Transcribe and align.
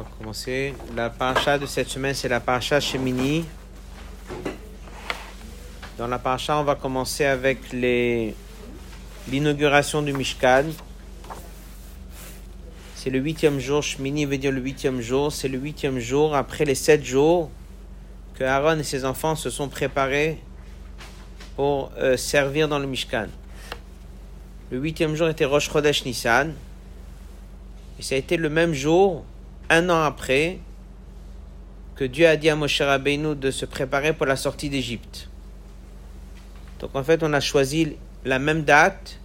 On 0.00 0.02
va 0.02 0.08
commencer. 0.18 0.74
La 0.96 1.10
paracha 1.10 1.58
de 1.58 1.66
cette 1.66 1.88
semaine, 1.88 2.14
c'est 2.14 2.28
la 2.28 2.40
paracha 2.40 2.80
Shemini. 2.80 3.44
Dans 5.98 6.06
la 6.06 6.18
paracha, 6.18 6.56
on 6.56 6.64
va 6.64 6.74
commencer 6.74 7.26
avec 7.26 7.58
l'inauguration 9.30 10.00
du 10.00 10.14
Mishkan. 10.14 10.64
C'est 12.94 13.10
le 13.10 13.18
huitième 13.18 13.58
jour. 13.58 13.82
Shemini 13.82 14.24
veut 14.24 14.38
dire 14.38 14.52
le 14.52 14.62
huitième 14.62 15.02
jour. 15.02 15.30
C'est 15.30 15.48
le 15.48 15.58
huitième 15.58 15.98
jour 15.98 16.34
après 16.34 16.64
les 16.64 16.74
sept 16.74 17.04
jours 17.04 17.50
que 18.36 18.44
Aaron 18.44 18.78
et 18.78 18.84
ses 18.84 19.04
enfants 19.04 19.36
se 19.36 19.50
sont 19.50 19.68
préparés 19.68 20.38
pour 21.56 21.92
euh, 21.98 22.16
servir 22.16 22.68
dans 22.68 22.78
le 22.78 22.86
Mishkan. 22.86 23.26
Le 24.70 24.78
huitième 24.78 25.14
jour 25.14 25.28
était 25.28 25.44
Rosh 25.44 25.68
Chodesh 25.70 26.06
Nissan. 26.06 26.54
Et 27.98 28.02
ça 28.02 28.14
a 28.14 28.18
été 28.18 28.38
le 28.38 28.48
même 28.48 28.72
jour, 28.72 29.26
un 29.70 29.88
an 29.88 30.02
après, 30.02 30.58
que 31.94 32.04
Dieu 32.04 32.26
a 32.26 32.36
dit 32.36 32.50
à 32.50 32.56
Moshe 32.56 32.80
Rabbeinu 32.80 33.34
de 33.34 33.50
se 33.50 33.64
préparer 33.64 34.12
pour 34.12 34.26
la 34.26 34.36
sortie 34.36 34.68
d'Égypte. 34.68 35.28
Donc 36.80 36.94
en 36.94 37.04
fait, 37.04 37.22
on 37.22 37.32
a 37.32 37.40
choisi 37.40 37.96
la 38.24 38.38
même 38.38 38.62
date 38.62 39.18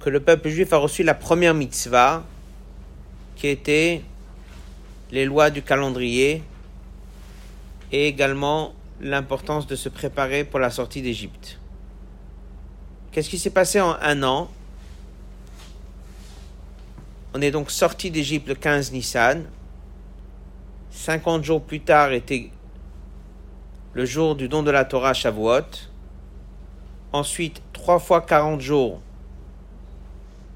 que 0.00 0.10
le 0.10 0.20
peuple 0.20 0.48
juif 0.48 0.72
a 0.72 0.76
reçu 0.76 1.02
la 1.02 1.14
première 1.14 1.54
mitzvah, 1.54 2.24
qui 3.36 3.46
était 3.48 4.02
les 5.10 5.24
lois 5.24 5.50
du 5.50 5.62
calendrier 5.62 6.42
et 7.92 8.08
également 8.08 8.74
l'importance 9.00 9.66
de 9.66 9.76
se 9.76 9.88
préparer 9.88 10.44
pour 10.44 10.58
la 10.58 10.70
sortie 10.70 11.02
d'Égypte. 11.02 11.58
Qu'est-ce 13.12 13.30
qui 13.30 13.38
s'est 13.38 13.50
passé 13.50 13.80
en 13.80 13.96
un 14.00 14.22
an? 14.22 14.50
On 17.34 17.40
est 17.40 17.50
donc 17.50 17.70
sorti 17.70 18.10
d'Égypte 18.10 18.46
le 18.46 18.54
15 18.54 18.92
Nissan. 18.92 19.46
50 20.90 21.42
jours 21.42 21.62
plus 21.62 21.80
tard 21.80 22.12
était 22.12 22.50
le 23.94 24.04
jour 24.04 24.34
du 24.34 24.48
don 24.48 24.62
de 24.62 24.70
la 24.70 24.84
Torah 24.84 25.14
Shavuot. 25.14 25.88
Ensuite, 27.12 27.62
3 27.72 27.98
fois 28.00 28.20
40 28.20 28.60
jours 28.60 29.00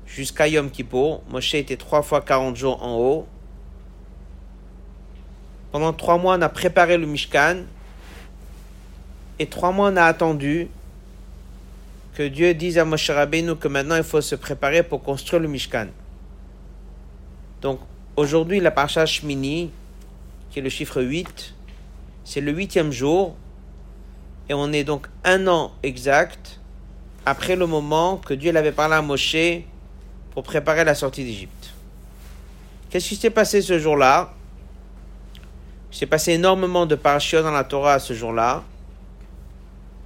jusqu'à 0.06 0.48
Yom 0.48 0.70
Kippur. 0.70 1.22
Moshe 1.30 1.54
était 1.54 1.78
3 1.78 2.02
fois 2.02 2.20
40 2.20 2.56
jours 2.56 2.82
en 2.82 2.96
haut. 2.96 3.26
Pendant 5.72 5.94
3 5.94 6.18
mois, 6.18 6.36
on 6.36 6.42
a 6.42 6.48
préparé 6.50 6.98
le 6.98 7.06
Mishkan. 7.06 7.62
Et 9.38 9.46
3 9.46 9.72
mois, 9.72 9.90
on 9.90 9.96
a 9.96 10.04
attendu 10.04 10.68
que 12.14 12.22
Dieu 12.22 12.52
dise 12.52 12.76
à 12.76 12.84
Moshe 12.84 13.08
Rabbeinu 13.08 13.56
que 13.56 13.68
maintenant 13.68 13.96
il 13.96 14.04
faut 14.04 14.20
se 14.20 14.34
préparer 14.34 14.82
pour 14.82 15.02
construire 15.02 15.40
le 15.40 15.48
Mishkan. 15.48 15.88
Donc 17.60 17.80
aujourd'hui, 18.16 18.60
la 18.60 18.70
parasha 18.70 19.06
Shmini, 19.06 19.70
qui 20.50 20.58
est 20.58 20.62
le 20.62 20.68
chiffre 20.68 21.02
8, 21.02 21.54
c'est 22.24 22.40
le 22.40 22.52
huitième 22.52 22.92
jour, 22.92 23.36
et 24.48 24.54
on 24.54 24.72
est 24.72 24.84
donc 24.84 25.08
un 25.24 25.46
an 25.48 25.72
exact 25.82 26.60
après 27.24 27.56
le 27.56 27.66
moment 27.66 28.18
que 28.18 28.34
Dieu 28.34 28.52
l'avait 28.52 28.72
parlé 28.72 28.94
à 28.94 29.02
Moshe 29.02 29.36
pour 30.30 30.42
préparer 30.42 30.84
la 30.84 30.94
sortie 30.94 31.24
d'Égypte. 31.24 31.74
Qu'est-ce 32.90 33.08
qui 33.08 33.16
s'est 33.16 33.30
passé 33.30 33.62
ce 33.62 33.78
jour-là? 33.78 34.32
Il 35.90 35.96
s'est 35.96 36.06
passé 36.06 36.32
énormément 36.32 36.86
de 36.86 36.94
parashiot 36.94 37.42
dans 37.42 37.50
la 37.50 37.64
Torah 37.64 37.98
ce 37.98 38.12
jour-là. 38.12 38.62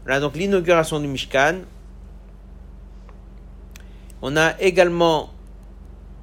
On 0.08 0.20
donc 0.20 0.34
l'inauguration 0.34 0.98
du 0.98 1.06
Mishkan, 1.06 1.60
on 4.22 4.36
a 4.36 4.60
également 4.60 5.30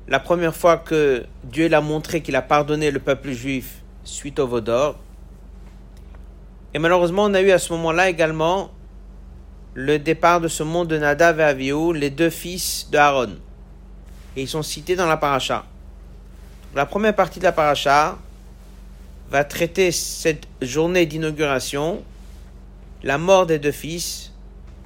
la 0.07 0.19
première 0.19 0.55
fois 0.55 0.77
que 0.77 1.25
Dieu 1.43 1.67
l'a 1.67 1.81
montré 1.81 2.21
qu'il 2.21 2.35
a 2.35 2.41
pardonné 2.41 2.91
le 2.91 2.99
peuple 2.99 3.31
juif 3.31 3.83
suite 4.05 4.39
au 4.39 4.47
Vaudor. 4.47 4.97
Et 6.73 6.79
malheureusement, 6.79 7.25
on 7.25 7.33
a 7.33 7.41
eu 7.41 7.51
à 7.51 7.59
ce 7.59 7.73
moment-là 7.73 8.09
également 8.09 8.71
le 9.73 9.99
départ 9.99 10.39
de 10.39 10.47
ce 10.47 10.63
monde 10.63 10.87
de 10.87 10.97
Nadav 10.97 11.39
et 11.39 11.43
Avihu, 11.43 11.93
les 11.93 12.09
deux 12.09 12.29
fils 12.29 12.87
d'Aaron. 12.89 13.35
Et 14.35 14.43
ils 14.43 14.47
sont 14.47 14.63
cités 14.63 14.95
dans 14.95 15.07
la 15.07 15.17
paracha. 15.17 15.65
La 16.73 16.85
première 16.85 17.15
partie 17.15 17.39
de 17.39 17.43
la 17.43 17.51
paracha 17.51 18.17
va 19.29 19.43
traiter 19.43 19.91
cette 19.91 20.47
journée 20.61 21.05
d'inauguration, 21.05 22.01
la 23.03 23.17
mort 23.17 23.45
des 23.45 23.59
deux 23.59 23.71
fils 23.71 24.31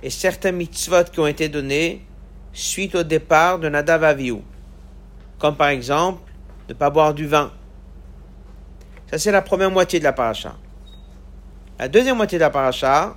et 0.02 0.10
certains 0.10 0.52
mitzvot 0.52 1.04
qui 1.12 1.20
ont 1.20 1.28
été 1.28 1.48
donnés 1.48 2.04
suite 2.54 2.96
au 2.96 3.04
départ 3.04 3.60
de 3.60 3.70
Nadav 3.70 4.04
Avihu. 4.04 4.42
Comme 5.42 5.56
par 5.56 5.70
exemple, 5.70 6.22
ne 6.70 6.76
pas 6.76 6.92
boire 6.92 7.16
du 7.16 7.26
vin. 7.26 7.52
Ça, 9.10 9.18
c'est 9.18 9.32
la 9.32 9.42
première 9.42 9.72
moitié 9.72 9.98
de 9.98 10.04
la 10.04 10.14
paracha. 10.14 10.56
La 11.80 11.88
deuxième 11.88 12.16
moitié 12.16 12.38
de 12.38 12.44
la 12.44 12.52
paracha, 12.52 13.16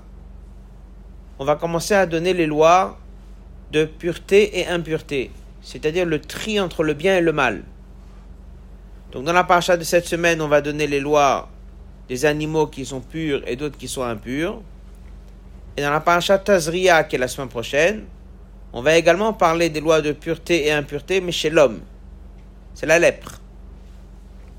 on 1.38 1.44
va 1.44 1.56
commencer 1.56 1.92
à 1.92 2.06
donner 2.06 2.32
les 2.32 2.46
lois 2.46 2.96
de 3.72 3.84
pureté 3.84 4.58
et 4.58 4.66
impureté, 4.66 5.32
c'est-à-dire 5.60 6.06
le 6.06 6.18
tri 6.18 6.58
entre 6.58 6.82
le 6.82 6.94
bien 6.94 7.14
et 7.18 7.20
le 7.20 7.32
mal. 7.32 7.62
Donc 9.12 9.24
dans 9.24 9.34
la 9.34 9.44
paracha 9.44 9.76
de 9.76 9.84
cette 9.84 10.06
semaine, 10.06 10.40
on 10.40 10.48
va 10.48 10.62
donner 10.62 10.86
les 10.86 11.00
lois 11.00 11.50
des 12.08 12.24
animaux 12.24 12.68
qui 12.68 12.86
sont 12.86 13.02
purs 13.02 13.42
et 13.46 13.56
d'autres 13.56 13.76
qui 13.76 13.86
sont 13.86 14.02
impurs. 14.02 14.62
Et 15.76 15.82
dans 15.82 15.90
la 15.90 16.00
paracha 16.00 16.38
Tazria, 16.38 17.04
qui 17.04 17.16
est 17.16 17.18
la 17.18 17.28
semaine 17.28 17.50
prochaine, 17.50 18.04
on 18.72 18.80
va 18.80 18.96
également 18.96 19.34
parler 19.34 19.68
des 19.68 19.80
lois 19.82 20.00
de 20.00 20.12
pureté 20.12 20.68
et 20.68 20.72
impureté, 20.72 21.20
mais 21.20 21.30
chez 21.30 21.50
l'homme. 21.50 21.80
C'est 22.74 22.86
la 22.86 22.98
lèpre. 22.98 23.40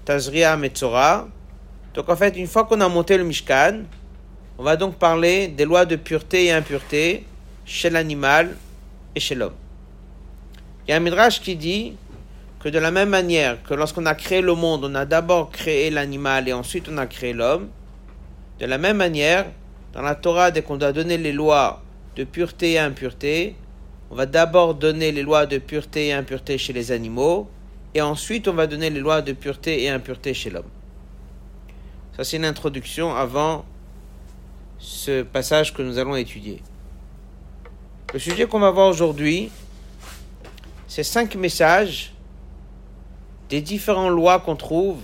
Tazria 0.05 0.55
Metzora. 0.57 1.27
Donc 1.93 2.09
en 2.09 2.15
fait, 2.15 2.35
une 2.37 2.47
fois 2.47 2.65
qu'on 2.65 2.81
a 2.81 2.89
monté 2.89 3.17
le 3.17 3.23
Mishkan, 3.23 3.83
on 4.57 4.63
va 4.63 4.77
donc 4.77 4.95
parler 4.95 5.47
des 5.47 5.65
lois 5.65 5.85
de 5.85 5.95
pureté 5.95 6.45
et 6.45 6.51
impureté 6.51 7.25
chez 7.65 7.89
l'animal 7.89 8.55
et 9.15 9.19
chez 9.19 9.35
l'homme. 9.35 9.55
Il 10.87 10.91
y 10.91 10.93
a 10.93 10.97
un 10.97 10.99
midrash 10.99 11.41
qui 11.41 11.55
dit 11.55 11.95
que 12.59 12.69
de 12.69 12.79
la 12.79 12.91
même 12.91 13.09
manière 13.09 13.61
que 13.63 13.73
lorsqu'on 13.73 14.05
a 14.05 14.15
créé 14.15 14.41
le 14.41 14.53
monde, 14.53 14.85
on 14.85 14.95
a 14.95 15.05
d'abord 15.05 15.51
créé 15.51 15.89
l'animal 15.89 16.47
et 16.47 16.53
ensuite 16.53 16.87
on 16.91 16.97
a 16.97 17.07
créé 17.07 17.33
l'homme, 17.33 17.69
de 18.59 18.65
la 18.65 18.77
même 18.77 18.97
manière, 18.97 19.45
dans 19.93 20.01
la 20.01 20.15
Torah, 20.15 20.51
dès 20.51 20.61
qu'on 20.61 20.77
doit 20.77 20.93
donner 20.93 21.17
les 21.17 21.31
lois 21.31 21.81
de 22.15 22.23
pureté 22.23 22.73
et 22.73 22.79
impureté, 22.79 23.55
on 24.09 24.15
va 24.15 24.25
d'abord 24.25 24.75
donner 24.75 25.11
les 25.11 25.23
lois 25.23 25.45
de 25.45 25.57
pureté 25.57 26.07
et 26.07 26.13
impureté 26.13 26.57
chez 26.57 26.71
les 26.71 26.91
animaux, 26.91 27.49
et 27.95 28.01
ensuite 28.01 28.47
on 28.47 28.53
va 28.53 28.67
donner 28.67 28.91
les 28.91 28.99
lois 28.99 29.23
de 29.23 29.33
pureté 29.33 29.83
et 29.83 29.89
impureté 29.89 30.35
chez 30.35 30.51
l'homme. 30.51 30.69
Ça 32.15 32.23
c'est 32.23 32.37
une 32.37 32.45
introduction 32.45 33.15
avant 33.15 33.65
ce 34.77 35.23
passage 35.23 35.73
que 35.73 35.81
nous 35.81 35.97
allons 35.97 36.15
étudier. 36.15 36.61
Le 38.13 38.19
sujet 38.19 38.45
qu'on 38.45 38.59
va 38.59 38.69
voir 38.69 38.89
aujourd'hui, 38.89 39.49
c'est 40.87 41.03
cinq 41.03 41.35
messages 41.35 42.13
des 43.49 43.61
différentes 43.61 44.11
lois 44.11 44.39
qu'on 44.39 44.55
trouve 44.55 44.99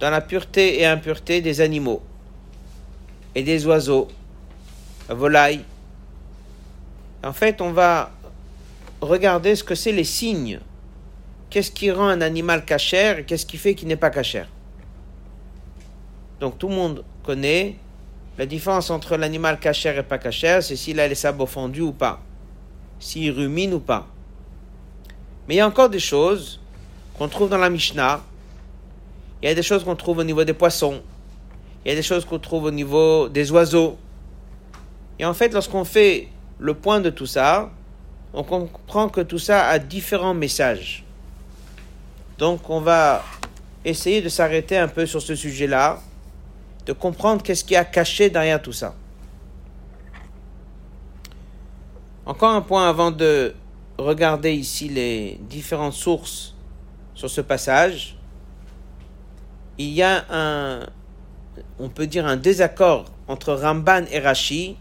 dans 0.00 0.10
la 0.10 0.20
pureté 0.20 0.80
et 0.80 0.86
impureté 0.86 1.40
des 1.40 1.62
animaux 1.62 2.02
et 3.34 3.42
des 3.42 3.66
oiseaux, 3.66 4.08
la 5.08 5.14
volaille, 5.14 5.64
en 7.26 7.32
fait, 7.32 7.60
on 7.60 7.72
va 7.72 8.12
regarder 9.00 9.56
ce 9.56 9.64
que 9.64 9.74
c'est 9.74 9.92
les 9.92 10.04
signes. 10.04 10.60
Qu'est-ce 11.50 11.70
qui 11.70 11.90
rend 11.90 12.08
un 12.08 12.20
animal 12.20 12.64
cachère 12.64 13.20
et 13.20 13.24
qu'est-ce 13.24 13.46
qui 13.46 13.56
fait 13.56 13.74
qu'il 13.74 13.88
n'est 13.88 13.96
pas 13.96 14.10
cachère? 14.10 14.48
Donc 16.40 16.58
tout 16.58 16.68
le 16.68 16.74
monde 16.74 17.04
connaît 17.22 17.76
la 18.36 18.44
différence 18.44 18.90
entre 18.90 19.16
l'animal 19.16 19.58
cachère 19.58 19.96
et 19.96 20.02
pas 20.02 20.18
cachère, 20.18 20.62
c'est 20.62 20.76
s'il 20.76 21.00
a 21.00 21.08
les 21.08 21.14
sabots 21.14 21.46
fondus 21.46 21.80
ou 21.80 21.92
pas, 21.92 22.20
s'il 22.98 23.30
rumine 23.30 23.72
ou 23.72 23.80
pas. 23.80 24.06
Mais 25.48 25.54
il 25.54 25.58
y 25.58 25.60
a 25.60 25.66
encore 25.66 25.88
des 25.88 26.00
choses 26.00 26.60
qu'on 27.14 27.28
trouve 27.28 27.48
dans 27.48 27.58
la 27.58 27.70
Mishnah. 27.70 28.20
Il 29.42 29.48
y 29.48 29.52
a 29.52 29.54
des 29.54 29.62
choses 29.62 29.84
qu'on 29.84 29.96
trouve 29.96 30.18
au 30.18 30.24
niveau 30.24 30.44
des 30.44 30.52
poissons. 30.52 31.00
Il 31.84 31.88
y 31.88 31.92
a 31.92 31.94
des 31.94 32.02
choses 32.02 32.24
qu'on 32.24 32.38
trouve 32.38 32.64
au 32.64 32.70
niveau 32.70 33.28
des 33.28 33.50
oiseaux. 33.52 33.96
Et 35.18 35.24
en 35.24 35.32
fait, 35.32 35.54
lorsqu'on 35.54 35.84
fait 35.84 36.28
le 36.58 36.74
point 36.74 37.00
de 37.00 37.08
tout 37.08 37.26
ça, 37.26 37.70
on 38.34 38.42
comprend 38.42 39.08
que 39.08 39.22
tout 39.22 39.38
ça 39.38 39.68
a 39.68 39.78
différents 39.78 40.34
messages. 40.34 41.05
Donc 42.38 42.68
on 42.68 42.80
va 42.80 43.24
essayer 43.84 44.20
de 44.20 44.28
s'arrêter 44.28 44.76
un 44.76 44.88
peu 44.88 45.06
sur 45.06 45.22
ce 45.22 45.34
sujet-là, 45.34 46.00
de 46.84 46.92
comprendre 46.92 47.42
qu'est-ce 47.42 47.64
qui 47.64 47.76
a 47.76 47.84
caché 47.84 48.30
derrière 48.30 48.60
tout 48.60 48.72
ça. 48.72 48.94
Encore 52.26 52.50
un 52.50 52.60
point 52.60 52.88
avant 52.88 53.10
de 53.10 53.54
regarder 53.98 54.52
ici 54.52 54.88
les 54.88 55.38
différentes 55.48 55.92
sources 55.92 56.54
sur 57.14 57.30
ce 57.30 57.40
passage. 57.40 58.16
Il 59.78 59.90
y 59.90 60.02
a 60.02 60.24
un, 60.30 60.86
on 61.78 61.88
peut 61.88 62.06
dire 62.06 62.26
un 62.26 62.36
désaccord 62.36 63.06
entre 63.28 63.54
Ramban 63.54 64.04
et 64.10 64.18
Rashi 64.18 64.76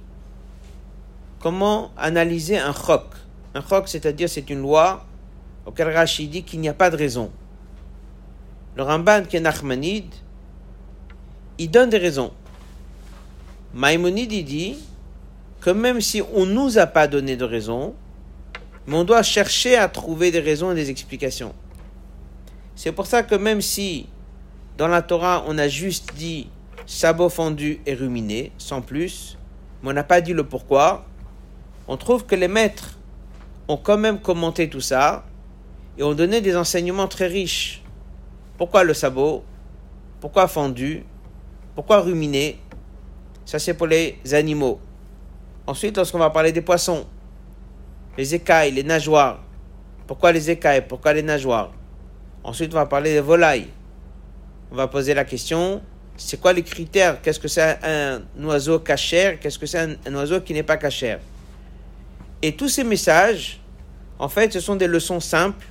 comment 1.39 1.91
analyser 1.95 2.57
un 2.57 2.73
chok? 2.73 3.05
Un 3.53 3.61
chok, 3.61 3.87
c'est-à-dire 3.87 4.27
c'est 4.27 4.49
une 4.49 4.61
loi 4.61 5.05
auquel 5.65 5.89
Rashi 5.89 6.27
dit 6.27 6.43
qu'il 6.43 6.59
n'y 6.59 6.69
a 6.69 6.73
pas 6.73 6.89
de 6.89 6.97
raison. 6.97 7.31
Le 8.75 8.83
Ramban 8.83 9.23
qui 9.23 9.37
est 9.37 9.43
il 11.57 11.71
donne 11.71 11.89
des 11.89 11.97
raisons. 11.97 12.31
Maïmonide 13.73 14.33
il 14.33 14.43
dit 14.43 14.77
que 15.61 15.69
même 15.69 16.01
si 16.01 16.21
on 16.33 16.45
ne 16.45 16.53
nous 16.53 16.77
a 16.77 16.85
pas 16.85 17.07
donné 17.07 17.37
de 17.37 17.45
raisons, 17.45 17.93
mais 18.87 18.95
on 18.95 19.03
doit 19.03 19.23
chercher 19.23 19.77
à 19.77 19.87
trouver 19.87 20.31
des 20.31 20.39
raisons 20.39 20.71
et 20.71 20.75
des 20.75 20.89
explications. 20.89 21.53
C'est 22.75 22.91
pour 22.91 23.07
ça 23.07 23.23
que 23.23 23.35
même 23.35 23.61
si 23.61 24.07
dans 24.77 24.87
la 24.87 25.01
Torah 25.01 25.45
on 25.47 25.57
a 25.57 25.67
juste 25.67 26.13
dit 26.15 26.49
sabot 26.85 27.29
fendu 27.29 27.79
et 27.85 27.93
ruminé, 27.93 28.51
sans 28.57 28.81
plus, 28.81 29.37
mais 29.81 29.89
on 29.89 29.93
n'a 29.93 30.03
pas 30.03 30.21
dit 30.21 30.33
le 30.33 30.43
pourquoi, 30.43 31.05
on 31.87 31.97
trouve 31.97 32.25
que 32.25 32.35
les 32.35 32.47
maîtres 32.47 32.99
ont 33.67 33.77
quand 33.77 33.97
même 33.97 34.19
commenté 34.19 34.69
tout 34.69 34.81
ça 34.81 35.25
et 35.97 36.03
ont 36.03 36.13
donné 36.13 36.41
des 36.41 36.55
enseignements 36.57 37.07
très 37.07 37.27
riches. 37.27 37.84
Pourquoi 38.57 38.83
le 38.83 38.93
sabot? 38.93 39.43
Pourquoi 40.19 40.47
fendu? 40.47 41.03
Pourquoi 41.75 42.01
ruminé? 42.01 42.59
Ça 43.45 43.59
c'est 43.59 43.73
pour 43.73 43.87
les 43.87 44.17
animaux. 44.33 44.79
Ensuite, 45.67 45.97
lorsqu'on 45.97 46.19
va 46.19 46.29
parler 46.29 46.51
des 46.51 46.61
poissons, 46.61 47.05
les 48.17 48.35
écailles, 48.35 48.71
les 48.71 48.83
nageoires. 48.83 49.39
Pourquoi 50.07 50.31
les 50.31 50.49
écailles? 50.49 50.85
Pourquoi 50.87 51.13
les 51.13 51.23
nageoires? 51.23 51.71
Ensuite, 52.43 52.71
on 52.73 52.77
va 52.77 52.85
parler 52.85 53.13
des 53.13 53.21
volailles. 53.21 53.67
On 54.71 54.75
va 54.75 54.87
poser 54.87 55.13
la 55.13 55.25
question, 55.25 55.81
c'est 56.17 56.39
quoi 56.39 56.53
les 56.53 56.63
critères? 56.63 57.21
Qu'est-ce 57.21 57.39
que 57.39 57.47
c'est 57.47 57.79
un 57.83 58.21
oiseau 58.43 58.79
cachère? 58.79 59.39
Qu'est-ce 59.39 59.59
que 59.59 59.65
c'est 59.65 59.79
un, 59.79 59.95
un, 60.05 60.15
oiseau 60.15 60.41
qui 60.41 60.53
n'est 60.53 60.63
pas 60.63 60.77
cachère? 60.77 61.19
Et 62.41 62.55
tous 62.55 62.69
ces 62.69 62.83
messages, 62.83 63.59
en 64.19 64.29
fait, 64.29 64.53
ce 64.53 64.59
sont 64.59 64.75
des 64.75 64.87
leçons 64.87 65.19
simples 65.19 65.65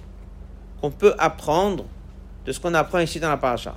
qu'on 0.80 0.90
peut 0.90 1.14
apprendre 1.18 1.86
de 2.44 2.52
ce 2.52 2.60
qu'on 2.60 2.74
apprend 2.74 2.98
ici 2.98 3.20
dans 3.20 3.30
la 3.30 3.36
paracha. 3.36 3.76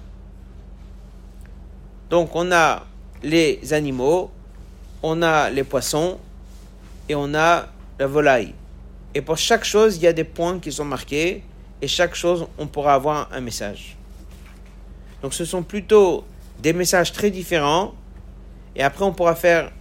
Donc, 2.09 2.35
on 2.35 2.51
a 2.51 2.85
les 3.23 3.73
animaux, 3.73 4.31
on 5.03 5.21
a 5.21 5.49
les 5.49 5.63
poissons 5.63 6.19
et 7.09 7.15
on 7.15 7.33
a 7.33 7.67
la 7.99 8.07
volaille. 8.07 8.53
Et 9.13 9.21
pour 9.21 9.37
chaque 9.37 9.63
chose, 9.63 9.97
il 9.97 10.03
y 10.03 10.07
a 10.07 10.13
des 10.13 10.23
points 10.23 10.59
qui 10.59 10.71
sont 10.71 10.85
marqués 10.85 11.43
et 11.81 11.87
chaque 11.87 12.15
chose, 12.15 12.47
on 12.57 12.67
pourra 12.67 12.93
avoir 12.93 13.29
un 13.31 13.41
message. 13.41 13.97
Donc 15.21 15.33
ce 15.33 15.45
sont 15.45 15.63
plutôt 15.63 16.25
des 16.59 16.73
messages 16.73 17.11
très 17.11 17.31
différents 17.31 17.93
et 18.75 18.83
après 18.83 19.05
on 19.05 19.13
pourra 19.13 19.35
faire 19.35 19.71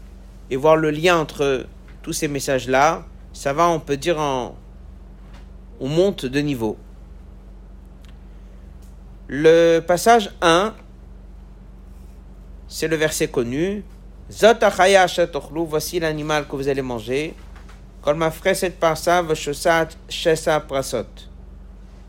et 0.50 0.56
voir 0.56 0.76
le 0.76 0.90
lien 0.90 1.18
entre 1.18 1.66
tous 2.02 2.12
ces 2.12 2.28
messages-là. 2.28 3.04
Ça 3.32 3.52
va, 3.52 3.68
on 3.68 3.80
peut 3.80 3.96
dire, 3.96 4.18
on 4.18 4.54
monte 5.88 6.24
de 6.24 6.40
niveau. 6.40 6.78
Le 9.28 9.80
passage 9.80 10.30
1, 10.40 10.72
c'est 12.68 12.86
le 12.86 12.94
verset 12.94 13.26
connu. 13.26 13.82
Voici 15.68 15.98
l'animal 15.98 16.46
que 16.46 16.54
vous 16.54 16.68
allez 16.68 16.82
manger. 16.82 17.34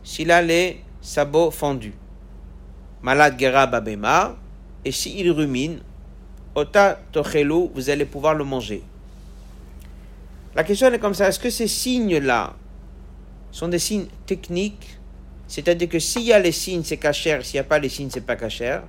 S'il 0.04 0.30
a 0.30 0.42
les 0.42 0.84
sabots 1.00 1.50
fendus. 1.50 1.94
Malade 3.02 3.38
gera 3.38 3.66
babema. 3.66 4.36
Et 4.84 4.92
s'il 4.92 5.32
rumine, 5.32 5.80
ota 6.54 7.00
tochelu, 7.10 7.68
vous 7.74 7.90
allez 7.90 8.04
pouvoir 8.04 8.34
le 8.34 8.44
manger. 8.44 8.84
La 10.54 10.62
question 10.62 10.92
est 10.92 11.00
comme 11.00 11.14
ça. 11.14 11.28
Est-ce 11.28 11.40
que 11.40 11.50
ces 11.50 11.66
signes-là 11.66 12.54
sont 13.50 13.66
des 13.66 13.80
signes 13.80 14.06
techniques 14.24 14.97
C'est-à-dire 15.48 15.88
que 15.88 15.98
s'il 15.98 16.22
y 16.22 16.32
a 16.32 16.38
les 16.38 16.52
signes, 16.52 16.82
c'est 16.84 16.98
cachère. 16.98 17.44
S'il 17.44 17.56
n'y 17.56 17.60
a 17.60 17.64
pas 17.64 17.78
les 17.78 17.88
signes, 17.88 18.10
c'est 18.10 18.24
pas 18.24 18.36
cachère. 18.36 18.82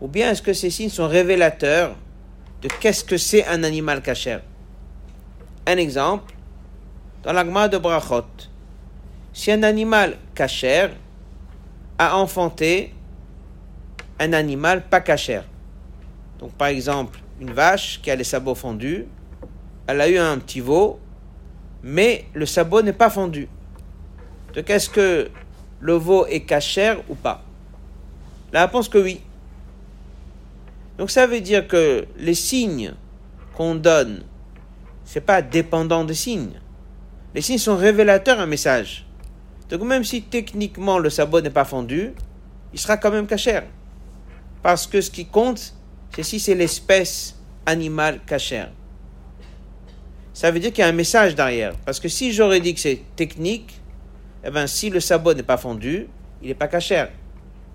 Ou 0.00 0.06
bien 0.06 0.30
est-ce 0.30 0.42
que 0.42 0.52
ces 0.52 0.68
signes 0.68 0.90
sont 0.90 1.08
révélateurs 1.08 1.96
de 2.60 2.68
qu'est-ce 2.68 3.02
que 3.02 3.16
c'est 3.16 3.46
un 3.46 3.64
animal 3.64 4.02
cachère? 4.02 4.42
Un 5.66 5.78
exemple, 5.78 6.34
dans 7.22 7.32
l'agma 7.32 7.68
de 7.68 7.78
Brachot, 7.78 8.26
si 9.32 9.50
un 9.50 9.62
animal 9.62 10.18
cachère 10.34 10.90
a 11.98 12.18
enfanté 12.18 12.92
un 14.20 14.34
animal 14.34 14.86
pas 14.86 15.00
cachère, 15.00 15.44
donc 16.38 16.52
par 16.52 16.68
exemple 16.68 17.18
une 17.40 17.52
vache 17.52 18.00
qui 18.02 18.10
a 18.10 18.16
les 18.16 18.24
sabots 18.24 18.54
fondus, 18.54 19.06
elle 19.86 20.00
a 20.00 20.08
eu 20.08 20.18
un 20.18 20.38
petit 20.38 20.60
veau, 20.60 21.00
mais 21.82 22.26
le 22.34 22.44
sabot 22.44 22.82
n'est 22.82 22.92
pas 22.92 23.10
fondu. 23.10 23.48
Donc 24.54 24.68
est-ce 24.70 24.88
que 24.88 25.30
le 25.84 25.92
veau 25.92 26.24
est 26.24 26.40
cachère 26.40 26.98
ou 27.10 27.14
pas? 27.14 27.44
La 28.54 28.62
réponse 28.64 28.88
que 28.88 28.96
oui. 28.96 29.20
Donc 30.96 31.10
ça 31.10 31.26
veut 31.26 31.42
dire 31.42 31.68
que 31.68 32.06
les 32.16 32.32
signes 32.32 32.94
qu'on 33.54 33.74
donne, 33.74 34.22
c'est 35.04 35.20
pas 35.20 35.42
dépendant 35.42 36.04
des 36.04 36.14
signes. 36.14 36.58
Les 37.34 37.42
signes 37.42 37.58
sont 37.58 37.76
révélateurs 37.76 38.38
d'un 38.38 38.46
message. 38.46 39.04
Donc 39.68 39.82
même 39.82 40.04
si 40.04 40.22
techniquement 40.22 40.98
le 40.98 41.10
sabot 41.10 41.42
n'est 41.42 41.50
pas 41.50 41.66
fondu, 41.66 42.12
il 42.72 42.78
sera 42.78 42.96
quand 42.96 43.10
même 43.10 43.26
cachère. 43.26 43.64
Parce 44.62 44.86
que 44.86 45.02
ce 45.02 45.10
qui 45.10 45.26
compte, 45.26 45.74
c'est 46.16 46.22
si 46.22 46.40
c'est 46.40 46.54
l'espèce 46.54 47.36
animale 47.66 48.20
cachère. 48.24 48.70
Ça 50.32 50.50
veut 50.50 50.60
dire 50.60 50.72
qu'il 50.72 50.80
y 50.80 50.86
a 50.86 50.88
un 50.88 50.92
message 50.92 51.34
derrière. 51.34 51.76
Parce 51.84 52.00
que 52.00 52.08
si 52.08 52.32
j'aurais 52.32 52.60
dit 52.60 52.72
que 52.72 52.80
c'est 52.80 53.02
technique, 53.16 53.82
eh 54.44 54.50
ben, 54.50 54.66
si 54.66 54.90
le 54.90 55.00
sabot 55.00 55.32
n'est 55.32 55.42
pas 55.42 55.56
fondu, 55.56 56.06
il 56.42 56.48
n'est 56.48 56.54
pas 56.54 56.68
cachère. 56.68 57.10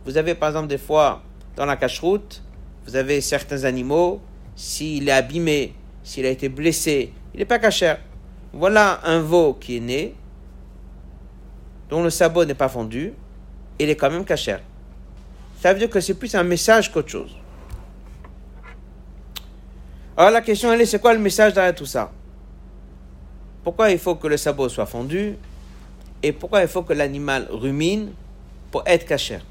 Vous 0.06 0.18
avez 0.18 0.36
par 0.36 0.50
exemple 0.50 0.68
des 0.68 0.78
fois 0.78 1.24
dans 1.56 1.66
la 1.66 1.76
cache-route, 1.76 2.44
vous 2.86 2.96
avez 2.96 3.22
certains 3.22 3.64
animaux, 3.64 4.22
s'il 4.56 5.10
est 5.10 5.12
abîmé, 5.12 5.74
s'il 6.04 6.26
a 6.26 6.30
été 6.30 6.48
blessé, 6.48 7.12
il 7.34 7.40
n'est 7.40 7.46
pas 7.46 7.58
cachère. 7.58 8.00
Voilà 8.54 9.00
un 9.04 9.20
veau 9.20 9.56
qui 9.56 9.78
est 9.78 9.80
né, 9.80 10.16
dont 11.90 12.04
le 12.04 12.12
sabot 12.12 12.46
n'est 12.46 12.54
pas 12.54 12.70
fondu, 12.70 13.14
il 13.80 13.90
est 13.90 13.96
quand 13.96 14.12
même 14.12 14.26
cachère. 14.26 14.62
Ça 15.62 15.74
veut 15.74 15.80
dire 15.80 15.90
que 15.90 16.00
c'est 16.00 16.14
plus 16.14 16.34
un 16.36 16.44
message 16.44 16.92
qu'autre 16.92 17.10
chose. 17.10 17.36
Alors 20.16 20.32
la 20.32 20.42
question 20.42 20.72
elle 20.72 20.82
est, 20.82 20.86
c'est 20.86 21.00
quoi 21.00 21.14
le 21.14 21.20
message 21.20 21.54
derrière 21.54 21.74
tout 21.74 21.86
ça? 21.86 22.12
Pourquoi 23.64 23.90
il 23.90 23.98
faut 23.98 24.16
que 24.16 24.28
le 24.28 24.38
sabot 24.38 24.70
soit 24.70 24.86
fondu? 24.86 25.36
Et 26.22 26.32
pourquoi 26.34 26.62
il 26.62 26.68
faut 26.68 26.84
que 26.84 26.94
l'animal 26.94 27.48
rumine 27.50 28.12
pour 28.72 28.84
être 28.86 29.06
cachère 29.06 29.42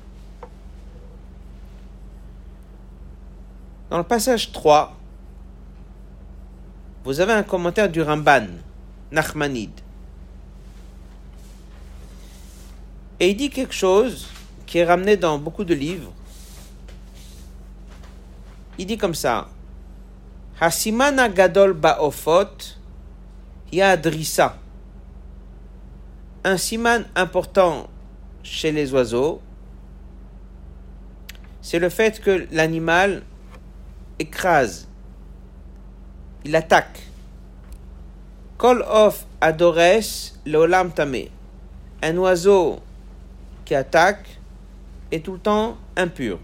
Dans 3.91 3.99
le 3.99 4.05
passage 4.05 4.53
3, 4.53 4.95
vous 7.05 7.21
avez 7.21 7.33
un 7.33 7.43
commentaire 7.43 7.89
du 7.89 8.03
Ramban, 8.03 8.47
Nachmanide. 9.11 9.81
Et 13.19 13.31
il 13.31 13.37
dit 13.37 13.49
quelque 13.49 13.75
chose 13.75 14.29
qui 14.67 14.79
est 14.79 14.85
ramené 14.85 15.17
dans 15.17 15.39
beaucoup 15.39 15.65
de 15.65 15.73
livres. 15.75 16.13
Il 18.77 18.87
dit 18.87 18.99
comme 18.99 19.15
ça 19.15 19.49
Hasimana 20.61 21.29
gadol 21.29 21.73
ba'ofot 21.73 22.77
yadrissa. 23.73 24.57
Un 26.45 26.57
siman 26.57 27.05
important 27.17 27.89
chez 28.43 28.71
les 28.73 28.93
oiseaux, 28.93 29.41
c'est 31.61 31.79
le 31.79 31.89
fait 31.89 32.21
que 32.21 32.47
l'animal 32.53 33.23
écrase, 34.19 34.89
il 36.45 36.55
attaque. 36.55 37.01
Kol 38.57 38.85
of 38.89 39.27
adores 39.41 40.35
leolam 40.47 40.93
tamé. 40.93 41.31
Un 42.03 42.17
oiseau 42.17 42.79
qui 43.65 43.75
attaque 43.75 44.41
est 45.11 45.25
tout 45.25 45.33
le 45.33 45.39
temps 45.39 45.77
impur. 45.97 46.39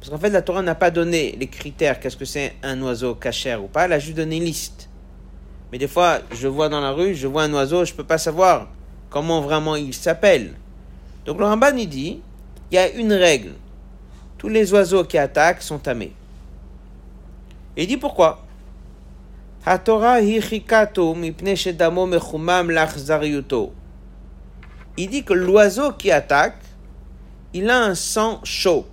Parce 0.00 0.10
qu'en 0.10 0.18
fait, 0.18 0.30
la 0.30 0.42
Torah 0.42 0.62
n'a 0.62 0.74
pas 0.74 0.90
donné 0.90 1.32
les 1.32 1.46
critères, 1.46 1.98
qu'est-ce 1.98 2.16
que 2.16 2.24
c'est 2.24 2.54
un 2.62 2.80
oiseau 2.82 3.14
cachère 3.14 3.62
ou 3.62 3.68
pas, 3.68 3.86
elle 3.86 3.92
a 3.92 3.98
juste 3.98 4.16
donné 4.16 4.36
une 4.36 4.44
liste. 4.44 4.88
Mais 5.72 5.78
des 5.78 5.88
fois, 5.88 6.20
je 6.32 6.46
vois 6.46 6.68
dans 6.68 6.80
la 6.80 6.92
rue, 6.92 7.14
je 7.14 7.26
vois 7.26 7.44
un 7.44 7.52
oiseau, 7.54 7.84
je 7.84 7.92
ne 7.92 7.96
peux 7.96 8.04
pas 8.04 8.18
savoir 8.18 8.68
comment 9.16 9.40
vraiment 9.40 9.76
il 9.76 9.94
s'appelle. 9.94 10.52
Donc 11.24 11.38
le 11.38 11.46
Ramban, 11.46 11.74
il 11.78 11.88
dit, 11.88 12.20
il 12.70 12.74
y 12.74 12.76
a 12.76 12.90
une 12.90 13.14
règle. 13.14 13.52
Tous 14.36 14.50
les 14.50 14.74
oiseaux 14.74 15.04
qui 15.04 15.16
attaquent 15.16 15.62
sont 15.62 15.78
tamés. 15.78 16.12
Et 17.78 17.84
il 17.84 17.86
dit 17.86 17.96
pourquoi? 17.96 18.44
Il 24.98 25.08
dit 25.08 25.24
que 25.24 25.32
l'oiseau 25.32 25.92
qui 25.92 26.10
attaque, 26.10 26.62
il 27.54 27.70
a 27.70 27.84
un 27.84 27.94
sang 27.94 28.40
chaud. 28.44 28.86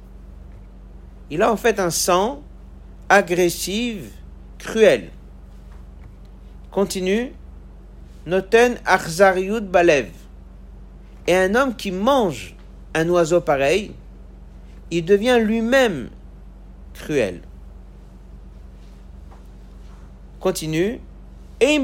Il 1.30 1.42
a 1.42 1.52
en 1.52 1.58
fait 1.58 1.82
un 1.82 1.90
sang 1.90 2.42
agressif, 3.10 4.06
cruel. 4.58 5.10
Continue. 6.72 7.34
Noten 8.26 8.78
achzariut 8.86 9.62
balev. 9.62 10.10
Et 11.28 11.36
un 11.36 11.56
homme 11.56 11.76
qui 11.76 11.92
mange 11.92 12.56
un 12.94 13.10
oiseau 13.10 13.42
pareil, 13.42 13.92
il 14.92 15.04
devient 15.04 15.40
lui-même 15.42 16.10
cruel. 16.94 17.42
Continue. 20.40 21.00
Et 21.60 21.82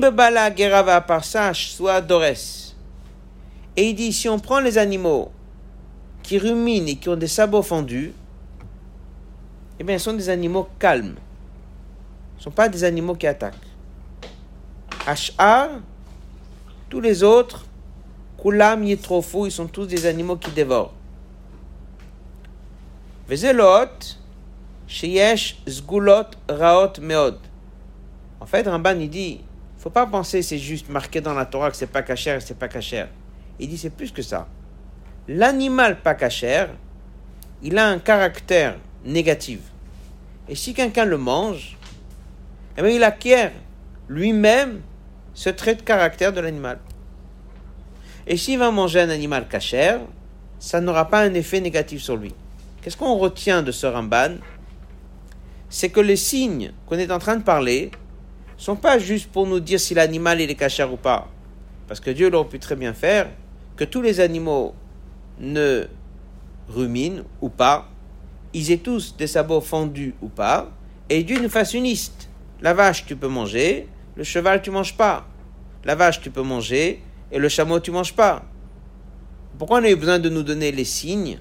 soit 1.53 2.01
Dores. 2.01 2.75
Et 3.77 3.89
il 3.89 3.96
dit, 3.96 4.12
si 4.12 4.27
on 4.27 4.39
prend 4.39 4.60
les 4.60 4.77
animaux 4.77 5.31
qui 6.22 6.38
ruminent 6.38 6.88
et 6.88 6.96
qui 6.96 7.08
ont 7.08 7.15
des 7.15 7.27
sabots 7.27 7.62
fendus, 7.62 8.13
eh 9.79 9.84
bien, 9.86 9.98
ce 9.98 10.05
sont 10.05 10.13
des 10.13 10.27
animaux 10.27 10.67
calmes. 10.77 11.15
Ce 12.36 12.41
ne 12.41 12.43
sont 12.43 12.51
pas 12.51 12.67
des 12.67 12.84
animaux 12.84 13.15
qui 13.15 13.27
attaquent. 13.27 13.55
Ash'ar, 15.08 15.69
tous 16.89 17.00
les 17.00 17.24
autres, 17.24 17.65
Kulam 18.41 18.84
Yitrofu, 18.84 19.46
ils 19.46 19.51
sont 19.51 19.67
tous 19.67 19.86
des 19.86 20.05
animaux 20.05 20.38
qui 20.38 20.51
dévorent. 20.51 20.93
Vezelot, 23.27 24.17
Sheyesh 24.88 25.62
Zgulot 25.67 26.31
Raot 26.48 27.00
Meod. 27.00 27.38
En 28.39 28.46
fait, 28.46 28.67
Ramban, 28.67 29.00
il 29.00 29.10
dit, 29.10 29.41
faut 29.77 29.89
pas 29.89 30.08
penser 30.08 30.41
c'est 30.41 30.58
juste 30.58 30.89
marqué 30.89 31.22
dans 31.22 31.34
la 31.34 31.46
Torah 31.46 31.69
que 31.69 31.77
c'est 31.77 31.88
pas 31.88 32.01
cachère 32.01 32.38
et 32.38 32.41
c'est 32.41 32.58
pas 32.58 32.67
cachère. 32.67 33.10
Il 33.60 33.69
dit 33.69 33.77
c'est 33.77 33.89
plus 33.91 34.12
que 34.12 34.22
ça. 34.22 34.48
L'animal 35.27 36.01
pas 36.01 36.15
cachère, 36.15 36.69
il 37.62 37.77
a 37.77 37.88
un 37.88 38.00
caractère 38.00 38.77
négatif. 39.05 39.60
Et 40.48 40.55
si 40.55 40.74
quelqu'un 40.74 41.05
le 41.05 41.17
mange, 41.17 41.77
eh 42.77 42.81
bien, 42.81 42.91
il 42.91 43.03
acquiert 43.03 43.51
lui-même 44.08 44.81
ce 45.39 45.50
trait 45.50 45.75
de 45.75 45.81
caractère 45.81 46.34
de 46.34 46.41
l'animal. 46.41 46.79
Et 48.27 48.36
s'il 48.36 48.60
va 48.60 48.72
manger 48.72 49.00
un 49.00 49.10
animal 49.10 49.48
cachère, 49.48 50.01
ça 50.60 50.81
n'aura 50.81 51.05
pas 51.05 51.22
un 51.22 51.34
effet 51.34 51.62
négatif 51.62 52.01
sur 52.01 52.17
lui. 52.17 52.34
Qu'est-ce 52.81 52.98
qu'on 52.98 53.15
retient 53.15 53.63
de 53.63 53.72
ce 53.72 53.88
Ramban? 53.88 54.36
C'est 55.69 55.91
que 55.91 56.01
les 56.01 56.17
signes 56.17 56.74
qu'on 56.86 56.98
est 56.98 57.10
en 57.10 57.19
train 57.19 57.38
de 57.38 57.43
parler 57.43 57.91
sont 58.58 58.75
pas 58.75 59.00
juste 59.00 59.31
pour 59.31 59.48
nous 59.48 59.62
dire 59.62 59.79
si 59.79 59.93
l'animal 59.93 60.41
est 60.41 60.55
cachère 60.55 60.91
ou 60.91 60.98
pas. 60.98 61.29
Parce 61.88 62.01
que 62.01 62.12
Dieu 62.12 62.29
l'aurait 62.29 62.50
pu 62.50 62.60
très 62.60 62.75
bien 62.75 62.93
faire 62.93 63.29
que 63.77 63.86
tous 63.86 64.01
les 64.01 64.19
animaux 64.19 64.75
ne 65.39 65.86
ruminent 66.67 67.24
ou 67.39 67.48
pas, 67.48 67.88
ils 68.51 68.74
aient 68.74 68.77
tous 68.84 69.15
des 69.15 69.27
sabots 69.27 69.62
fendus 69.62 70.15
ou 70.22 70.27
pas, 70.27 70.69
et 71.08 71.24
Dieu 71.24 71.39
nous 71.41 71.48
fasse 71.48 71.74
une 71.74 71.86
liste. 71.86 72.27
La 72.60 72.74
vache, 72.74 73.05
tu 73.05 73.15
peux 73.15 73.29
manger, 73.29 73.88
le 74.17 74.25
cheval, 74.25 74.62
tu 74.62 74.69
manges 74.69 74.98
pas. 74.98 75.28
La 75.83 75.95
vache, 75.95 76.21
tu 76.21 76.29
peux 76.29 76.41
manger, 76.41 77.01
et 77.31 77.39
le 77.39 77.50
chameau, 77.50 77.79
tu 77.79 77.91
manges 77.91 78.13
pas. 78.13 78.43
Pourquoi 79.57 79.79
on 79.79 79.83
a 79.83 79.89
eu 79.89 79.95
besoin 79.95 80.19
de 80.19 80.29
nous 80.29 80.43
donner 80.43 80.71
les 80.71 80.86
signes? 80.86 81.39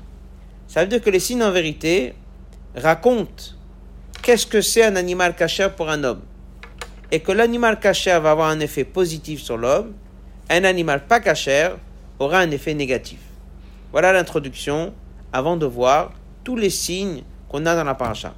Ça 0.66 0.82
veut 0.82 0.88
dire 0.88 1.00
que 1.00 1.10
les 1.10 1.20
signes, 1.20 1.42
en 1.42 1.52
vérité, 1.52 2.14
racontent 2.74 3.44
qu'est-ce 4.22 4.46
que 4.46 4.60
c'est 4.60 4.84
un 4.84 4.96
animal 4.96 5.34
cachère 5.34 5.74
pour 5.74 5.88
un 5.88 6.04
homme. 6.04 6.22
Et 7.10 7.20
que 7.20 7.32
l'animal 7.32 7.80
cachère 7.80 8.20
va 8.20 8.32
avoir 8.32 8.50
un 8.50 8.60
effet 8.60 8.84
positif 8.84 9.40
sur 9.40 9.56
l'homme, 9.56 9.94
un 10.50 10.64
animal 10.64 11.06
pas 11.06 11.20
cachère 11.20 11.76
aura 12.18 12.40
un 12.40 12.50
effet 12.50 12.74
négatif. 12.74 13.18
Voilà 13.92 14.12
l'introduction 14.12 14.92
avant 15.32 15.56
de 15.56 15.64
voir 15.64 16.12
tous 16.44 16.56
les 16.56 16.70
signes 16.70 17.22
qu'on 17.48 17.64
a 17.64 17.74
dans 17.74 17.84
la 17.84 17.94
paracha. 17.94 18.34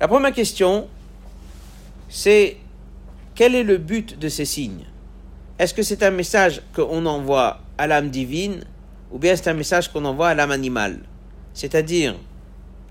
La 0.00 0.08
première 0.08 0.32
question, 0.32 0.88
c'est 2.08 2.56
quel 3.36 3.54
est 3.54 3.62
le 3.62 3.76
but 3.76 4.18
de 4.18 4.30
ces 4.30 4.46
signes? 4.46 4.86
Est-ce 5.58 5.74
que 5.74 5.82
c'est 5.82 6.02
un 6.02 6.10
message 6.10 6.62
qu'on 6.74 7.04
envoie 7.04 7.60
à 7.76 7.86
l'âme 7.86 8.08
divine 8.08 8.64
ou 9.12 9.18
bien 9.18 9.36
c'est 9.36 9.50
un 9.50 9.54
message 9.54 9.92
qu'on 9.92 10.06
envoie 10.06 10.28
à 10.28 10.34
l'âme 10.34 10.50
animale? 10.50 11.00
C'est-à-dire, 11.52 12.16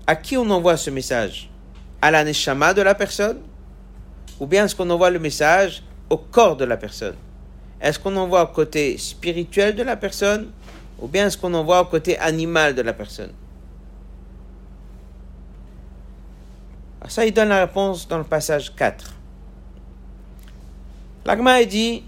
à 0.06 0.14
qui 0.14 0.36
on 0.36 0.48
envoie 0.50 0.76
ce 0.76 0.90
message? 0.90 1.50
À 2.00 2.12
la 2.12 2.22
de 2.24 2.82
la 2.82 2.94
personne 2.94 3.40
Ou 4.38 4.46
bien 4.46 4.66
est-ce 4.66 4.76
qu'on 4.76 4.88
envoie 4.88 5.10
le 5.10 5.18
message 5.18 5.82
au 6.10 6.16
corps 6.16 6.56
de 6.56 6.64
la 6.64 6.76
personne? 6.76 7.16
Est-ce 7.80 7.98
qu'on 7.98 8.14
envoie 8.14 8.44
au 8.44 8.54
côté 8.54 8.96
spirituel 8.98 9.74
de 9.74 9.82
la 9.82 9.96
personne 9.96 10.52
ou 11.00 11.08
bien 11.08 11.26
est-ce 11.26 11.36
qu'on 11.36 11.54
envoie 11.54 11.80
au 11.80 11.86
côté 11.86 12.16
animal 12.20 12.76
de 12.76 12.82
la 12.82 12.92
personne? 12.92 13.32
Alors 17.00 17.10
Ça, 17.10 17.26
il 17.26 17.32
donne 17.32 17.48
la 17.48 17.66
réponse 17.66 18.06
dans 18.06 18.18
le 18.18 18.24
passage 18.24 18.72
4. 18.76 19.15
L'agma 21.26 21.62
dit 21.64 22.02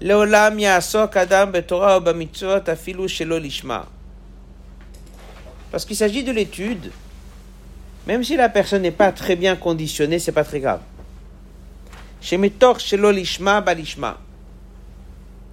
Leolam 0.00 0.58
adam 0.58 1.46
betorah 1.52 2.02
afilu 2.66 3.08
shelo 3.08 3.38
lishma. 3.38 3.86
Parce 5.70 5.84
qu'il 5.84 5.96
s'agit 5.96 6.24
de 6.24 6.32
l'étude, 6.32 6.90
même 8.06 8.24
si 8.24 8.36
la 8.36 8.48
personne 8.48 8.82
n'est 8.82 8.90
pas 8.90 9.12
très 9.12 9.36
bien 9.36 9.56
conditionnée, 9.56 10.18
c'est 10.18 10.32
pas 10.32 10.44
très 10.44 10.60
grave. 10.60 10.80
Shemitor 12.20 12.80
shelo 12.80 13.12
lishma 13.12 13.60
balishma 13.60 14.18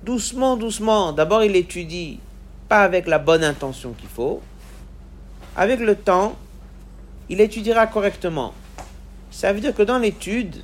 doucement, 0.03 0.57
doucement. 0.57 1.13
D'abord, 1.13 1.43
il 1.43 1.55
étudie, 1.55 2.19
pas 2.67 2.83
avec 2.83 3.07
la 3.07 3.19
bonne 3.19 3.43
intention 3.43 3.93
qu'il 3.93 4.09
faut. 4.09 4.41
Avec 5.55 5.79
le 5.79 5.95
temps, 5.95 6.37
il 7.29 7.41
étudiera 7.41 7.87
correctement. 7.87 8.53
Ça 9.29 9.53
veut 9.53 9.61
dire 9.61 9.75
que 9.75 9.83
dans 9.83 9.97
l'étude, 9.97 10.63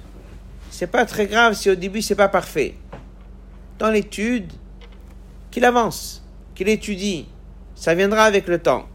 c'est 0.69 0.87
pas 0.87 1.05
très 1.05 1.27
grave 1.27 1.53
si 1.53 1.69
au 1.69 1.75
début 1.75 2.01
c'est 2.01 2.15
pas 2.15 2.29
parfait. 2.29 2.75
Dans 3.79 3.89
l'étude, 3.89 4.51
qu'il 5.51 5.65
avance, 5.65 6.23
qu'il 6.55 6.69
étudie, 6.69 7.27
ça 7.75 7.93
viendra 7.95 8.23
avec 8.23 8.47
le 8.47 8.59
temps. 8.59 8.87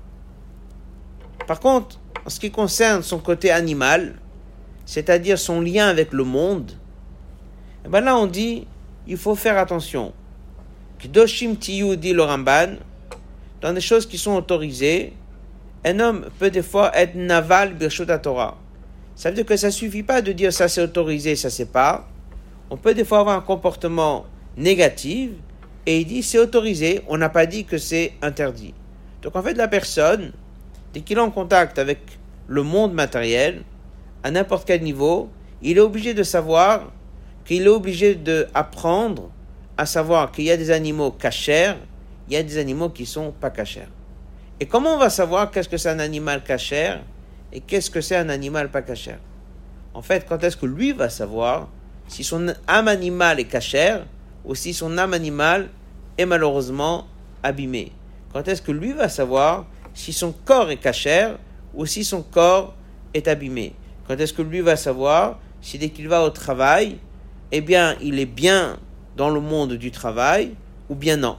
Par 1.46 1.60
contre, 1.60 1.98
en 2.24 2.30
ce 2.30 2.38
qui 2.38 2.50
concerne 2.50 3.02
son 3.02 3.18
côté 3.18 3.50
animal, 3.50 4.14
c'est-à-dire 4.86 5.38
son 5.38 5.60
lien 5.60 5.88
avec 5.88 6.12
le 6.12 6.24
monde, 6.24 6.72
eh 7.84 7.88
ben 7.88 8.00
là 8.00 8.16
on 8.16 8.26
dit, 8.26 8.66
il 9.06 9.16
faut 9.16 9.34
faire 9.34 9.58
attention. 9.58 10.12
Kdoshim 11.00 11.56
tiyu 11.56 11.96
dit 11.96 12.12
le 12.12 12.22
Ramban, 12.22 12.76
dans 13.60 13.72
des 13.72 13.80
choses 13.80 14.06
qui 14.06 14.18
sont 14.18 14.34
autorisées, 14.34 15.14
un 15.84 15.98
homme 15.98 16.26
peut 16.38 16.50
des 16.50 16.62
fois 16.62 16.96
être 16.96 17.14
naval 17.16 17.74
birshut 17.74 18.06
Torah. 18.22 18.56
Ça 19.14 19.28
veut 19.28 19.36
dire 19.36 19.44
que 19.44 19.56
ça 19.56 19.68
ne 19.68 19.72
suffit 19.72 20.02
pas 20.02 20.22
de 20.22 20.32
dire 20.32 20.52
ça 20.52 20.68
c'est 20.68 20.82
autorisé, 20.82 21.36
ça 21.36 21.50
c'est 21.50 21.70
pas. 21.70 22.08
On 22.70 22.76
peut 22.76 22.94
des 22.94 23.04
fois 23.04 23.20
avoir 23.20 23.36
un 23.36 23.42
comportement 23.42 24.26
négatif 24.56 25.30
et 25.86 26.00
il 26.00 26.06
dit 26.06 26.22
c'est 26.22 26.38
autorisé, 26.38 27.02
on 27.08 27.18
n'a 27.18 27.28
pas 27.28 27.46
dit 27.46 27.64
que 27.64 27.78
c'est 27.78 28.12
interdit. 28.22 28.74
Donc 29.22 29.36
en 29.36 29.42
fait 29.42 29.54
la 29.54 29.68
personne, 29.68 30.32
dès 30.92 31.00
qu'il 31.00 31.18
est 31.18 31.20
en 31.20 31.30
contact 31.30 31.78
avec 31.78 32.00
le 32.48 32.62
monde 32.62 32.94
matériel, 32.94 33.62
à 34.22 34.30
n'importe 34.30 34.66
quel 34.66 34.82
niveau, 34.82 35.30
il 35.62 35.76
est 35.76 35.80
obligé 35.80 36.14
de 36.14 36.22
savoir 36.22 36.92
qu'il 37.44 37.62
est 37.62 37.68
obligé 37.68 38.14
d'apprendre 38.14 39.30
à 39.76 39.86
savoir 39.86 40.32
qu'il 40.32 40.44
y 40.44 40.50
a 40.50 40.56
des 40.56 40.70
animaux 40.70 41.10
cachers, 41.10 41.74
il 42.28 42.34
y 42.34 42.36
a 42.36 42.42
des 42.42 42.58
animaux 42.58 42.90
qui 42.90 43.06
sont 43.06 43.32
pas 43.32 43.50
cachers. 43.50 43.88
Et 44.60 44.66
comment 44.66 44.94
on 44.94 44.98
va 44.98 45.10
savoir 45.10 45.50
qu'est-ce 45.50 45.68
que 45.68 45.76
c'est 45.76 45.88
un 45.88 45.98
animal 45.98 46.42
cachère? 46.44 47.02
Et 47.52 47.60
qu'est-ce 47.60 47.90
que 47.90 48.00
c'est 48.00 48.16
un 48.16 48.28
animal 48.28 48.70
pas 48.70 48.82
cachère 48.82 49.18
En 49.94 50.02
fait, 50.02 50.26
quand 50.28 50.42
est-ce 50.42 50.56
que 50.56 50.66
lui 50.66 50.92
va 50.92 51.08
savoir 51.08 51.68
si 52.08 52.24
son 52.24 52.48
âme 52.66 52.88
animale 52.88 53.40
est 53.40 53.44
cachère 53.44 54.06
ou 54.44 54.54
si 54.54 54.74
son 54.74 54.98
âme 54.98 55.14
animale 55.14 55.68
est 56.18 56.26
malheureusement 56.26 57.06
abîmée? 57.42 57.92
Quand 58.32 58.48
est-ce 58.48 58.62
que 58.62 58.72
lui 58.72 58.92
va 58.92 59.08
savoir 59.08 59.66
si 59.94 60.12
son 60.12 60.32
corps 60.32 60.70
est 60.70 60.78
cachère 60.78 61.38
ou 61.74 61.84
si 61.84 62.04
son 62.04 62.22
corps 62.22 62.74
est 63.12 63.28
abîmé? 63.28 63.74
Quand 64.08 64.18
est-ce 64.18 64.32
que 64.32 64.42
lui 64.42 64.60
va 64.60 64.76
savoir 64.76 65.38
si 65.60 65.78
dès 65.78 65.90
qu'il 65.90 66.08
va 66.08 66.22
au 66.24 66.30
travail, 66.30 66.98
eh 67.52 67.60
bien, 67.60 67.96
il 68.00 68.18
est 68.18 68.26
bien 68.26 68.78
dans 69.16 69.28
le 69.28 69.40
monde 69.40 69.74
du 69.74 69.90
travail 69.90 70.54
ou 70.88 70.94
bien 70.94 71.18
non? 71.18 71.36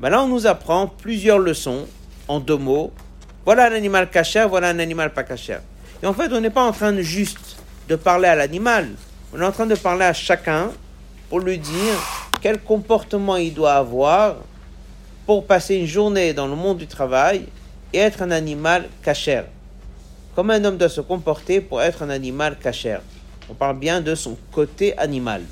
Ben 0.00 0.10
Là, 0.10 0.22
on 0.22 0.28
nous 0.28 0.46
apprend 0.46 0.86
plusieurs 0.86 1.38
leçons 1.38 1.86
en 2.28 2.40
deux 2.40 2.56
mots. 2.56 2.92
Voilà 3.44 3.66
un 3.66 3.72
animal 3.72 4.08
cachère, 4.08 4.48
voilà 4.48 4.68
un 4.68 4.78
animal 4.78 5.12
pas 5.12 5.24
cachère. 5.24 5.62
Et 6.02 6.06
en 6.06 6.12
fait, 6.12 6.32
on 6.32 6.40
n'est 6.40 6.50
pas 6.50 6.62
en 6.62 6.72
train 6.72 6.92
de 6.92 7.02
juste 7.02 7.56
de 7.88 7.96
parler 7.96 8.28
à 8.28 8.36
l'animal, 8.36 8.88
on 9.34 9.40
est 9.40 9.44
en 9.44 9.50
train 9.50 9.66
de 9.66 9.74
parler 9.74 10.04
à 10.04 10.12
chacun 10.12 10.70
pour 11.28 11.40
lui 11.40 11.58
dire 11.58 11.94
quel 12.40 12.60
comportement 12.60 13.36
il 13.36 13.52
doit 13.52 13.74
avoir 13.74 14.36
pour 15.26 15.46
passer 15.46 15.76
une 15.76 15.86
journée 15.86 16.32
dans 16.34 16.46
le 16.46 16.54
monde 16.54 16.78
du 16.78 16.86
travail 16.86 17.46
et 17.92 17.98
être 17.98 18.22
un 18.22 18.30
animal 18.30 18.88
cachère. 19.02 19.46
Comment 20.34 20.52
un 20.52 20.64
homme 20.64 20.76
doit 20.76 20.88
se 20.88 21.00
comporter 21.00 21.60
pour 21.60 21.82
être 21.82 22.02
un 22.02 22.10
animal 22.10 22.56
cachère. 22.58 23.02
On 23.50 23.54
parle 23.54 23.78
bien 23.78 24.00
de 24.00 24.14
son 24.14 24.36
côté 24.52 24.96
animal. 24.98 25.42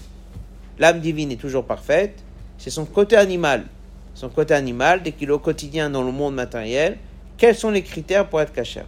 L'âme 0.78 1.00
divine 1.00 1.32
est 1.32 1.36
toujours 1.36 1.64
parfaite, 1.64 2.18
c'est 2.56 2.70
son 2.70 2.84
côté 2.84 3.16
animal. 3.16 3.64
Son 4.14 4.28
côté 4.28 4.54
animal, 4.54 5.02
dès 5.02 5.12
qu'il 5.12 5.28
est 5.28 5.32
au 5.32 5.38
quotidien 5.38 5.90
dans 5.90 6.02
le 6.02 6.12
monde 6.12 6.34
matériel, 6.34 6.98
quels 7.40 7.56
sont 7.56 7.70
les 7.70 7.82
critères 7.82 8.28
pour 8.28 8.38
être 8.42 8.52
cachère? 8.52 8.84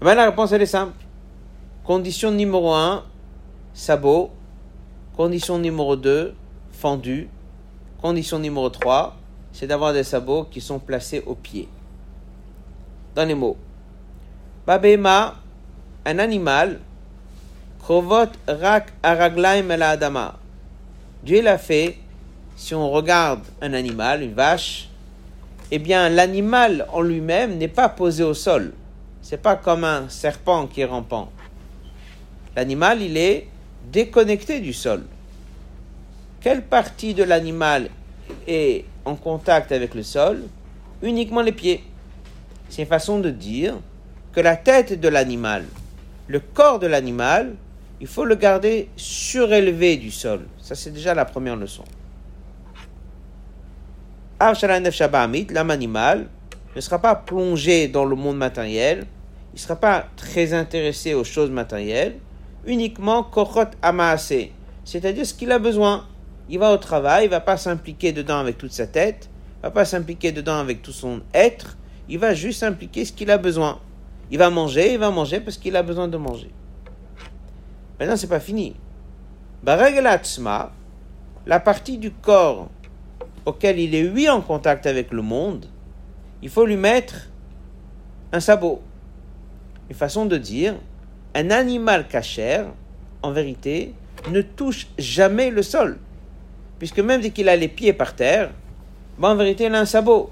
Ben, 0.00 0.14
La 0.14 0.24
réponse, 0.24 0.50
est 0.50 0.66
simple. 0.66 0.94
Condition 1.84 2.30
numéro 2.30 2.72
1, 2.72 3.04
sabot. 3.74 4.30
Condition 5.14 5.58
numéro 5.58 5.94
2, 5.94 6.34
fendu. 6.72 7.28
Condition 8.00 8.38
numéro 8.38 8.70
3, 8.70 9.16
c'est 9.52 9.66
d'avoir 9.66 9.92
des 9.92 10.02
sabots 10.02 10.44
qui 10.44 10.62
sont 10.62 10.78
placés 10.78 11.22
au 11.26 11.34
pied. 11.34 11.68
Dans 13.14 13.28
les 13.28 13.34
mots. 13.34 13.58
Babema, 14.66 15.34
un 16.06 16.18
animal, 16.18 16.80
krovot 17.80 18.30
rak 18.48 18.94
araglaim 19.02 19.70
el 19.70 19.82
adama. 19.82 20.38
Dieu 21.22 21.42
l'a 21.42 21.58
fait, 21.58 21.98
si 22.56 22.74
on 22.74 22.90
regarde 22.90 23.42
un 23.60 23.74
animal, 23.74 24.22
une 24.22 24.34
vache, 24.34 24.88
eh 25.70 25.78
bien 25.78 26.08
l'animal 26.08 26.86
en 26.92 27.00
lui-même 27.00 27.58
n'est 27.58 27.68
pas 27.68 27.88
posé 27.88 28.22
au 28.22 28.34
sol. 28.34 28.72
C'est 29.22 29.42
pas 29.42 29.56
comme 29.56 29.84
un 29.84 30.08
serpent 30.08 30.66
qui 30.66 30.82
est 30.82 30.84
rampant. 30.84 31.32
L'animal, 32.54 33.02
il 33.02 33.16
est 33.16 33.48
déconnecté 33.90 34.60
du 34.60 34.72
sol. 34.72 35.04
Quelle 36.40 36.62
partie 36.62 37.12
de 37.12 37.24
l'animal 37.24 37.90
est 38.46 38.84
en 39.04 39.16
contact 39.16 39.72
avec 39.72 39.94
le 39.94 40.02
sol? 40.02 40.44
Uniquement 41.02 41.42
les 41.42 41.52
pieds. 41.52 41.82
C'est 42.68 42.82
une 42.82 42.88
façon 42.88 43.18
de 43.18 43.30
dire 43.30 43.74
que 44.32 44.40
la 44.40 44.56
tête 44.56 45.00
de 45.00 45.08
l'animal, 45.08 45.64
le 46.28 46.40
corps 46.40 46.78
de 46.78 46.86
l'animal, 46.86 47.54
il 48.00 48.06
faut 48.06 48.24
le 48.24 48.34
garder 48.34 48.88
surélevé 48.96 49.96
du 49.96 50.10
sol. 50.10 50.46
Ça, 50.60 50.74
c'est 50.74 50.90
déjà 50.90 51.14
la 51.14 51.24
première 51.24 51.56
leçon. 51.56 51.84
L'âme 54.38 55.70
animal 55.70 56.26
ne 56.74 56.80
sera 56.80 56.98
pas 56.98 57.14
plongé 57.14 57.88
dans 57.88 58.04
le 58.04 58.16
monde 58.16 58.36
matériel, 58.36 59.06
il 59.52 59.56
ne 59.56 59.58
sera 59.58 59.76
pas 59.76 60.06
très 60.14 60.52
intéressé 60.52 61.14
aux 61.14 61.24
choses 61.24 61.50
matérielles, 61.50 62.18
uniquement 62.66 63.22
kochot 63.22 63.70
amaase, 63.80 64.50
c'est-à-dire 64.84 65.24
ce 65.24 65.32
qu'il 65.32 65.50
a 65.52 65.58
besoin. 65.58 66.06
Il 66.50 66.58
va 66.58 66.72
au 66.72 66.76
travail, 66.76 67.24
il 67.24 67.30
va 67.30 67.40
pas 67.40 67.56
s'impliquer 67.56 68.12
dedans 68.12 68.38
avec 68.38 68.58
toute 68.58 68.72
sa 68.72 68.86
tête, 68.86 69.30
il 69.58 69.62
va 69.62 69.70
pas 69.70 69.86
s'impliquer 69.86 70.32
dedans 70.32 70.58
avec 70.58 70.82
tout 70.82 70.92
son 70.92 71.22
être, 71.32 71.78
il 72.06 72.18
va 72.18 72.34
juste 72.34 72.60
s'impliquer 72.60 73.06
ce 73.06 73.12
qu'il 73.12 73.30
a 73.30 73.38
besoin. 73.38 73.80
Il 74.30 74.36
va 74.36 74.50
manger, 74.50 74.92
il 74.92 74.98
va 74.98 75.10
manger 75.10 75.40
parce 75.40 75.56
qu'il 75.56 75.76
a 75.76 75.82
besoin 75.82 76.08
de 76.08 76.16
manger. 76.18 76.50
Maintenant, 77.98 78.16
c'est 78.16 78.26
pas 78.26 78.40
fini. 78.40 78.76
la 81.46 81.60
partie 81.60 81.96
du 81.96 82.10
corps 82.10 82.68
auquel 83.46 83.78
il 83.78 83.94
est 83.94 84.02
lui 84.02 84.28
en 84.28 84.40
contact 84.42 84.86
avec 84.86 85.12
le 85.12 85.22
monde, 85.22 85.66
il 86.42 86.50
faut 86.50 86.66
lui 86.66 86.76
mettre 86.76 87.28
un 88.32 88.40
sabot. 88.40 88.82
Une 89.88 89.96
façon 89.96 90.26
de 90.26 90.36
dire, 90.36 90.74
un 91.34 91.50
animal 91.50 92.08
cachère, 92.08 92.66
en 93.22 93.30
vérité, 93.30 93.94
ne 94.30 94.42
touche 94.42 94.88
jamais 94.98 95.50
le 95.50 95.62
sol. 95.62 95.98
Puisque 96.78 96.98
même 96.98 97.20
dès 97.20 97.30
qu'il 97.30 97.48
a 97.48 97.56
les 97.56 97.68
pieds 97.68 97.92
par 97.92 98.14
terre, 98.14 98.50
ben, 99.18 99.30
en 99.30 99.36
vérité, 99.36 99.64
il 99.64 99.74
a 99.74 99.80
un 99.80 99.86
sabot. 99.86 100.30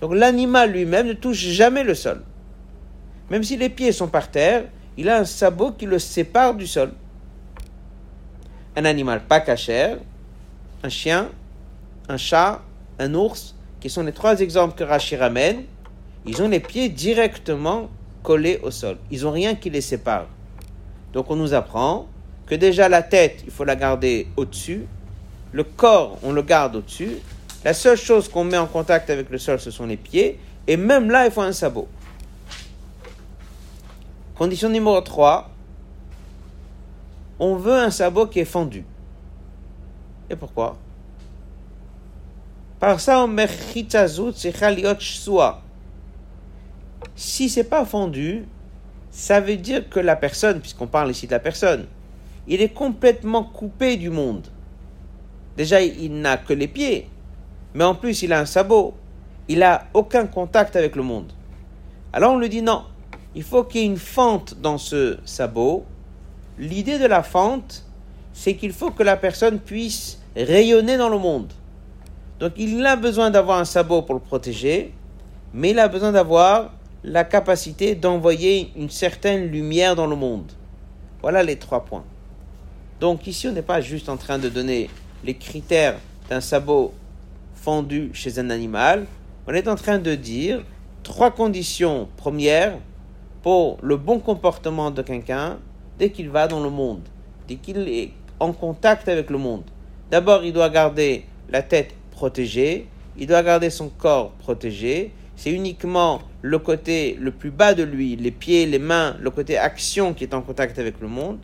Donc 0.00 0.14
l'animal 0.14 0.72
lui-même 0.72 1.06
ne 1.06 1.12
touche 1.12 1.38
jamais 1.38 1.84
le 1.84 1.94
sol. 1.94 2.22
Même 3.30 3.42
si 3.42 3.56
les 3.56 3.68
pieds 3.68 3.92
sont 3.92 4.08
par 4.08 4.30
terre, 4.30 4.64
il 4.96 5.08
a 5.08 5.18
un 5.18 5.24
sabot 5.24 5.72
qui 5.72 5.86
le 5.86 5.98
sépare 5.98 6.54
du 6.54 6.66
sol. 6.66 6.92
Un 8.74 8.84
animal 8.84 9.22
pas 9.22 9.40
cachère, 9.40 9.98
un 10.82 10.88
chien, 10.88 11.28
un 12.08 12.16
chat, 12.16 12.62
un 12.98 13.14
ours, 13.14 13.54
qui 13.80 13.90
sont 13.90 14.02
les 14.02 14.12
trois 14.12 14.40
exemples 14.40 14.76
que 14.76 14.84
Rachid 14.84 15.18
ramène, 15.18 15.64
ils 16.24 16.42
ont 16.42 16.48
les 16.48 16.60
pieds 16.60 16.88
directement 16.88 17.88
collés 18.22 18.58
au 18.62 18.70
sol. 18.70 18.96
Ils 19.10 19.22
n'ont 19.22 19.30
rien 19.30 19.54
qui 19.54 19.70
les 19.70 19.80
sépare. 19.80 20.26
Donc 21.12 21.30
on 21.30 21.36
nous 21.36 21.54
apprend 21.54 22.08
que 22.46 22.54
déjà 22.54 22.88
la 22.88 23.02
tête, 23.02 23.42
il 23.44 23.50
faut 23.50 23.64
la 23.64 23.76
garder 23.76 24.28
au-dessus, 24.36 24.86
le 25.52 25.64
corps, 25.64 26.18
on 26.22 26.32
le 26.32 26.42
garde 26.42 26.76
au-dessus, 26.76 27.16
la 27.64 27.74
seule 27.74 27.96
chose 27.96 28.28
qu'on 28.28 28.44
met 28.44 28.58
en 28.58 28.66
contact 28.66 29.10
avec 29.10 29.30
le 29.30 29.38
sol, 29.38 29.58
ce 29.58 29.70
sont 29.70 29.86
les 29.86 29.96
pieds, 29.96 30.38
et 30.66 30.76
même 30.76 31.10
là, 31.10 31.26
il 31.26 31.32
faut 31.32 31.40
un 31.40 31.52
sabot. 31.52 31.88
Condition 34.36 34.68
numéro 34.68 35.00
3, 35.00 35.50
on 37.38 37.56
veut 37.56 37.74
un 37.74 37.90
sabot 37.90 38.26
qui 38.26 38.40
est 38.40 38.44
fendu. 38.44 38.84
Et 40.28 40.36
pourquoi? 40.36 40.76
Par 42.78 43.00
ça, 43.00 43.26
Si 47.14 47.48
c'est 47.48 47.64
pas 47.64 47.84
fendu, 47.84 48.44
ça 49.10 49.40
veut 49.40 49.56
dire 49.56 49.88
que 49.88 50.00
la 50.00 50.16
personne, 50.16 50.60
puisqu'on 50.60 50.86
parle 50.86 51.10
ici 51.10 51.26
de 51.26 51.32
la 51.32 51.38
personne, 51.38 51.86
il 52.46 52.60
est 52.60 52.74
complètement 52.74 53.44
coupé 53.44 53.96
du 53.96 54.10
monde. 54.10 54.46
Déjà, 55.56 55.80
il 55.80 56.20
n'a 56.20 56.36
que 56.36 56.52
les 56.52 56.68
pieds, 56.68 57.08
mais 57.74 57.84
en 57.84 57.94
plus, 57.94 58.22
il 58.22 58.32
a 58.32 58.40
un 58.40 58.46
sabot. 58.46 58.94
Il 59.48 59.60
n'a 59.60 59.86
aucun 59.94 60.26
contact 60.26 60.76
avec 60.76 60.96
le 60.96 61.02
monde. 61.02 61.32
Alors 62.12 62.32
on 62.32 62.38
lui 62.38 62.48
dit 62.48 62.62
non, 62.62 62.84
il 63.34 63.42
faut 63.42 63.64
qu'il 63.64 63.82
y 63.82 63.84
ait 63.84 63.86
une 63.86 63.98
fente 63.98 64.54
dans 64.60 64.78
ce 64.78 65.18
sabot. 65.24 65.84
L'idée 66.58 66.98
de 66.98 67.04
la 67.06 67.22
fente, 67.22 67.84
c'est 68.32 68.56
qu'il 68.56 68.72
faut 68.72 68.90
que 68.90 69.02
la 69.02 69.16
personne 69.16 69.60
puisse 69.60 70.18
rayonner 70.34 70.96
dans 70.96 71.10
le 71.10 71.18
monde. 71.18 71.52
Donc 72.38 72.52
il 72.56 72.84
a 72.84 72.96
besoin 72.96 73.30
d'avoir 73.30 73.58
un 73.58 73.64
sabot 73.64 74.02
pour 74.02 74.14
le 74.14 74.20
protéger, 74.20 74.92
mais 75.54 75.70
il 75.70 75.78
a 75.78 75.88
besoin 75.88 76.12
d'avoir 76.12 76.72
la 77.02 77.24
capacité 77.24 77.94
d'envoyer 77.94 78.72
une 78.76 78.90
certaine 78.90 79.46
lumière 79.46 79.96
dans 79.96 80.06
le 80.06 80.16
monde. 80.16 80.52
Voilà 81.22 81.42
les 81.42 81.56
trois 81.56 81.84
points. 81.84 82.04
Donc 83.00 83.26
ici, 83.26 83.48
on 83.48 83.52
n'est 83.52 83.62
pas 83.62 83.80
juste 83.80 84.08
en 84.08 84.16
train 84.16 84.38
de 84.38 84.48
donner 84.48 84.90
les 85.24 85.34
critères 85.34 85.96
d'un 86.28 86.40
sabot 86.40 86.92
fendu 87.54 88.10
chez 88.12 88.38
un 88.38 88.50
animal. 88.50 89.06
On 89.46 89.54
est 89.54 89.68
en 89.68 89.76
train 89.76 89.98
de 89.98 90.14
dire 90.14 90.62
trois 91.02 91.30
conditions 91.30 92.08
premières 92.16 92.78
pour 93.42 93.78
le 93.80 93.96
bon 93.96 94.18
comportement 94.18 94.90
de 94.90 95.02
quelqu'un 95.02 95.58
dès 95.98 96.10
qu'il 96.10 96.28
va 96.28 96.48
dans 96.48 96.60
le 96.60 96.70
monde, 96.70 97.02
dès 97.48 97.56
qu'il 97.56 97.88
est 97.88 98.12
en 98.40 98.52
contact 98.52 99.08
avec 99.08 99.30
le 99.30 99.38
monde. 99.38 99.62
D'abord, 100.10 100.44
il 100.44 100.52
doit 100.52 100.68
garder 100.68 101.24
la 101.48 101.62
tête 101.62 101.94
protégée, 102.16 102.88
il 103.16 103.26
doit 103.28 103.42
garder 103.42 103.70
son 103.70 103.88
corps 103.88 104.32
protégé. 104.32 105.12
C'est 105.36 105.52
uniquement 105.52 106.22
le 106.42 106.58
côté 106.58 107.16
le 107.20 107.30
plus 107.30 107.50
bas 107.50 107.74
de 107.74 107.82
lui, 107.82 108.16
les 108.16 108.30
pieds, 108.30 108.66
les 108.66 108.78
mains, 108.78 109.16
le 109.20 109.30
côté 109.30 109.58
action 109.58 110.14
qui 110.14 110.24
est 110.24 110.34
en 110.34 110.40
contact 110.42 110.78
avec 110.78 111.00
le 111.00 111.08
monde. 111.08 111.38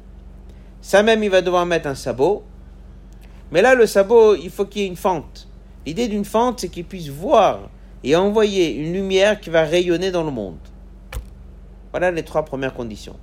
Ça 0.80 1.02
même, 1.02 1.22
il 1.22 1.30
va 1.30 1.42
devoir 1.42 1.66
mettre 1.66 1.88
un 1.88 1.94
sabot. 1.94 2.42
Mais 3.52 3.60
là, 3.60 3.74
le 3.74 3.86
sabot, 3.86 4.34
il 4.34 4.50
faut 4.50 4.64
qu'il 4.64 4.82
y 4.82 4.84
ait 4.86 4.88
une 4.88 4.96
fente. 4.96 5.46
L'idée 5.86 6.08
d'une 6.08 6.24
fente, 6.24 6.60
c'est 6.60 6.68
qu'il 6.68 6.86
puisse 6.86 7.08
voir 7.08 7.68
et 8.02 8.16
envoyer 8.16 8.74
une 8.74 8.94
lumière 8.94 9.38
qui 9.38 9.50
va 9.50 9.62
rayonner 9.62 10.10
dans 10.10 10.24
le 10.24 10.30
monde. 10.30 10.56
Voilà 11.90 12.10
les 12.10 12.22
trois 12.22 12.44
premières 12.44 12.72
conditions. 12.72 13.16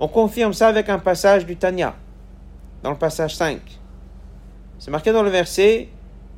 On 0.00 0.08
confirme 0.08 0.52
ça 0.52 0.66
avec 0.66 0.88
un 0.88 0.98
passage 0.98 1.46
du 1.46 1.56
Tanya, 1.56 1.94
dans 2.82 2.90
le 2.90 2.98
passage 2.98 3.36
5. 3.36 3.60
C'est 4.84 4.90
marqué 4.90 5.12
dans 5.12 5.22
le 5.22 5.30
verset 5.30 5.88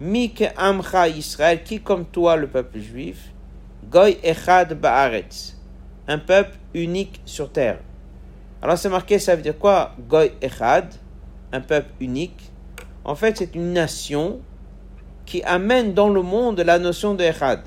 Mik 0.01 0.45
Amcha 0.57 1.09
Israël, 1.09 1.65
qui 1.65 1.81
comme 1.81 2.05
toi, 2.05 2.37
le 2.37 2.47
peuple 2.47 2.79
juif, 2.79 3.33
Goy 3.91 4.19
Echad 4.23 4.73
Baaretz, 4.81 5.57
un 6.07 6.19
peuple 6.19 6.57
unique 6.73 7.21
sur 7.25 7.51
terre. 7.51 7.81
Alors 8.63 8.79
c'est 8.79 8.89
marqué, 8.89 9.19
ça 9.19 9.35
veut 9.35 9.43
dire 9.43 9.59
quoi 9.59 9.97
Goy 10.09 10.31
Echad, 10.41 10.95
un 11.51 11.61
peuple 11.61 11.91
unique? 11.99 12.53
En 13.05 13.17
fait, 13.17 13.37
c'est 13.37 13.57
une 13.57 13.73
nation 13.73 14.39
qui 15.25 15.43
amène 15.43 15.93
dans 15.93 16.09
le 16.09 16.23
monde 16.23 16.61
la 16.61 16.79
notion 16.79 17.15
de 17.15 17.25
Echad. 17.25 17.63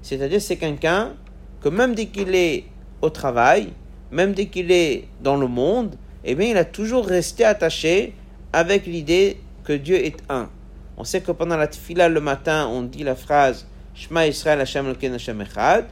C'est-à-dire, 0.00 0.40
c'est 0.40 0.56
quelqu'un 0.56 1.12
que 1.60 1.68
même 1.68 1.94
dès 1.94 2.06
qu'il 2.06 2.34
est 2.34 2.64
au 3.02 3.10
travail, 3.10 3.74
même 4.10 4.32
dès 4.32 4.46
qu'il 4.46 4.72
est 4.72 5.08
dans 5.20 5.36
le 5.36 5.46
monde, 5.46 5.94
eh 6.24 6.34
bien, 6.34 6.48
il 6.48 6.56
a 6.56 6.64
toujours 6.64 7.04
resté 7.04 7.44
attaché 7.44 8.14
avec 8.54 8.86
l'idée 8.86 9.40
que 9.66 9.72
Dieu 9.72 9.96
est 9.96 10.22
un. 10.28 10.48
On 10.96 11.04
sait 11.04 11.20
que 11.20 11.32
pendant 11.32 11.56
la 11.56 11.66
tefila 11.66 12.08
le 12.08 12.20
matin, 12.20 12.68
on 12.68 12.82
dit 12.82 13.02
la 13.02 13.16
phrase 13.16 13.66
Shema 13.94 14.26
Israël 14.26 14.60
Hashem 14.60 14.94
Hashem 15.14 15.40
Echad. 15.42 15.86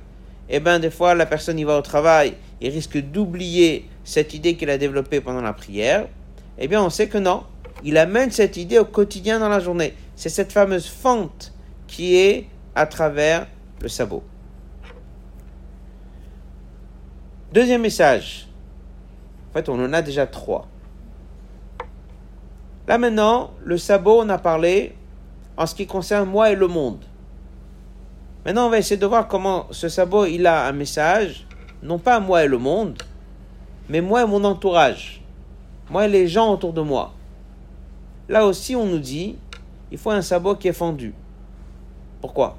Eh 0.48 0.60
bien, 0.60 0.78
des 0.78 0.90
fois, 0.90 1.14
la 1.14 1.26
personne 1.26 1.58
y 1.58 1.64
va 1.64 1.76
au 1.76 1.82
travail, 1.82 2.34
il 2.60 2.70
risque 2.70 2.98
d'oublier 2.98 3.88
cette 4.04 4.32
idée 4.32 4.56
qu'il 4.56 4.70
a 4.70 4.78
développée 4.78 5.20
pendant 5.20 5.40
la 5.40 5.52
prière. 5.52 6.06
Eh 6.58 6.68
bien, 6.68 6.82
on 6.82 6.90
sait 6.90 7.08
que 7.08 7.18
non. 7.18 7.42
Il 7.82 7.98
amène 7.98 8.30
cette 8.30 8.56
idée 8.56 8.78
au 8.78 8.84
quotidien 8.84 9.40
dans 9.40 9.48
la 9.48 9.58
journée. 9.58 9.94
C'est 10.14 10.28
cette 10.28 10.52
fameuse 10.52 10.86
fente 10.86 11.52
qui 11.86 12.16
est 12.16 12.46
à 12.74 12.86
travers 12.86 13.46
le 13.82 13.88
sabot. 13.88 14.22
Deuxième 17.52 17.82
message. 17.82 18.48
En 19.50 19.54
fait, 19.54 19.68
on 19.68 19.82
en 19.84 19.92
a 19.92 20.02
déjà 20.02 20.26
trois. 20.26 20.68
Là 22.86 22.98
maintenant, 22.98 23.50
le 23.64 23.78
sabot, 23.78 24.22
on 24.22 24.28
a 24.28 24.38
parlé 24.38 24.94
en 25.56 25.66
ce 25.66 25.74
qui 25.74 25.86
concerne 25.86 26.28
moi 26.28 26.50
et 26.50 26.54
le 26.54 26.66
monde. 26.66 27.04
Maintenant, 28.44 28.66
on 28.66 28.70
va 28.70 28.78
essayer 28.78 28.98
de 28.98 29.06
voir 29.06 29.26
comment 29.26 29.66
ce 29.70 29.88
sabot, 29.88 30.26
il 30.26 30.46
a 30.46 30.66
un 30.66 30.72
message, 30.72 31.46
non 31.82 31.98
pas 31.98 32.20
moi 32.20 32.44
et 32.44 32.48
le 32.48 32.58
monde, 32.58 33.02
mais 33.88 34.02
moi 34.02 34.22
et 34.22 34.26
mon 34.26 34.44
entourage, 34.44 35.22
moi 35.88 36.06
et 36.06 36.10
les 36.10 36.28
gens 36.28 36.52
autour 36.52 36.72
de 36.74 36.82
moi. 36.82 37.14
Là 38.28 38.44
aussi, 38.46 38.76
on 38.76 38.86
nous 38.86 38.98
dit, 38.98 39.36
il 39.90 39.98
faut 39.98 40.10
un 40.10 40.22
sabot 40.22 40.56
qui 40.56 40.68
est 40.68 40.74
fendu. 40.74 41.14
Pourquoi? 42.20 42.56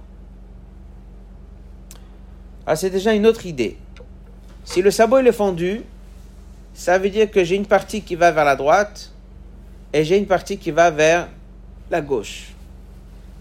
Ah, 2.66 2.76
c'est 2.76 2.90
déjà 2.90 3.14
une 3.14 3.28
autre 3.28 3.46
idée. 3.46 3.78
Si 4.64 4.82
le 4.82 4.90
sabot 4.90 5.20
est 5.20 5.32
fendu, 5.32 5.84
ça 6.74 6.98
veut 6.98 7.10
dire 7.10 7.30
que 7.30 7.44
j'ai 7.44 7.56
une 7.56 7.68
partie 7.68 8.02
qui 8.02 8.16
va 8.16 8.32
vers 8.32 8.46
la 8.46 8.56
droite 8.56 9.12
et 9.96 10.04
j'ai 10.04 10.18
une 10.18 10.26
partie 10.26 10.58
qui 10.58 10.72
va 10.72 10.92
vers 10.92 11.30
la 11.90 12.02
gauche. 12.02 12.54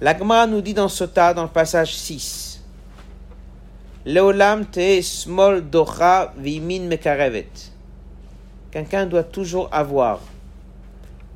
L'Agma 0.00 0.46
nous 0.46 0.60
dit 0.60 0.72
dans 0.72 0.88
Sota, 0.88 1.34
dans 1.34 1.42
le 1.42 1.48
passage 1.48 1.96
6, 1.96 2.62
Leolam 4.06 4.64
te 4.64 5.02
smol 5.02 5.68
docha 5.68 6.32
vimin 6.38 6.86
mekarevet. 6.86 7.50
Quelqu'un 8.70 9.04
doit 9.04 9.24
toujours 9.24 9.68
avoir 9.72 10.20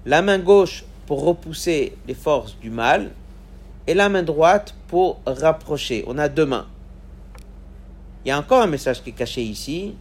la 0.07 0.23
main 0.23 0.39
gauche 0.39 0.85
pour 1.07 1.25
repousser 1.25 1.97
les 2.07 2.15
forces 2.15 2.57
du 2.61 2.71
mal 2.71 3.11
et 3.89 3.95
la 3.95 4.09
main 4.09 4.23
droite 4.23 4.73
pour 4.87 5.19
rapprocher. 5.27 6.05
On 6.07 6.17
a 6.19 6.29
deux 6.29 6.47
mains. 6.47 6.69
Il 8.25 8.29
y 8.29 8.31
a 8.31 8.39
encore 8.39 8.63
un 8.63 8.69
message 8.69 9.03
qui 9.03 9.11
est 9.11 9.15
caché 9.15 9.43
ici, 9.43 9.97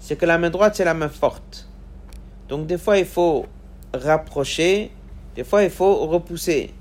c'est 0.00 0.16
que 0.16 0.26
la 0.26 0.38
main 0.38 0.50
droite, 0.50 0.74
c'est 0.74 0.84
la 0.84 0.94
main 0.94 1.08
forte. 1.08 1.68
Donc 2.48 2.66
des 2.66 2.78
fois, 2.78 2.98
il 2.98 3.06
faut 3.06 3.46
rapprocher, 3.96 4.90
des 5.34 5.44
fois, 5.44 5.62
il 5.64 5.70
faut 5.70 6.06
repousser. 6.06 6.72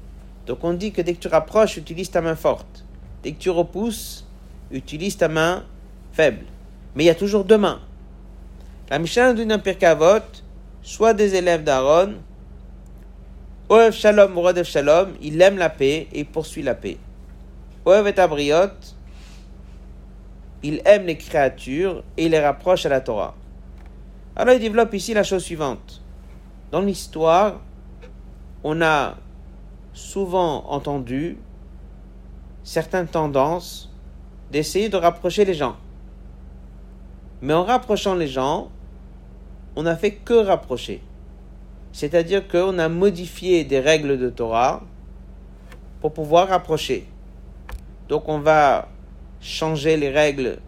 Donc 0.45 0.63
on 0.63 0.73
dit 0.73 0.91
que 0.91 1.01
dès 1.01 1.13
que 1.13 1.19
tu 1.19 1.27
rapproches, 1.27 1.77
utilise 1.77 2.11
ta 2.11 2.21
main 2.21 2.35
forte. 2.35 2.85
Dès 3.23 3.31
que 3.31 3.39
tu 3.39 3.49
repousses, 3.49 4.25
utilise 4.71 5.17
ta 5.17 5.27
main 5.27 5.63
faible. 6.11 6.45
Mais 6.95 7.03
il 7.03 7.07
y 7.07 7.09
a 7.09 7.15
toujours 7.15 7.43
deux 7.43 7.57
mains. 7.57 7.81
La 8.89 8.99
Mishnah 8.99 9.29
un 9.29 9.59
Pirkavot, 9.59 10.21
soit 10.83 11.13
des 11.13 11.35
élèves 11.35 11.63
d'Aaron, 11.63 12.13
Oev 13.69 13.93
Shalom, 13.93 14.37
Oev 14.37 14.63
Shalom, 14.63 15.13
il 15.21 15.41
aime 15.41 15.57
la 15.57 15.69
paix 15.69 16.07
et 16.13 16.19
il 16.19 16.25
poursuit 16.25 16.61
la 16.61 16.75
paix. 16.75 16.97
Oev 17.85 18.07
et 18.07 18.19
Abriot, 18.19 18.69
il 20.61 20.81
aime 20.85 21.07
les 21.07 21.17
créatures 21.17 22.03
et 22.15 22.25
il 22.25 22.31
les 22.31 22.39
rapproche 22.39 22.85
à 22.85 22.89
la 22.89 23.01
Torah. 23.01 23.33
Alors 24.35 24.53
il 24.53 24.59
développe 24.59 24.93
ici 24.93 25.15
la 25.15 25.23
chose 25.23 25.43
suivante. 25.43 26.01
Dans 26.75 26.81
l'histoire, 26.81 27.61
on 28.61 28.81
a 28.81 29.15
souvent 29.93 30.65
entendu 30.69 31.37
certaines 32.65 33.07
tendances 33.07 33.89
d'essayer 34.51 34.89
de 34.89 34.97
rapprocher 34.97 35.45
les 35.45 35.53
gens. 35.53 35.77
Mais 37.41 37.53
en 37.53 37.63
rapprochant 37.63 38.13
les 38.13 38.27
gens, 38.27 38.67
on 39.77 39.83
n'a 39.83 39.95
fait 39.95 40.15
que 40.15 40.33
rapprocher. 40.33 41.01
C'est-à-dire 41.93 42.45
qu'on 42.45 42.77
a 42.77 42.89
modifié 42.89 43.63
des 43.63 43.79
règles 43.79 44.19
de 44.19 44.29
Torah 44.29 44.81
pour 46.01 46.11
pouvoir 46.11 46.49
rapprocher. 46.49 47.07
Donc 48.09 48.27
on 48.27 48.39
va 48.39 48.89
changer 49.39 49.95
les 49.95 50.09
règles 50.09 50.59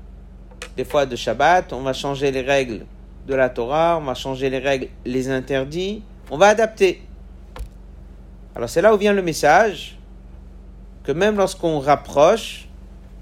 des 0.77 0.85
fois 0.85 1.05
de 1.05 1.17
Shabbat, 1.17 1.73
on 1.73 1.81
va 1.81 1.91
changer 1.91 2.31
les 2.31 2.43
règles 2.43 2.85
de 3.27 3.35
la 3.35 3.49
Torah, 3.49 3.99
on 4.01 4.05
va 4.05 4.13
changer 4.13 4.49
les 4.49 4.59
règles, 4.59 4.87
les 5.05 5.29
interdits, 5.29 6.01
on 6.31 6.37
va 6.37 6.47
adapter. 6.47 7.03
Alors 8.55 8.69
c'est 8.69 8.81
là 8.81 8.95
où 8.95 8.97
vient 8.97 9.13
le 9.13 9.21
message 9.21 9.97
que 11.03 11.11
même 11.11 11.35
lorsqu'on 11.35 11.79
rapproche, 11.79 12.67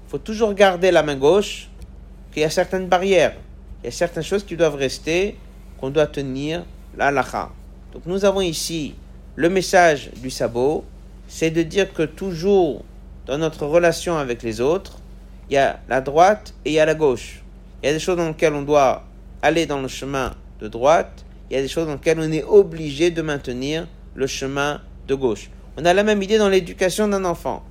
il 0.06 0.10
faut 0.10 0.18
toujours 0.18 0.54
garder 0.54 0.92
la 0.92 1.02
main 1.02 1.16
gauche, 1.16 1.68
qu'il 2.32 2.42
y 2.42 2.44
a 2.44 2.50
certaines 2.50 2.86
barrières, 2.86 3.34
il 3.82 3.86
y 3.86 3.88
a 3.88 3.90
certaines 3.90 4.22
choses 4.22 4.44
qui 4.44 4.56
doivent 4.56 4.76
rester, 4.76 5.36
qu'on 5.78 5.90
doit 5.90 6.06
tenir 6.06 6.64
la 6.96 7.10
lacha. 7.10 7.50
Donc 7.92 8.06
nous 8.06 8.24
avons 8.24 8.40
ici 8.40 8.94
le 9.34 9.48
message 9.48 10.10
du 10.16 10.30
sabot, 10.30 10.84
c'est 11.26 11.50
de 11.50 11.62
dire 11.62 11.92
que 11.92 12.02
toujours 12.02 12.84
dans 13.26 13.38
notre 13.38 13.66
relation 13.66 14.16
avec 14.16 14.42
les 14.44 14.60
autres, 14.60 14.98
il 15.50 15.54
y 15.54 15.58
a 15.58 15.80
la 15.88 16.00
droite 16.00 16.54
et 16.64 16.70
il 16.70 16.74
y 16.74 16.80
a 16.80 16.86
la 16.86 16.94
gauche. 16.94 17.42
Il 17.82 17.86
y 17.86 17.90
a 17.90 17.92
des 17.92 17.98
choses 17.98 18.16
dans 18.16 18.28
lesquelles 18.28 18.54
on 18.54 18.62
doit 18.62 19.05
aller 19.46 19.66
dans 19.66 19.80
le 19.80 19.88
chemin 19.88 20.34
de 20.60 20.68
droite, 20.68 21.24
il 21.48 21.56
y 21.56 21.58
a 21.58 21.62
des 21.62 21.68
choses 21.68 21.86
dans 21.86 21.94
lesquelles 21.94 22.18
on 22.18 22.32
est 22.32 22.42
obligé 22.42 23.10
de 23.10 23.22
maintenir 23.22 23.86
le 24.14 24.26
chemin 24.26 24.80
de 25.06 25.14
gauche. 25.14 25.50
On 25.76 25.84
a 25.84 25.94
la 25.94 26.02
même 26.02 26.20
idée 26.22 26.38
dans 26.38 26.48
l'éducation 26.48 27.06
d'un 27.06 27.24
enfant. 27.24 27.62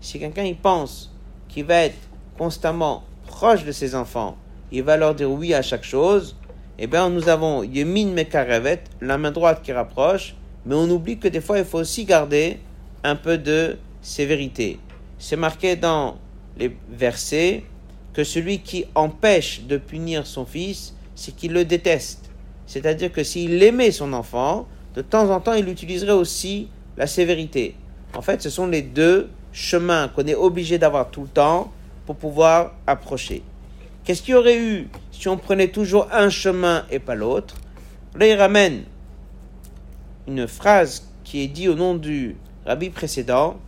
Si 0.00 0.18
quelqu'un 0.18 0.44
y 0.44 0.54
pense 0.54 1.14
qu'il 1.48 1.64
va 1.64 1.84
être 1.84 2.08
constamment 2.36 3.04
proche 3.26 3.64
de 3.64 3.70
ses 3.70 3.94
enfants, 3.94 4.36
il 4.72 4.82
va 4.82 4.96
leur 4.96 5.14
dire 5.14 5.30
oui 5.30 5.54
à 5.54 5.62
chaque 5.62 5.84
chose, 5.84 6.36
eh 6.78 6.86
bien 6.86 7.08
nous 7.08 7.28
avons 7.28 7.62
Yemin 7.62 8.12
Mekarevet, 8.12 8.82
la 9.00 9.16
main 9.16 9.30
droite 9.30 9.60
qui 9.62 9.72
rapproche, 9.72 10.34
mais 10.66 10.74
on 10.74 10.90
oublie 10.90 11.18
que 11.18 11.28
des 11.28 11.40
fois 11.40 11.58
il 11.58 11.64
faut 11.64 11.78
aussi 11.78 12.04
garder 12.04 12.58
un 13.04 13.14
peu 13.14 13.38
de 13.38 13.78
sévérité. 14.02 14.80
C'est 15.18 15.36
marqué 15.36 15.76
dans 15.76 16.18
les 16.58 16.76
versets 16.90 17.62
que 18.14 18.24
celui 18.24 18.60
qui 18.60 18.86
empêche 18.94 19.62
de 19.62 19.76
punir 19.76 20.26
son 20.26 20.44
fils, 20.44 20.94
c'est 21.14 21.34
qu'il 21.34 21.52
le 21.52 21.64
déteste. 21.64 22.30
C'est-à-dire 22.66 23.12
que 23.12 23.24
s'il 23.24 23.62
aimait 23.62 23.90
son 23.90 24.12
enfant, 24.12 24.66
de 24.94 25.02
temps 25.02 25.30
en 25.30 25.40
temps, 25.40 25.54
il 25.54 25.68
utiliserait 25.68 26.12
aussi 26.12 26.68
la 26.96 27.06
sévérité. 27.06 27.76
En 28.14 28.22
fait, 28.22 28.42
ce 28.42 28.50
sont 28.50 28.66
les 28.66 28.82
deux 28.82 29.28
chemins 29.52 30.08
qu'on 30.08 30.26
est 30.26 30.34
obligé 30.34 30.78
d'avoir 30.78 31.10
tout 31.10 31.22
le 31.22 31.28
temps 31.28 31.72
pour 32.06 32.16
pouvoir 32.16 32.74
approcher. 32.86 33.42
Qu'est-ce 34.04 34.22
qu'il 34.22 34.32
y 34.32 34.36
aurait 34.36 34.58
eu 34.58 34.88
si 35.12 35.28
on 35.28 35.36
prenait 35.36 35.68
toujours 35.68 36.08
un 36.12 36.30
chemin 36.30 36.84
et 36.90 36.98
pas 36.98 37.14
l'autre? 37.14 37.56
Là, 38.16 38.26
il 38.26 38.34
ramène 38.34 38.84
une 40.26 40.48
phrase 40.48 41.08
qui 41.24 41.42
est 41.42 41.48
dite 41.48 41.68
au 41.68 41.74
nom 41.74 41.94
du 41.94 42.36
rabbi 42.66 42.90
précédent, 42.90 43.58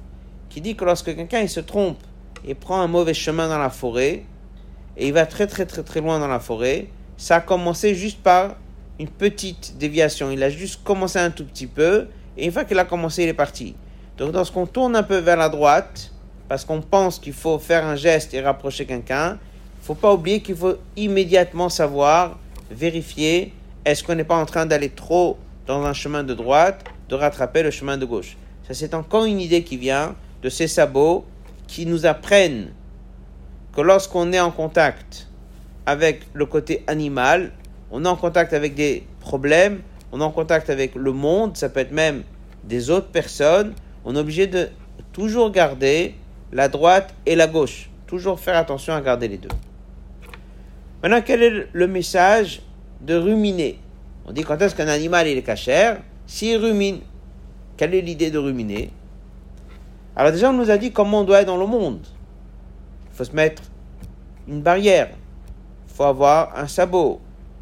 qui 0.49 0.61
dit 0.61 0.75
que 0.75 0.85
lorsque 0.85 1.15
quelqu'un 1.15 1.47
se 1.47 1.61
trompe 1.61 1.99
et 2.45 2.55
prend 2.55 2.81
un 2.81 2.89
mauvais 2.89 3.15
chemin 3.15 3.49
dans 3.49 3.59
la 3.59 3.71
forêt, 3.71 4.25
et 4.97 5.07
il 5.07 5.13
va 5.13 5.27
très 5.27 5.47
très 5.47 5.67
très 5.67 5.83
très 5.83 6.01
loin 6.01 6.19
dans 6.19 6.29
la 6.29 6.41
forêt. 6.41 6.89
Ça 7.17 7.37
a 7.37 7.41
commencé 7.41 7.95
juste 7.95 8.23
par 8.23 8.57
une 8.99 9.09
petite 9.09 9.77
déviation. 9.79 10.31
Il 10.31 10.43
a 10.43 10.51
juste 10.51 10.83
commencé 10.85 11.19
un 11.19 11.31
tout 11.31 11.45
petit 11.45 11.67
peu 11.67 12.09
et 12.37 12.47
une 12.47 12.53
fois 12.53 12.65
qu'il 12.65 12.79
a 12.79 12.85
commencé, 12.85 13.23
il 13.23 13.29
est 13.29 13.35
parti. 13.35 13.75
Donc 14.17 14.33
lorsqu'on 14.33 14.67
tourne 14.67 14.97
un 14.97 15.03
peu 15.03 15.19
vers 15.19 15.37
la 15.37 15.49
droite, 15.49 16.13
parce 16.49 16.65
qu'on 16.65 16.81
pense 16.81 17.19
qu'il 17.19 17.33
faut 17.33 17.59
faire 17.59 17.85
un 17.87 17.97
geste 17.97 18.35
et 18.35 18.41
rapprocher 18.41 18.85
quelqu'un, 18.85 19.39
il 19.81 19.85
faut 19.85 19.95
pas 19.95 20.13
oublier 20.13 20.41
qu'il 20.41 20.57
faut 20.57 20.75
immédiatement 20.97 21.69
savoir, 21.69 22.39
vérifier, 22.71 23.53
est-ce 23.85 24.05
qu'on 24.05 24.15
n'est 24.15 24.25
pas 24.25 24.37
en 24.37 24.47
train 24.47 24.67
d'aller 24.67 24.91
trop 24.91 25.39
dans 25.67 25.85
un 25.85 25.93
chemin 25.93 26.25
de 26.25 26.35
droite, 26.35 26.85
de 27.09 27.15
rattraper 27.15 27.63
le 27.63 27.71
chemin 27.71 27.97
de 27.97 28.05
gauche. 28.05 28.37
Ça 28.67 28.75
c'est 28.75 28.95
encore 28.95 29.25
une 29.25 29.41
idée 29.41 29.65
qui 29.65 29.77
vient 29.77 30.15
de 30.43 30.49
ces 30.49 30.69
sabots 30.69 31.25
qui 31.67 31.87
nous 31.87 32.07
apprennent 32.07 32.73
que 33.75 33.81
lorsqu'on 33.81 34.33
est 34.33 34.41
en 34.41 34.51
contact 34.51 35.29
avec 35.87 36.23
le 36.33 36.47
côté 36.47 36.85
animal, 36.87 37.53
on 37.91 38.05
est 38.05 38.09
en 38.09 38.17
contact 38.17 38.53
avec 38.53 38.75
des 38.75 39.07
problèmes, 39.21 39.81
on 40.13 40.21
est 40.21 40.25
en 40.25 40.31
contact 40.31 40.71
avec 40.71 40.95
le 40.95 41.13
monde, 41.13 41.57
ça 41.57 41.69
peut 41.69 41.81
être 41.81 41.93
même 41.93 42.23
des 42.65 42.91
autres 42.91 43.09
personnes, 43.09 43.75
on 44.05 44.15
est 44.15 44.19
obligé 44.19 44.47
de 44.47 44.69
toujours 45.13 45.51
garder 45.51 46.15
la 46.53 46.69
droite 46.69 47.15
et 47.27 47.35
la 47.35 47.47
gauche. 47.47 47.91
Toujours 48.07 48.39
faire 48.39 48.57
attention 48.57 48.95
à 48.95 49.01
garder 49.01 49.27
les 49.29 49.39
deux. 49.39 49.49
Maintenant, 51.03 51.23
quel 51.25 51.43
est 51.43 51.67
le 51.73 51.87
message 51.89 52.63
de 53.01 53.15
ruminer? 53.15 53.79
On 54.27 54.33
dit 54.33 54.43
quand 54.43 54.61
est-ce 54.61 54.75
qu'un 54.75 54.89
animal 54.89 55.27
est 55.27 55.43
cachère? 55.43 56.01
S'il 56.27 56.59
rumine. 56.59 57.01
Quelle 57.77 57.95
est 57.95 58.03
l'idée 58.03 58.31
de 58.31 58.39
ruminer? 58.39 58.91
Alors 60.15 60.31
déjà, 60.31 60.51
on 60.51 60.53
nous 60.53 60.71
a 60.71 60.77
dit 60.77 60.93
comment 60.93 61.21
on 61.21 61.25
doit 61.25 61.41
être 61.41 61.47
dans 61.47 61.57
le 61.57 61.67
monde. 61.67 62.07
Il 63.11 63.17
faut 63.17 63.25
se 63.25 63.35
mettre 63.35 63.63
une 64.47 64.61
barrière. 64.61 65.11
Faut 65.93 66.05
avoir 66.05 66.57
un 66.57 66.67
sabot. 66.67 67.21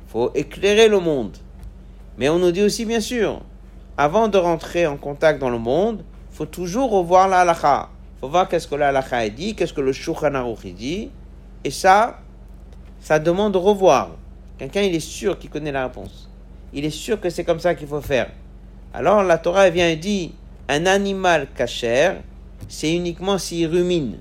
Faut 0.09 0.31
éclairer 0.35 0.89
le 0.89 1.01
monde. 1.01 1.37
Mais 2.17 2.29
on 2.29 2.39
nous 2.39 2.53
dit 2.53 2.63
aussi, 2.63 2.85
bien 2.85 3.01
sûr, 3.01 3.41
avant 3.97 4.29
de 4.29 4.39
rentrer 4.39 4.87
en 4.87 4.97
contact 4.97 5.41
dans 5.41 5.51
le 5.51 5.59
monde, 5.59 6.05
faut 6.31 6.47
toujours 6.47 6.91
revoir 6.91 7.29
la 7.29 7.41
halakha. 7.41 7.89
Faut 8.21 8.29
voir 8.29 8.49
qu'est-ce 8.49 8.69
que 8.69 8.75
la 8.75 8.89
halakha 8.89 9.29
dit, 9.29 9.55
qu'est-ce 9.55 9.73
que 9.73 9.81
le 9.81 9.93
shulchan 9.93 10.31
dit. 10.77 11.11
Et 11.65 11.71
ça, 11.71 12.19
ça 13.01 13.19
demande 13.19 13.53
de 13.53 13.59
revoir. 13.59 14.11
Quelqu'un, 14.59 14.83
il 14.83 14.95
est 14.95 15.01
sûr 15.01 15.39
qu'il 15.39 15.51
connaît 15.51 15.73
la 15.73 15.85
réponse. 15.87 16.29
Il 16.73 16.85
est 16.85 16.91
sûr 16.91 17.21
que 17.21 17.31
c'est 17.31 17.45
comme 17.45 17.61
ça 17.61 17.75
qu'il 17.75 17.89
faut 17.89 18.01
faire. 18.01 18.31
Alors 18.93 19.23
la 19.23 19.39
Torah 19.39 19.71
vient 19.71 19.89
et 19.89 19.97
dit, 19.97 20.35
un 20.69 20.87
animal 20.87 21.49
cachère, 21.55 22.21
c'est 22.69 22.93
uniquement 22.93 23.39
s'il 23.39 23.67
rumine. 23.67 24.19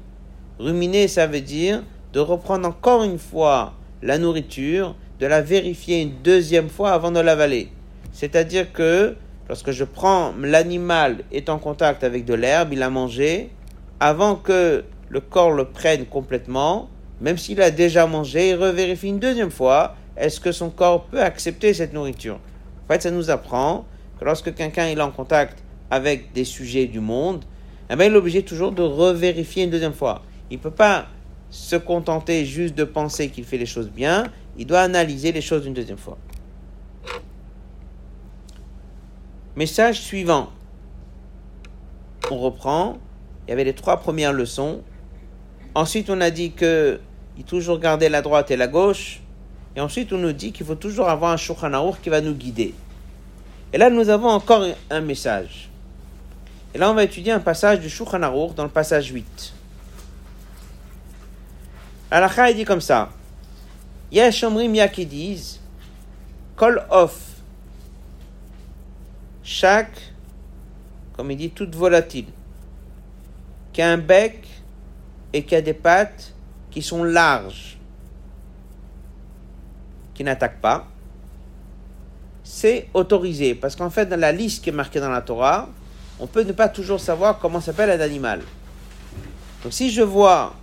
Ruminer, 0.59 1.07
ça 1.07 1.27
veut 1.27 1.41
dire 1.41 1.83
de 2.13 2.19
reprendre 2.19 2.67
encore 2.67 3.03
une 3.03 3.19
fois 3.19 3.73
la 4.01 4.17
nourriture, 4.17 4.95
de 5.19 5.25
la 5.25 5.41
vérifier 5.41 6.01
une 6.01 6.21
deuxième 6.23 6.69
fois 6.69 6.91
avant 6.91 7.11
de 7.11 7.19
l'avaler. 7.19 7.69
C'est-à-dire 8.11 8.71
que 8.71 9.15
lorsque 9.47 9.71
je 9.71 9.83
prends 9.83 10.33
l'animal 10.41 11.23
est 11.31 11.49
en 11.49 11.59
contact 11.59 12.03
avec 12.03 12.25
de 12.25 12.33
l'herbe, 12.33 12.73
il 12.73 12.83
a 12.83 12.89
mangé, 12.89 13.49
avant 13.99 14.35
que 14.35 14.83
le 15.09 15.19
corps 15.19 15.51
le 15.51 15.65
prenne 15.65 16.05
complètement, 16.05 16.89
même 17.21 17.37
s'il 17.37 17.61
a 17.61 17.71
déjà 17.71 18.07
mangé, 18.07 18.49
il 18.49 18.55
revérifie 18.55 19.09
une 19.09 19.19
deuxième 19.19 19.51
fois, 19.51 19.95
est-ce 20.15 20.39
que 20.39 20.51
son 20.51 20.69
corps 20.69 21.05
peut 21.05 21.21
accepter 21.21 21.73
cette 21.73 21.93
nourriture? 21.93 22.39
En 22.85 22.93
fait, 22.93 23.01
ça 23.01 23.11
nous 23.11 23.29
apprend 23.29 23.85
que 24.19 24.25
lorsque 24.25 24.53
quelqu'un 24.53 24.87
est 24.87 24.99
en 24.99 25.11
contact 25.11 25.63
avec 25.91 26.31
des 26.33 26.45
sujets 26.45 26.85
du 26.85 26.99
monde, 26.99 27.43
eh 27.89 27.95
ben, 27.95 28.05
il 28.05 28.13
est 28.13 28.17
obligé 28.17 28.43
toujours 28.43 28.71
de 28.71 28.83
revérifier 28.83 29.63
une 29.63 29.69
deuxième 29.69 29.93
fois. 29.93 30.21
Il 30.51 30.57
ne 30.57 30.61
peut 30.61 30.71
pas 30.71 31.07
se 31.49 31.75
contenter 31.75 32.45
juste 32.45 32.75
de 32.75 32.83
penser 32.83 33.29
qu'il 33.29 33.43
fait 33.43 33.57
les 33.57 33.65
choses 33.65 33.89
bien, 33.89 34.25
il 34.57 34.65
doit 34.65 34.81
analyser 34.81 35.31
les 35.31 35.41
choses 35.41 35.65
une 35.65 35.73
deuxième 35.73 35.97
fois. 35.97 36.17
Message 39.55 39.99
suivant. 39.99 40.49
On 42.31 42.37
reprend. 42.37 42.97
Il 43.47 43.49
y 43.49 43.53
avait 43.53 43.63
les 43.63 43.73
trois 43.73 43.97
premières 43.97 44.31
leçons. 44.33 44.81
Ensuite, 45.75 46.09
on 46.09 46.21
a 46.21 46.29
dit 46.29 46.51
que 46.51 46.99
il 47.37 47.45
toujours 47.45 47.79
garder 47.79 48.09
la 48.09 48.21
droite 48.21 48.51
et 48.51 48.57
la 48.57 48.67
gauche. 48.67 49.21
Et 49.75 49.81
ensuite, 49.81 50.11
on 50.11 50.17
nous 50.17 50.33
dit 50.33 50.51
qu'il 50.51 50.65
faut 50.65 50.75
toujours 50.75 51.09
avoir 51.09 51.31
un 51.31 51.37
Shulchan 51.37 51.93
qui 52.01 52.09
va 52.09 52.21
nous 52.21 52.33
guider. 52.33 52.73
Et 53.71 53.77
là, 53.77 53.89
nous 53.89 54.09
avons 54.09 54.29
encore 54.29 54.65
un 54.89 55.01
message. 55.01 55.69
Et 56.73 56.77
là, 56.77 56.91
on 56.91 56.93
va 56.93 57.03
étudier 57.03 57.31
un 57.31 57.39
passage 57.39 57.79
du 57.79 57.89
Shulchan 57.89 58.19
dans 58.19 58.63
le 58.63 58.69
passage 58.69 59.07
8. 59.07 59.53
Alakha, 62.11 62.49
il 62.49 62.55
dit 62.55 62.65
comme 62.65 62.81
ça. 62.81 63.09
Il 64.11 64.17
y 64.17 64.21
a 64.21 64.31
Shomrim 64.31 64.75
qui 64.89 65.05
disent 65.05 65.59
Kol 66.55 66.83
off. 66.89 67.27
Chaque, 69.43 70.13
comme 71.13 71.31
il 71.31 71.37
dit, 71.37 71.49
toute 71.51 71.75
volatile, 71.75 72.25
qui 73.71 73.81
a 73.81 73.89
un 73.89 73.97
bec 73.97 74.47
et 75.33 75.43
qui 75.43 75.55
a 75.55 75.61
des 75.61 75.73
pattes 75.73 76.33
qui 76.69 76.81
sont 76.81 77.03
larges, 77.03 77.77
qui 80.13 80.23
n'attaquent 80.23 80.61
pas, 80.61 80.87
c'est 82.43 82.89
autorisé. 82.93 83.55
Parce 83.55 83.75
qu'en 83.75 83.89
fait, 83.89 84.05
dans 84.07 84.19
la 84.19 84.31
liste 84.31 84.63
qui 84.63 84.69
est 84.69 84.73
marquée 84.73 84.99
dans 84.99 85.09
la 85.09 85.21
Torah, 85.21 85.69
on 86.19 86.27
peut 86.27 86.43
ne 86.43 86.51
pas 86.51 86.67
toujours 86.67 86.99
savoir 86.99 87.39
comment 87.39 87.61
s'appelle 87.61 87.89
un 87.89 88.03
animal. 88.03 88.41
Donc 89.63 89.73
si 89.73 89.91
je 89.91 90.01
vois 90.01 90.55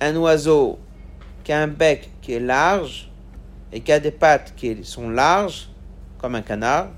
un 0.00 0.16
oiseau 0.16 0.78
qui 1.44 1.52
a 1.52 1.62
un 1.62 1.68
bec 1.68 2.10
qui 2.20 2.34
est 2.34 2.40
large 2.40 3.10
et 3.72 3.80
qui 3.80 3.92
a 3.92 4.00
des 4.00 4.10
pattes 4.10 4.52
qui 4.56 4.84
sont 4.84 5.08
larges, 5.08 5.68
comme 6.18 6.34
un 6.34 6.42
canard, 6.42 6.88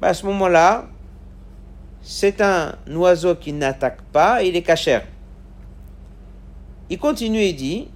bah, 0.00 0.08
à 0.08 0.14
ce 0.14 0.24
moment-là, 0.26 0.88
c'est 2.02 2.40
un 2.40 2.74
oiseau 2.88 3.34
qui 3.34 3.52
n'attaque 3.52 4.02
pas 4.12 4.42
et 4.42 4.48
il 4.48 4.56
est 4.56 4.62
cachère. 4.62 5.06
Il 6.88 6.98
continue 6.98 7.40
et 7.40 7.52
dit, 7.52 7.88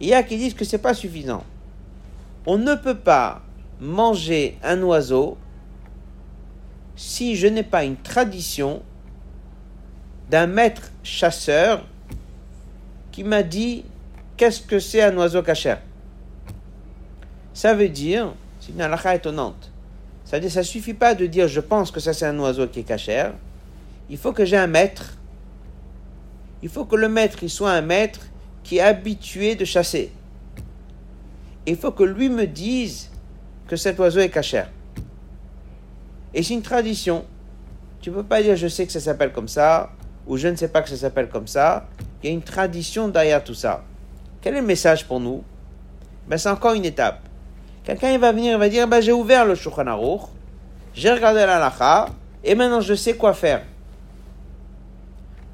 il 0.00 0.08
y 0.08 0.14
a 0.14 0.22
qui 0.22 0.36
disent 0.36 0.54
que 0.54 0.64
ce 0.64 0.76
n'est 0.76 0.82
pas 0.82 0.94
suffisant. 0.94 1.44
On 2.46 2.56
ne 2.56 2.74
peut 2.74 2.96
pas 2.96 3.42
manger 3.80 4.58
un 4.62 4.80
oiseau 4.82 5.36
si 6.94 7.36
je 7.36 7.46
n'ai 7.46 7.62
pas 7.62 7.84
une 7.84 7.96
tradition 7.96 8.82
d'un 10.30 10.46
maître 10.46 10.92
chasseur 11.02 11.84
qui 13.18 13.24
m'a 13.24 13.42
dit 13.42 13.84
qu'est-ce 14.36 14.60
que 14.60 14.78
c'est 14.78 15.02
un 15.02 15.16
oiseau 15.16 15.42
cachère? 15.42 15.80
Ça 17.52 17.74
veut 17.74 17.88
dire, 17.88 18.32
c'est 18.60 18.70
une 18.70 18.80
halakha 18.80 19.16
étonnante. 19.16 19.72
Ça 20.24 20.40
ça 20.48 20.62
suffit 20.62 20.94
pas 20.94 21.16
de 21.16 21.26
dire 21.26 21.48
je 21.48 21.58
pense 21.58 21.90
que 21.90 21.98
ça 21.98 22.12
c'est 22.12 22.26
un 22.26 22.38
oiseau 22.38 22.68
qui 22.68 22.78
est 22.78 22.84
cachère. 22.84 23.32
Il 24.08 24.18
faut 24.18 24.32
que 24.32 24.44
j'ai 24.44 24.56
un 24.56 24.68
maître. 24.68 25.18
Il 26.62 26.68
faut 26.68 26.84
que 26.84 26.94
le 26.94 27.08
maître 27.08 27.42
il 27.42 27.50
soit 27.50 27.72
un 27.72 27.80
maître 27.80 28.20
qui 28.62 28.76
est 28.76 28.82
habitué 28.82 29.56
de 29.56 29.64
chasser. 29.64 30.12
Il 31.66 31.74
faut 31.74 31.90
que 31.90 32.04
lui 32.04 32.28
me 32.28 32.46
dise 32.46 33.10
que 33.66 33.74
cet 33.74 33.98
oiseau 33.98 34.20
est 34.20 34.30
cachère. 34.30 34.70
Et 36.32 36.44
c'est 36.44 36.54
une 36.54 36.62
tradition. 36.62 37.24
Tu 38.00 38.10
ne 38.10 38.14
peux 38.14 38.22
pas 38.22 38.44
dire 38.44 38.54
je 38.54 38.68
sais 38.68 38.86
que 38.86 38.92
ça 38.92 39.00
s'appelle 39.00 39.32
comme 39.32 39.48
ça, 39.48 39.90
ou 40.28 40.36
je 40.36 40.46
ne 40.46 40.54
sais 40.54 40.68
pas 40.68 40.82
que 40.82 40.88
ça 40.88 40.96
s'appelle 40.96 41.28
comme 41.28 41.48
ça. 41.48 41.88
Il 42.22 42.28
y 42.28 42.32
a 42.32 42.34
une 42.34 42.42
tradition 42.42 43.08
derrière 43.08 43.42
tout 43.44 43.54
ça. 43.54 43.84
Quel 44.40 44.54
est 44.54 44.60
le 44.60 44.66
message 44.66 45.06
pour 45.06 45.20
nous? 45.20 45.42
Ben, 46.26 46.36
C'est 46.36 46.48
encore 46.48 46.74
une 46.74 46.84
étape. 46.84 47.20
Quelqu'un 47.84 48.16
va 48.18 48.32
venir 48.32 48.54
et 48.54 48.58
va 48.58 48.68
dire 48.68 48.86
ben, 48.86 49.00
J'ai 49.00 49.12
ouvert 49.12 49.44
le 49.44 49.54
Shulchan 49.54 49.84
j'ai 50.98 51.12
regardé 51.12 51.38
la 51.40 51.60
lacha, 51.60 52.08
et 52.42 52.56
maintenant 52.56 52.80
je 52.80 52.94
sais 52.94 53.16
quoi 53.16 53.32
faire. 53.32 53.62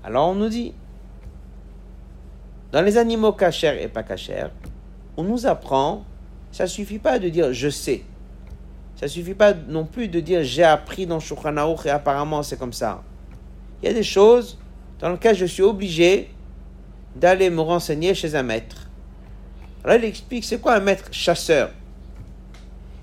Alors 0.03 0.31
on 0.31 0.35
nous 0.35 0.49
dit 0.49 0.73
dans 2.73 2.81
les 2.81 2.97
animaux 2.97 3.33
cachers 3.33 3.83
et 3.83 3.89
pas 3.89 4.03
cachers, 4.03 4.49
on 5.19 5.23
nous 5.23 5.47
apprend 5.47 6.05
ça 6.51 6.67
suffit 6.67 6.99
pas 6.99 7.19
de 7.19 7.29
dire 7.29 7.53
je 7.53 7.69
sais. 7.69 8.05
Ça 8.97 9.07
suffit 9.07 9.35
pas 9.35 9.53
non 9.53 9.85
plus 9.85 10.09
de 10.09 10.21
dire 10.21 10.43
j'ai 10.45 10.65
appris 10.65 11.05
dans 11.05 11.21
Shulchan 11.21 11.77
et 11.85 11.91
apparemment 11.91 12.43
c'est 12.43 12.59
comme 12.59 12.73
ça. 12.73 13.03
Il 13.83 13.89
y 13.89 13.91
a 13.91 13.95
des 13.95 14.03
choses 14.03 14.59
dans 14.99 15.11
lesquelles 15.11 15.37
je 15.37 15.45
suis 15.45 15.63
obligé 15.63 16.31
d'aller 17.15 17.51
me 17.51 17.61
renseigner 17.61 18.15
chez 18.15 18.35
un 18.35 18.43
maître. 18.43 18.89
Alors 19.85 19.97
il 19.97 20.05
explique 20.05 20.45
c'est 20.45 20.61
quoi 20.61 20.75
un 20.75 20.81
maître 20.81 21.09
chasseur? 21.13 21.71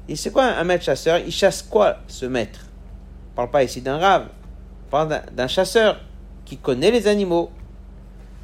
Et 0.10 0.16
c'est 0.16 0.32
quoi 0.32 0.46
un 0.46 0.64
maître 0.64 0.84
chasseur? 0.84 1.20
Il 1.20 1.32
chasse 1.32 1.62
quoi 1.62 1.98
ce 2.08 2.26
maître? 2.26 2.66
On 3.32 3.36
parle 3.36 3.52
pas 3.52 3.64
ici 3.64 3.82
d'un 3.82 3.98
rave, 3.98 4.28
on 4.88 4.90
parle 4.92 5.22
d'un 5.32 5.48
chasseur 5.48 6.00
qui 6.44 6.58
connaît 6.58 6.92
les 6.92 7.08
animaux. 7.08 7.50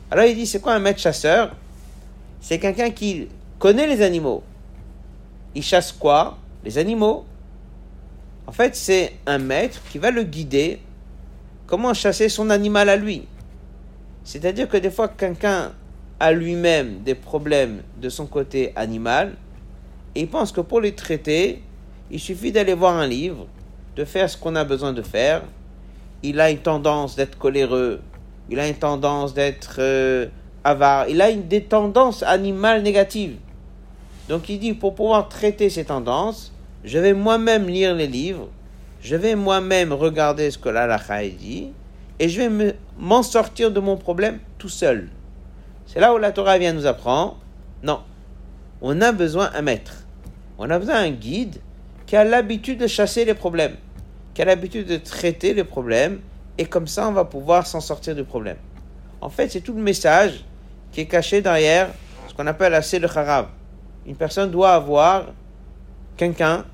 Alors 0.10 0.26
il 0.26 0.36
dit 0.36 0.48
c'est 0.48 0.62
quoi 0.62 0.74
un 0.74 0.80
maître 0.80 1.00
chasseur? 1.00 1.56
C'est 2.40 2.60
quelqu'un 2.60 2.92
qui 2.92 3.28
connaît 3.60 3.88
les 3.88 4.02
animaux. 4.02 4.44
Il 5.56 5.64
chasse 5.64 5.92
quoi? 5.92 6.38
Les 6.64 6.78
animaux. 6.78 7.26
En 8.46 8.52
fait, 8.52 8.76
c'est 8.76 9.14
un 9.26 9.40
maître 9.40 9.82
qui 9.92 9.98
va 9.98 10.12
le 10.12 10.24
guider 10.24 10.80
comment 11.66 11.94
chasser 11.94 12.30
son 12.30 12.50
animal 12.50 12.88
à 12.88 12.96
lui. 12.96 13.28
C'est-à-dire 14.28 14.68
que 14.68 14.76
des 14.76 14.92
fois, 14.92 15.08
quelqu'un 15.08 15.72
a 16.20 16.34
lui-même 16.34 17.00
des 17.06 17.16
problèmes 17.16 17.82
de 18.02 18.10
son 18.10 18.26
côté 18.26 18.74
animal, 18.76 19.36
et 20.16 20.20
il 20.24 20.28
pense 20.28 20.52
que 20.52 20.60
pour 20.60 20.82
les 20.82 20.92
traiter, 20.92 21.64
il 22.12 22.20
suffit 22.20 22.52
d'aller 22.52 22.74
voir 22.74 22.98
un 22.98 23.08
livre, 23.08 23.48
de 23.96 24.04
faire 24.04 24.30
ce 24.30 24.36
qu'on 24.36 24.58
a 24.58 24.66
besoin 24.66 24.92
de 24.92 25.02
faire. 25.02 25.44
Il 26.24 26.42
a 26.42 26.52
une 26.52 26.58
tendance 26.58 27.16
d'être 27.16 27.38
coléreux, 27.38 28.02
il 28.50 28.60
a 28.60 28.68
une 28.68 28.76
tendance 28.76 29.34
d'être 29.34 29.78
euh, 29.80 30.26
avare, 30.66 31.08
il 31.08 31.22
a 31.22 31.30
une, 31.30 31.48
des 31.48 31.64
tendances 31.64 32.22
animales 32.22 32.84
négatives. 32.84 33.38
Donc 34.28 34.50
il 34.50 34.60
dit, 34.60 34.74
pour 34.74 34.94
pouvoir 34.94 35.30
traiter 35.30 35.70
ces 35.70 35.86
tendances, 35.86 36.52
je 36.84 37.00
vais 37.00 37.14
moi-même 37.14 37.70
lire 37.70 37.96
les 37.96 38.08
livres, 38.08 38.50
je 39.02 39.16
vais 39.16 39.36
moi-même 39.36 39.94
regarder 39.94 40.52
ce 40.52 40.58
que 40.58 40.68
l'Allah 40.68 41.00
dit, 41.40 41.70
et 42.20 42.30
je 42.30 42.42
vais 42.42 42.76
m'en 42.98 43.24
sortir 43.24 43.72
de 43.72 43.80
mon 43.80 43.98
problème 43.98 44.40
tout 44.58 44.70
seul. 44.70 45.10
C'est 45.86 46.00
là 46.00 46.14
où 46.14 46.18
la 46.18 46.32
Torah 46.32 46.58
vient 46.58 46.74
nous 46.74 46.86
apprendre. 46.86 47.38
Non, 47.84 48.02
on 48.82 49.02
a 49.02 49.12
besoin 49.12 49.50
d'un 49.52 49.62
maître. 49.62 50.06
On 50.58 50.70
a 50.70 50.80
besoin 50.80 51.04
d'un 51.04 51.12
guide 51.12 51.58
qui 52.06 52.16
a 52.16 52.24
l'habitude 52.24 52.80
de 52.80 52.88
chasser 52.88 53.26
les 53.26 53.34
problèmes, 53.34 53.76
qui 54.34 54.42
a 54.42 54.46
l'habitude 54.46 54.88
de 54.88 54.98
traiter 54.98 55.54
les 55.54 55.64
problèmes, 55.64 56.20
et 56.58 56.66
comme 56.66 56.88
ça 56.88 57.08
on 57.08 57.12
va 57.12 57.26
pouvoir 57.26 57.68
s'en 57.68 57.82
sortir 57.82 58.16
du 58.16 58.24
problème. 58.24 58.58
En 59.22 59.30
fait, 59.30 59.50
c'est 59.50 59.62
tout 59.62 59.74
le 59.74 59.82
message 59.82 60.44
qui 60.92 61.02
est 61.02 61.06
caché 61.06 61.42
derrière 61.42 61.90
ce 62.28 62.34
qu'on 62.34 62.48
appelle 62.48 62.72
la 62.72 62.80
le 62.80 63.18
Harab. 63.18 63.48
Une 64.06 64.16
personne 64.16 64.52
doit 64.52 64.72
avoir 64.72 65.26
quelqu'un 66.16 66.66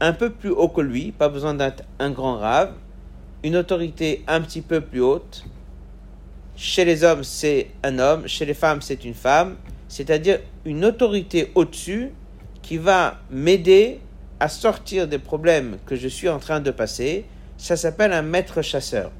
un 0.00 0.12
peu 0.12 0.30
plus 0.30 0.50
haut 0.50 0.68
que 0.68 0.80
lui, 0.80 1.12
pas 1.12 1.28
besoin 1.28 1.54
d'être 1.54 1.84
un 1.98 2.10
grand 2.10 2.36
rave, 2.36 2.72
une 3.42 3.56
autorité 3.56 4.24
un 4.26 4.40
petit 4.40 4.60
peu 4.60 4.80
plus 4.80 5.00
haute. 5.00 5.44
Chez 6.56 6.84
les 6.84 7.04
hommes, 7.04 7.24
c'est 7.24 7.68
un 7.82 7.98
homme, 7.98 8.26
chez 8.26 8.44
les 8.44 8.54
femmes, 8.54 8.80
c'est 8.80 9.04
une 9.04 9.14
femme, 9.14 9.56
c'est-à-dire 9.88 10.40
une 10.64 10.84
autorité 10.84 11.52
au-dessus 11.54 12.12
qui 12.62 12.78
va 12.78 13.20
m'aider 13.30 14.00
à 14.40 14.48
sortir 14.48 15.06
des 15.06 15.18
problèmes 15.18 15.78
que 15.86 15.96
je 15.96 16.08
suis 16.08 16.28
en 16.28 16.38
train 16.38 16.60
de 16.60 16.70
passer. 16.70 17.24
Ça 17.56 17.76
s'appelle 17.76 18.12
un 18.12 18.22
maître 18.22 18.62
chasseur. 18.62 19.10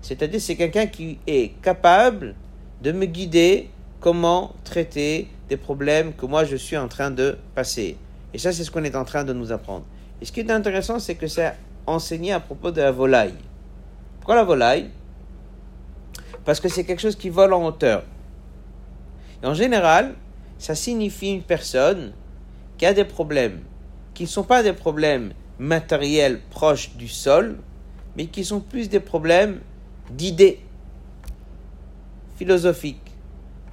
C'est-à-dire 0.00 0.40
c'est 0.40 0.56
quelqu'un 0.56 0.86
qui 0.86 1.18
est 1.26 1.60
capable 1.62 2.34
de 2.82 2.92
me 2.92 3.06
guider 3.06 3.70
comment 4.00 4.54
traiter 4.64 5.28
des 5.48 5.56
problèmes 5.56 6.12
que 6.12 6.26
moi 6.26 6.44
je 6.44 6.56
suis 6.56 6.76
en 6.76 6.88
train 6.88 7.10
de 7.10 7.38
passer. 7.54 7.96
Et 8.34 8.38
ça, 8.38 8.52
c'est 8.52 8.64
ce 8.64 8.70
qu'on 8.70 8.84
est 8.84 8.96
en 8.96 9.04
train 9.04 9.24
de 9.24 9.32
nous 9.32 9.52
apprendre. 9.52 9.86
Et 10.20 10.24
ce 10.24 10.32
qui 10.32 10.40
est 10.40 10.50
intéressant, 10.50 10.98
c'est 10.98 11.14
que 11.14 11.26
c'est 11.26 11.54
enseigné 11.86 12.32
à 12.32 12.40
propos 12.40 12.70
de 12.70 12.80
la 12.80 12.92
volaille. 12.92 13.34
Pourquoi 14.18 14.36
la 14.36 14.44
volaille? 14.44 14.90
Parce 16.44 16.60
que 16.60 16.68
c'est 16.68 16.84
quelque 16.84 17.00
chose 17.00 17.16
qui 17.16 17.28
vole 17.28 17.52
en 17.52 17.64
hauteur. 17.66 18.04
Et 19.42 19.46
en 19.46 19.54
général, 19.54 20.14
ça 20.58 20.74
signifie 20.74 21.32
une 21.32 21.42
personne 21.42 22.12
qui 22.78 22.86
a 22.86 22.94
des 22.94 23.04
problèmes, 23.04 23.60
qui 24.14 24.24
ne 24.24 24.28
sont 24.28 24.42
pas 24.42 24.62
des 24.62 24.72
problèmes 24.72 25.32
matériels 25.58 26.40
proches 26.50 26.96
du 26.96 27.08
sol, 27.08 27.58
mais 28.16 28.26
qui 28.26 28.44
sont 28.44 28.60
plus 28.60 28.88
des 28.88 29.00
problèmes 29.00 29.60
d'idées 30.10 30.60
philosophiques. 32.36 33.00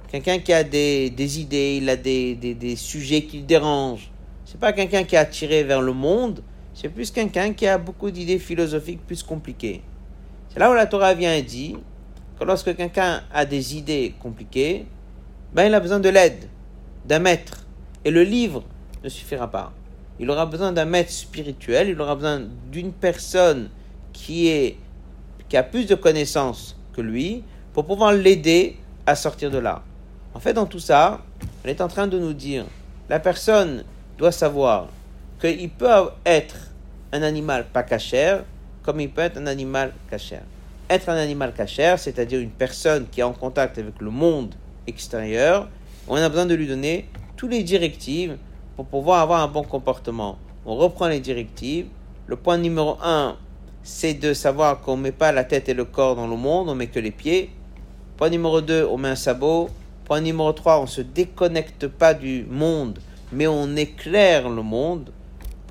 Quelqu'un 0.08 0.38
qui 0.38 0.52
a 0.52 0.62
des, 0.62 1.40
idées, 1.40 1.78
il 1.80 1.88
a 1.88 1.96
des, 1.96 2.34
des, 2.34 2.54
des 2.54 2.76
sujets 2.76 3.22
qui 3.24 3.38
le 3.38 3.44
dérangent. 3.44 4.10
C'est 4.44 4.60
pas 4.60 4.74
quelqu'un 4.74 5.04
qui 5.04 5.14
est 5.14 5.18
attiré 5.18 5.64
vers 5.64 5.80
le 5.80 5.94
monde, 5.94 6.42
c'est 6.74 6.88
plus 6.88 7.10
quelqu'un 7.10 7.52
qui 7.52 7.66
a 7.66 7.78
beaucoup 7.78 8.10
d'idées 8.10 8.38
philosophiques 8.38 9.06
plus 9.06 9.22
compliquées. 9.22 9.82
C'est 10.48 10.58
là 10.58 10.70
où 10.70 10.74
la 10.74 10.86
Torah 10.86 11.14
vient 11.14 11.34
et 11.34 11.42
dit 11.42 11.76
que 12.38 12.44
lorsque 12.44 12.74
quelqu'un 12.76 13.22
a 13.32 13.44
des 13.44 13.76
idées 13.76 14.14
compliquées, 14.20 14.86
ben 15.52 15.66
il 15.66 15.74
a 15.74 15.80
besoin 15.80 16.00
de 16.00 16.08
l'aide, 16.08 16.48
d'un 17.06 17.18
maître. 17.18 17.66
Et 18.04 18.10
le 18.10 18.22
livre 18.22 18.64
ne 19.04 19.08
suffira 19.08 19.50
pas. 19.50 19.72
Il 20.18 20.30
aura 20.30 20.46
besoin 20.46 20.72
d'un 20.72 20.84
maître 20.84 21.10
spirituel, 21.10 21.88
il 21.88 22.00
aura 22.00 22.14
besoin 22.14 22.42
d'une 22.70 22.92
personne 22.92 23.68
qui, 24.12 24.48
est, 24.48 24.76
qui 25.48 25.56
a 25.56 25.62
plus 25.62 25.86
de 25.86 25.94
connaissances 25.94 26.76
que 26.94 27.00
lui 27.00 27.44
pour 27.72 27.86
pouvoir 27.86 28.12
l'aider 28.12 28.76
à 29.06 29.14
sortir 29.14 29.50
de 29.50 29.58
là. 29.58 29.82
En 30.34 30.40
fait, 30.40 30.54
dans 30.54 30.66
tout 30.66 30.78
ça, 30.78 31.20
on 31.64 31.68
est 31.68 31.80
en 31.80 31.88
train 31.88 32.06
de 32.06 32.18
nous 32.18 32.32
dire, 32.32 32.64
la 33.08 33.20
personne 33.20 33.84
doit 34.18 34.32
savoir 34.32 34.88
qu'il 35.42 35.70
peut 35.70 35.88
être 36.24 36.70
un 37.10 37.22
animal 37.22 37.66
pas 37.72 37.82
cachère, 37.82 38.44
comme 38.84 39.00
il 39.00 39.10
peut 39.10 39.22
être 39.22 39.38
un 39.38 39.48
animal 39.48 39.92
cachère. 40.08 40.44
Être 40.88 41.08
un 41.08 41.16
animal 41.16 41.52
cachère, 41.52 41.98
c'est-à-dire 41.98 42.38
une 42.38 42.50
personne 42.50 43.06
qui 43.10 43.20
est 43.20 43.24
en 43.24 43.32
contact 43.32 43.76
avec 43.78 44.00
le 44.00 44.10
monde 44.10 44.54
extérieur, 44.86 45.68
on 46.06 46.14
a 46.14 46.28
besoin 46.28 46.46
de 46.46 46.54
lui 46.54 46.68
donner 46.68 47.08
toutes 47.36 47.50
les 47.50 47.64
directives 47.64 48.36
pour 48.76 48.86
pouvoir 48.86 49.20
avoir 49.20 49.42
un 49.42 49.48
bon 49.48 49.64
comportement. 49.64 50.38
On 50.64 50.76
reprend 50.76 51.08
les 51.08 51.20
directives. 51.20 51.86
Le 52.28 52.36
point 52.36 52.56
numéro 52.56 52.96
un, 53.02 53.36
c'est 53.82 54.14
de 54.14 54.34
savoir 54.34 54.80
qu'on 54.80 54.96
ne 54.96 55.02
met 55.02 55.12
pas 55.12 55.32
la 55.32 55.42
tête 55.42 55.68
et 55.68 55.74
le 55.74 55.84
corps 55.84 56.14
dans 56.14 56.28
le 56.28 56.36
monde, 56.36 56.68
on 56.68 56.76
met 56.76 56.86
que 56.86 57.00
les 57.00 57.10
pieds. 57.10 57.50
Point 58.16 58.30
numéro 58.30 58.60
2, 58.60 58.86
on 58.88 58.96
met 58.96 59.08
un 59.08 59.16
sabot. 59.16 59.70
Point 60.04 60.20
numéro 60.20 60.52
3, 60.52 60.78
on 60.78 60.82
ne 60.82 60.86
se 60.86 61.00
déconnecte 61.00 61.88
pas 61.88 62.14
du 62.14 62.46
monde, 62.48 63.00
mais 63.32 63.48
on 63.48 63.74
éclaire 63.74 64.48
le 64.48 64.62
monde. 64.62 65.10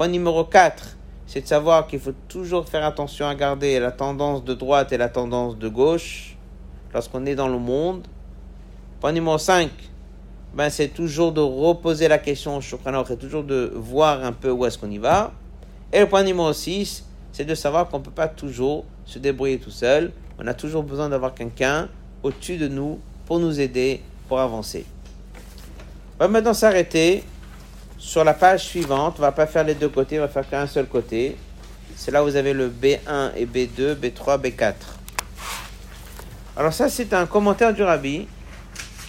Point 0.01 0.07
numéro 0.07 0.43
4, 0.43 0.97
c'est 1.27 1.41
de 1.41 1.45
savoir 1.45 1.85
qu'il 1.85 1.99
faut 1.99 2.15
toujours 2.27 2.67
faire 2.67 2.83
attention 2.83 3.27
à 3.27 3.35
garder 3.35 3.79
la 3.79 3.91
tendance 3.91 4.43
de 4.43 4.55
droite 4.55 4.91
et 4.91 4.97
la 4.97 5.09
tendance 5.09 5.59
de 5.59 5.67
gauche 5.67 6.37
lorsqu'on 6.91 7.27
est 7.27 7.35
dans 7.35 7.47
le 7.47 7.59
monde. 7.59 8.07
Point 8.99 9.11
numéro 9.11 9.37
5, 9.37 9.69
ben 10.55 10.71
c'est 10.71 10.87
toujours 10.87 11.33
de 11.33 11.39
reposer 11.39 12.07
la 12.07 12.17
question 12.17 12.57
au 12.57 12.61
Shukranor 12.61 13.11
et 13.11 13.15
toujours 13.15 13.43
de 13.43 13.71
voir 13.75 14.23
un 14.25 14.31
peu 14.31 14.49
où 14.49 14.65
est-ce 14.65 14.79
qu'on 14.79 14.89
y 14.89 14.97
va. 14.97 15.33
Et 15.93 15.99
le 15.99 16.09
point 16.09 16.23
numéro 16.23 16.51
6, 16.51 17.05
c'est 17.31 17.45
de 17.45 17.53
savoir 17.53 17.87
qu'on 17.87 17.99
ne 17.99 18.03
peut 18.03 18.09
pas 18.09 18.27
toujours 18.27 18.85
se 19.05 19.19
débrouiller 19.19 19.59
tout 19.59 19.69
seul. 19.69 20.11
On 20.39 20.47
a 20.47 20.55
toujours 20.55 20.81
besoin 20.81 21.09
d'avoir 21.09 21.35
quelqu'un 21.35 21.89
au-dessus 22.23 22.57
de 22.57 22.67
nous 22.67 22.97
pour 23.27 23.37
nous 23.37 23.59
aider, 23.59 24.01
pour 24.27 24.39
avancer. 24.39 24.83
On 26.19 26.23
va 26.23 26.27
maintenant 26.27 26.55
s'arrêter 26.55 27.23
sur 28.01 28.23
la 28.23 28.33
page 28.33 28.65
suivante. 28.65 29.15
On 29.19 29.21
va 29.21 29.31
pas 29.31 29.45
faire 29.45 29.63
les 29.63 29.75
deux 29.75 29.87
côtés, 29.87 30.17
on 30.17 30.23
va 30.23 30.27
faire 30.27 30.49
qu'un 30.49 30.65
seul 30.65 30.87
côté. 30.87 31.37
C'est 31.95 32.09
là 32.09 32.23
où 32.23 32.25
vous 32.25 32.35
avez 32.35 32.51
le 32.51 32.67
B1 32.67 33.31
et 33.37 33.45
B2, 33.45 33.95
B3, 33.95 34.41
B4. 34.41 34.73
Alors 36.57 36.73
ça, 36.73 36.89
c'est 36.89 37.13
un 37.13 37.27
commentaire 37.27 37.73
du 37.73 37.83
rabbi. 37.83 38.27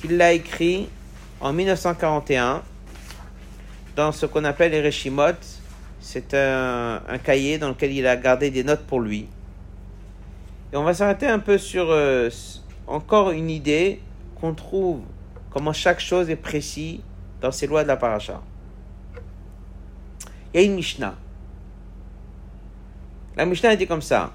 Il 0.05 0.19
l'a 0.19 0.33
écrit 0.33 0.89
en 1.41 1.55
1941 1.55 2.63
dans 3.97 4.13
ce 4.13 4.27
qu'on 4.27 4.45
appelle 4.45 4.73
les 4.73 4.83
Reshimot. 4.83 5.41
C'est 6.01 6.35
un, 6.35 7.01
cahier 7.25 7.57
dans 7.57 7.71
lequel 7.71 7.93
il 7.93 8.07
a 8.07 8.17
gardé 8.17 8.51
des 8.51 8.63
notes 8.63 8.85
pour 8.87 9.01
lui. 9.01 9.27
Et 10.73 10.77
on 10.77 10.85
va 10.85 10.93
s'arrêter 10.93 11.29
un 11.29 11.39
peu 11.39 11.57
sur 11.57 11.87
euh, 11.91 12.29
encore 12.87 13.31
une 13.31 13.49
idée 13.49 14.01
qu'on 14.39 14.53
trouve 14.53 15.01
comment 15.51 15.73
chaque 15.73 16.01
chose 16.01 16.29
est 16.29 16.37
précise 16.37 17.01
dans 17.41 17.53
ces 17.53 17.67
lois 17.67 17.85
de 17.85 17.89
la 17.89 17.97
paracha. 17.97 18.41
Il 20.53 20.61
y 20.61 20.65
a 20.65 20.67
une 20.67 20.75
Mishnah. 20.75 21.15
La 23.37 23.47
Mishnah 23.47 23.77
dit 23.77 23.87
comme 23.87 24.03
ça. 24.03 24.33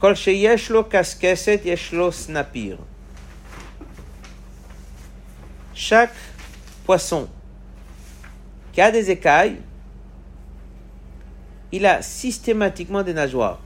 Kol 0.00 0.14
yeshlo 0.14 0.84
kaskeset 0.84 1.64
yeshlo 1.64 2.10
snapir. 2.10 2.78
Chaque 5.74 6.14
poisson 6.84 7.28
qui 8.72 8.80
a 8.80 8.90
des 8.90 9.10
écailles, 9.10 9.60
il 11.72 11.86
a 11.86 12.02
systématiquement 12.02 13.02
des 13.02 13.14
nageoires. 13.14 13.60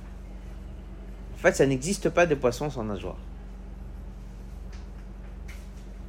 En 1.35 1.39
fait, 1.39 1.55
ça 1.57 1.67
n'existe 1.67 2.09
pas 2.09 2.27
de 2.27 2.35
poissons 2.35 2.71
sans 2.71 2.85
nageoires. 2.85 3.19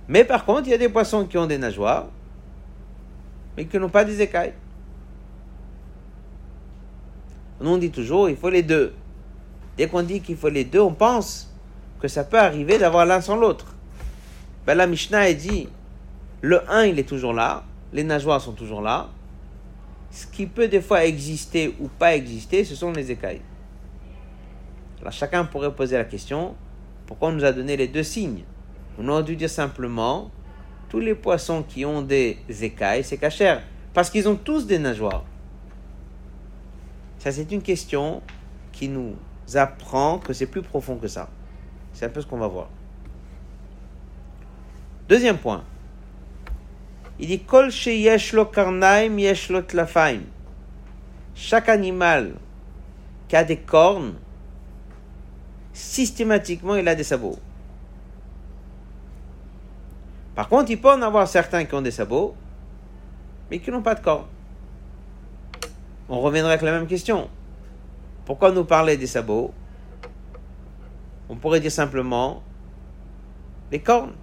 Mais 0.08 0.24
par 0.24 0.46
contre, 0.46 0.68
il 0.68 0.72
y 0.72 0.74
a 0.74 0.78
des 0.78 0.90
poissons 0.90 1.26
qui 1.26 1.38
ont 1.38 1.48
des 1.48 1.58
nageoires, 1.58 2.08
mais 3.58 3.66
qui 3.66 3.78
n'ont 3.78 3.90
pas 3.90 4.06
des 4.06 4.22
écailles. 4.22 4.54
Nous, 7.62 7.70
on 7.70 7.78
dit 7.78 7.92
toujours, 7.92 8.30
il 8.30 8.36
faut 8.36 8.50
les 8.50 8.64
deux. 8.64 8.94
Dès 9.78 9.88
qu'on 9.88 10.04
dit 10.04 10.22
qu'il 10.22 10.38
faut 10.38 10.50
les 10.50 10.64
deux, 10.64 10.82
on 10.82 10.94
pense 10.94 11.54
que 12.00 12.08
ça 12.08 12.24
peut 12.24 12.40
arriver 12.40 12.78
d'avoir 12.78 13.06
l'un 13.06 13.22
sans 13.22 13.36
l'autre. 13.36 13.76
Ben, 14.66 14.76
la 14.76 14.88
Mishnah 14.88 15.32
dit, 15.34 15.70
le 16.42 16.70
1, 16.70 16.86
il 16.86 17.00
est 17.00 17.08
toujours 17.08 17.34
là, 17.34 17.64
les 17.94 18.04
nageoires 18.04 18.42
sont 18.42 18.54
toujours 18.54 18.82
là. 18.82 19.10
Ce 20.12 20.26
qui 20.28 20.46
peut 20.46 20.68
des 20.68 20.82
fois 20.82 21.06
exister 21.06 21.76
ou 21.80 21.88
pas 21.88 22.16
exister, 22.16 22.64
ce 22.64 22.76
sont 22.76 22.92
les 22.92 23.12
écailles. 23.12 23.42
Alors 25.02 25.14
chacun 25.14 25.46
pourrait 25.46 25.74
poser 25.74 25.98
la 25.98 26.06
question, 26.06 26.56
pourquoi 27.06 27.30
on 27.30 27.34
nous 27.34 27.46
a 27.46 27.52
donné 27.52 27.78
les 27.78 27.88
deux 27.88 28.04
signes? 28.04 28.44
On 28.98 29.08
aurait 29.10 29.24
dû 29.24 29.36
dire 29.36 29.50
simplement, 29.50 30.32
tous 30.90 31.00
les 31.00 31.16
poissons 31.16 31.64
qui 31.64 31.86
ont 31.86 32.02
des 32.02 32.38
écailles, 32.62 33.04
c'est 33.04 33.18
cachère, 33.18 33.62
parce 33.94 34.10
qu'ils 34.10 34.28
ont 34.28 34.36
tous 34.36 34.66
des 34.66 34.80
nageoires. 34.80 35.26
Ça, 37.26 37.32
c'est 37.32 37.52
une 37.52 37.64
question 37.64 38.22
qui 38.72 38.88
nous 38.88 39.16
apprend 39.56 40.20
que 40.20 40.32
c'est 40.32 40.46
plus 40.46 40.62
profond 40.62 40.98
que 40.98 41.08
ça. 41.08 41.28
C'est 41.92 42.06
un 42.06 42.10
peu 42.10 42.22
ce 42.22 42.28
qu'on 42.28 42.38
va 42.38 42.48
voir. 42.48 42.70
Deuxième 45.10 45.40
point. 45.40 45.64
Il 47.18 47.26
dit 47.26 47.40
Kol 47.40 47.72
karnaim. 48.54 49.18
Chaque 51.34 51.68
animal 51.68 52.36
qui 53.28 53.36
a 53.36 53.44
des 53.44 53.58
cornes, 53.58 54.14
systématiquement, 55.74 56.76
il 56.76 56.88
a 56.88 56.94
des 56.94 57.04
sabots. 57.04 57.40
Par 60.36 60.48
contre, 60.48 60.70
il 60.70 60.80
peut 60.80 60.92
en 60.92 61.02
avoir 61.02 61.28
certains 61.28 61.66
qui 61.66 61.74
ont 61.74 61.82
des 61.82 61.90
sabots, 61.90 62.36
mais 63.50 63.58
qui 63.58 63.72
n'ont 63.72 63.82
pas 63.82 63.96
de 63.96 64.02
cornes 64.02 64.28
on 66.10 66.20
reviendrait 66.22 66.54
avec 66.54 66.64
la 66.64 66.72
même 66.72 66.88
question. 66.88 67.30
Pourquoi 68.26 68.52
nous 68.52 68.66
parler 68.66 68.98
des 68.98 69.08
sabots? 69.08 69.54
On 71.30 71.36
pourrait 71.36 71.60
dire 71.60 71.72
simplement 71.72 72.44
les 73.72 73.80
cornes. 73.80 74.14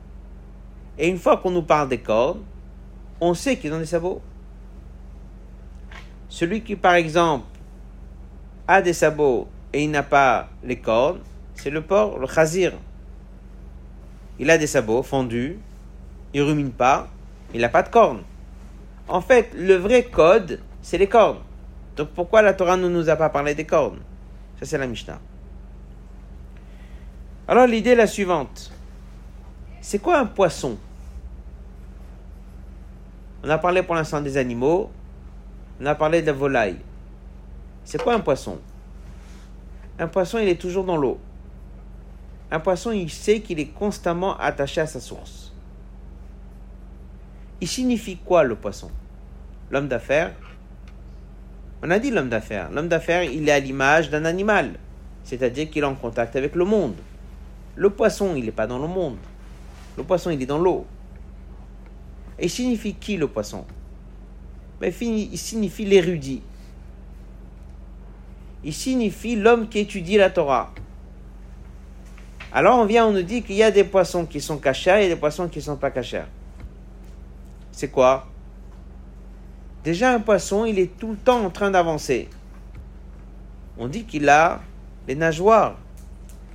Et 0.99 1.09
une 1.09 1.19
fois 1.19 1.39
qu'on 1.39 1.51
nous 1.51 1.63
parle 1.63 1.89
des 1.89 1.99
cornes, 1.99 2.43
on 3.21 3.35
sait 3.35 3.57
qu'ils 3.57 3.73
ont 3.73 3.79
des 3.79 3.87
sabots. 3.87 4.21
Celui 6.29 6.63
qui, 6.63 6.77
par 6.77 6.95
exemple, 6.95 7.47
a 8.69 8.81
des 8.83 8.93
sabots 8.93 9.49
et 9.73 9.85
il 9.85 9.91
n'a 9.91 10.03
pas 10.03 10.49
les 10.63 10.79
cornes, 10.79 11.21
c'est 11.55 11.71
le 11.71 11.83
porc, 11.83 12.19
le 12.19 12.27
chazir. 12.27 12.73
Il 14.39 14.51
a 14.51 14.59
des 14.59 14.67
sabots 14.67 15.03
fondus, 15.03 15.59
il 16.35 16.43
rumine 16.43 16.73
pas, 16.73 17.09
il 17.55 17.61
n'a 17.61 17.69
pas 17.69 17.83
de 17.83 17.89
cornes. 17.89 18.23
En 19.09 19.21
fait, 19.21 19.51
le 19.55 19.75
vrai 19.75 20.05
code, 20.05 20.61
c'est 20.81 20.99
les 20.99 21.09
cornes. 21.09 21.39
Donc 21.97 22.09
pourquoi 22.11 22.43
la 22.43 22.55
Torah 22.55 22.77
ne 22.77 22.89
nous 22.89 23.09
a 23.09 23.17
pas 23.17 23.29
parlé 23.29 23.55
des 23.55 23.67
cornes? 23.67 24.01
Ça 24.59 24.67
c'est 24.67 24.79
la 24.79 24.87
Mishnah. 24.87 25.21
Alors 27.49 27.67
l'idée 27.67 27.91
est 27.91 27.97
la 27.97 28.07
suivante. 28.07 28.73
C'est 29.81 29.99
quoi 29.99 30.19
un 30.19 30.27
poisson? 30.27 30.79
On 33.45 33.51
a 33.51 33.59
parlé 33.59 33.83
pour 33.83 33.97
l'instant 33.97 34.21
des 34.21 34.37
animaux, 34.37 34.91
on 35.81 35.87
a 35.87 35.95
parlé 35.97 36.23
de 36.23 36.27
la 36.29 36.33
volaille. 36.33 36.79
C'est 37.85 38.01
quoi 38.01 38.15
un 38.15 38.21
poisson? 38.21 38.59
Un 39.99 40.07
poisson, 40.07 40.39
il 40.39 40.49
est 40.49 40.61
toujours 40.61 40.85
dans 40.85 40.97
l'eau. 40.97 41.19
Un 42.53 42.61
poisson, 42.61 42.93
il 42.93 43.11
sait 43.11 43.41
qu'il 43.41 43.59
est 43.59 43.69
constamment 43.69 44.37
attaché 44.39 44.81
à 44.81 44.87
sa 44.87 45.01
source. 45.01 45.53
Il 47.61 47.67
signifie 47.67 48.17
quoi 48.17 48.45
le 48.45 48.55
poisson? 48.55 48.91
L'homme 49.71 49.89
d'affaires, 49.89 50.35
on 51.83 51.91
a 51.91 51.99
dit 51.99 52.11
l'homme 52.11 52.29
d'affaires. 52.29 52.71
L'homme 52.71 52.89
d'affaires, 52.89 53.25
il 53.25 53.49
est 53.49 53.53
à 53.53 53.59
l'image 53.59 54.11
d'un 54.11 54.25
animal, 54.25 54.75
c'est-à-dire 55.25 55.69
qu'il 55.71 55.83
est 55.83 55.87
en 55.87 55.95
contact 55.95 56.37
avec 56.37 56.55
le 56.55 56.65
monde. 56.65 56.95
Le 57.75 57.91
poisson, 57.91 58.35
il 58.37 58.45
n'est 58.45 58.53
pas 58.53 58.67
dans 58.67 58.79
le 58.79 58.89
monde. 58.89 59.17
Le 59.97 60.05
poisson, 60.05 60.31
il 60.31 60.41
est 60.41 60.47
dans 60.47 60.59
l'eau. 60.59 60.87
Et 62.39 62.49
signifie 62.49 62.95
qui 62.95 63.17
le 63.17 63.29
poisson? 63.29 63.65
Ben, 64.81 64.93
Il 65.01 65.39
signifie 65.39 65.85
l'érudit. 65.85 66.43
Il 68.65 68.73
signifie 68.73 69.37
l'homme 69.37 69.69
qui 69.69 69.81
étudie 69.81 70.17
la 70.17 70.31
Torah. 70.31 70.73
Alors 72.53 72.79
on 72.79 72.85
vient, 72.85 73.07
on 73.07 73.13
nous 73.13 73.23
dit 73.23 73.43
qu'il 73.43 73.57
y 73.57 73.63
a 73.63 73.71
des 73.71 73.85
poissons 73.85 74.27
qui 74.27 74.41
sont 74.41 74.59
cachés 74.59 75.07
et 75.07 75.09
des 75.09 75.17
poissons 75.17 75.49
qui 75.49 75.59
ne 75.59 75.65
sont 75.65 75.77
pas 75.77 75.91
cachés. 75.91 76.23
C'est 77.73 77.89
quoi? 77.89 78.27
Déjà, 79.85 80.15
un 80.15 80.21
poisson, 80.21 80.65
il 80.65 80.79
est 80.79 80.99
tout 80.99 81.11
le 81.11 81.17
temps 81.17 81.45
en 81.45 81.51
train 81.51 81.71
d'avancer. 81.71 82.29
On 83.79 83.89
dit 83.89 84.05
qu'il 84.05 84.29
a 84.29 84.61
les 85.09 85.15
nageoires. 85.15 85.77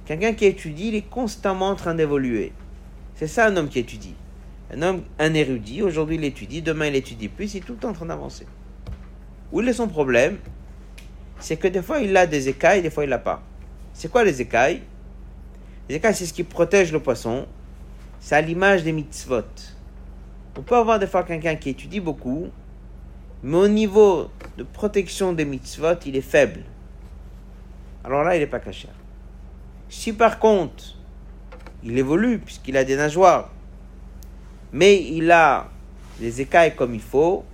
Quelqu'un 0.06 0.34
qui 0.34 0.46
étudie, 0.46 0.90
il 0.90 0.96
est 0.96 1.10
constamment 1.10 1.70
en 1.70 1.76
train 1.76 1.94
d'évoluer. 1.94 2.54
C'est 3.16 3.28
ça 3.28 3.48
un 3.48 3.58
homme 3.58 3.68
qui 3.68 3.80
étudie. 3.80 4.16
Un 4.72 4.82
homme, 4.82 5.04
un 5.20 5.34
érudit, 5.34 5.82
aujourd'hui 5.82 6.18
il 6.18 6.24
étudie, 6.24 6.62
demain 6.62 6.88
il 6.88 6.96
étudie 6.96 7.30
plus, 7.30 7.54
il 7.54 7.58
est 7.58 7.62
tout 7.62 7.74
le 7.74 7.80
temps 7.80 7.90
en 7.90 7.94
train 7.94 8.06
d'avancer. 8.06 8.46
Où 9.52 9.62
est 9.62 9.74
son 9.74 9.88
problème? 9.88 10.38
C'est 11.40 11.58
que 11.58 11.68
des 11.68 11.82
fois 11.82 12.00
il 12.00 12.16
a 12.16 12.28
des 12.28 12.50
écailles, 12.50 12.82
des 12.82 12.90
fois 12.90 13.06
il 13.06 13.10
n'a 13.10 13.18
pas. 13.18 13.42
C'est 13.94 14.12
quoi 14.12 14.24
les 14.24 14.42
écailles? 14.42 14.82
Les 15.90 15.96
écailles, 15.96 16.16
c'est 16.16 16.26
ce 16.26 16.34
qui 16.34 16.44
protège 16.44 16.92
le 16.92 17.00
poisson. 17.00 17.48
C'est 18.20 18.36
à 18.36 18.42
l'image 18.42 18.84
des 18.84 18.92
mitzvot. 18.92 19.44
On 20.58 20.62
peut 20.62 20.76
avoir 20.76 21.00
des 21.00 21.08
fois 21.08 21.24
quelqu'un 21.24 21.56
qui 21.56 21.70
étudie 21.70 22.00
beaucoup, 22.00 22.48
mais 23.44 23.58
au 23.58 23.68
niveau 23.68 24.30
de 24.58 24.64
protection 24.64 25.34
des 25.34 25.46
mitzvot, 25.46 25.96
il 26.06 26.16
est 26.16 26.22
faible. 26.22 26.64
Alors 28.04 28.24
là, 28.24 28.36
il 28.36 28.40
n'est 28.40 28.48
pas 28.48 28.60
caché. 28.60 28.88
Si 29.90 30.14
par 30.14 30.40
contre, 30.40 30.96
il 31.84 31.98
évolue, 31.98 32.40
puisqu'il 32.40 32.78
a 32.78 32.84
des 32.84 32.96
nageoires, 32.96 33.50
mais 34.74 35.02
il 35.02 35.32
a 35.32 35.70
des 36.20 36.42
écailles 36.42 36.76
comme 36.76 36.94
il 36.94 37.02
faut, 37.02 37.46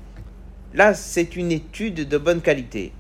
là, 0.73 0.93
c'est 0.93 1.35
une 1.35 1.51
étude 1.51 2.07
de 2.07 2.17
bonne 2.17 2.41
qualité. 2.41 2.91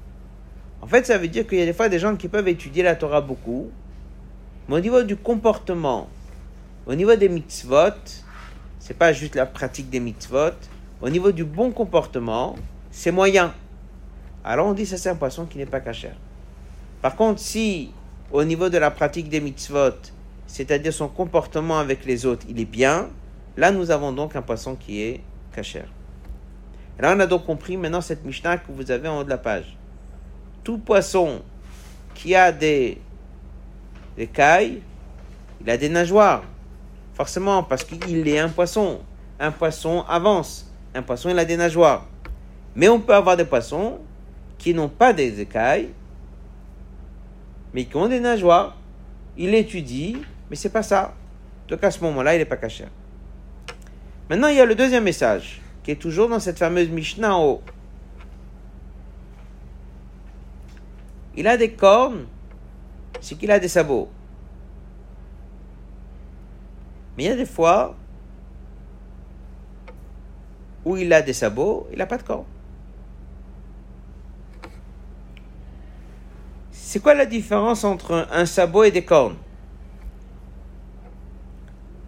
En 0.81 0.87
fait, 0.87 1.05
ça 1.05 1.17
veut 1.17 1.29
dire 1.29 1.47
qu'il 1.47 1.59
y 1.59 1.61
a 1.61 1.65
des 1.65 1.73
fois 1.73 1.89
des 1.89 1.99
gens 1.99 2.15
qui 2.15 2.27
peuvent 2.27 2.47
étudier 2.47 2.83
la 2.83 2.95
Torah 2.95 3.21
beaucoup, 3.21 3.71
mais 4.67 4.75
au 4.75 4.79
niveau 4.79 5.03
du 5.03 5.15
comportement, 5.15 6.09
au 6.85 6.95
niveau 6.95 7.15
des 7.15 7.29
mitzvot, 7.29 7.95
c'est 8.79 8.97
pas 8.97 9.13
juste 9.13 9.35
la 9.35 9.45
pratique 9.45 9.89
des 9.89 10.01
mitzvot, 10.01 10.51
au 11.01 11.09
niveau 11.09 11.31
du 11.31 11.45
bon 11.45 11.71
comportement, 11.71 12.55
c'est 12.93 13.11
moyen. 13.11 13.53
Alors 14.43 14.67
on 14.67 14.73
dit 14.73 14.85
ça 14.85 14.97
c'est 14.97 15.09
un 15.09 15.15
poisson 15.15 15.45
qui 15.45 15.57
n'est 15.57 15.65
pas 15.65 15.79
cachère. 15.79 16.15
Par 17.01 17.15
contre, 17.15 17.39
si 17.39 17.91
au 18.31 18.43
niveau 18.43 18.69
de 18.69 18.77
la 18.77 18.91
pratique 18.91 19.29
des 19.29 19.41
mitzvot, 19.41 19.97
c'est-à-dire 20.45 20.93
son 20.93 21.07
comportement 21.07 21.79
avec 21.79 22.05
les 22.05 22.25
autres, 22.25 22.45
il 22.47 22.59
est 22.59 22.65
bien, 22.65 23.09
là 23.57 23.71
nous 23.71 23.89
avons 23.89 24.11
donc 24.11 24.35
un 24.35 24.43
poisson 24.43 24.75
qui 24.75 25.01
est 25.01 25.21
cachère. 25.53 25.87
Là 26.99 27.15
on 27.17 27.19
a 27.19 27.25
donc 27.25 27.45
compris 27.45 27.77
maintenant 27.77 27.99
cette 27.99 28.23
Mishnah 28.23 28.59
que 28.59 28.71
vous 28.71 28.91
avez 28.91 29.09
en 29.09 29.19
haut 29.19 29.23
de 29.23 29.29
la 29.29 29.39
page. 29.39 29.75
Tout 30.63 30.77
poisson 30.77 31.41
qui 32.13 32.35
a 32.35 32.51
des 32.51 33.01
écailles, 34.17 34.81
il 35.61 35.69
a 35.69 35.77
des 35.77 35.89
nageoires. 35.89 36.43
Forcément, 37.15 37.63
parce 37.63 37.83
qu'il 37.83 38.27
est 38.27 38.39
un 38.39 38.49
poisson. 38.49 39.01
Un 39.39 39.51
poisson 39.51 40.03
avance. 40.07 40.71
Un 40.95 41.01
poisson, 41.01 41.29
il 41.29 41.39
a 41.39 41.45
des 41.45 41.57
nageoires. 41.57 42.05
Mais 42.75 42.89
on 42.89 42.99
peut 42.99 43.13
avoir 43.13 43.37
des 43.37 43.45
poissons 43.45 43.99
qui 44.57 44.73
n'ont 44.73 44.89
pas 44.89 45.13
des 45.13 45.41
écailles, 45.41 45.89
mais 47.73 47.85
qui 47.85 47.95
ont 47.95 48.07
des 48.07 48.19
nageoires. 48.19 48.77
Il 49.37 49.53
étudie, 49.53 50.17
mais 50.49 50.55
c'est 50.55 50.69
pas 50.69 50.83
ça. 50.83 51.13
Donc 51.67 51.83
à 51.83 51.91
ce 51.91 51.99
moment-là, 52.03 52.35
il 52.35 52.39
n'est 52.39 52.45
pas 52.45 52.57
caché. 52.57 52.85
Maintenant, 54.29 54.47
il 54.47 54.55
y 54.55 54.61
a 54.61 54.65
le 54.65 54.75
deuxième 54.75 55.03
message, 55.03 55.61
qui 55.83 55.91
est 55.91 55.95
toujours 55.95 56.29
dans 56.29 56.39
cette 56.39 56.57
fameuse 56.57 56.89
Mishnah 56.89 57.35
en. 57.35 57.61
Il 61.35 61.47
a 61.47 61.57
des 61.57 61.71
cornes, 61.71 62.25
c'est 63.19 63.35
qu'il 63.35 63.51
a 63.51 63.59
des 63.59 63.67
sabots. 63.67 64.09
Mais 67.17 67.23
il 67.23 67.27
y 67.27 67.31
a 67.31 67.35
des 67.35 67.45
fois 67.45 67.95
où 70.85 70.97
il 70.97 71.11
a 71.11 71.21
des 71.21 71.33
sabots, 71.33 71.87
il 71.91 71.97
n'a 71.97 72.05
pas 72.05 72.17
de 72.17 72.23
cornes. 72.23 72.45
C'est 76.85 76.99
quoi 76.99 77.13
la 77.13 77.25
différence 77.25 77.85
entre 77.85 78.27
un 78.29 78.45
sabot 78.45 78.83
et 78.83 78.91
des 78.91 79.05
cornes? 79.05 79.37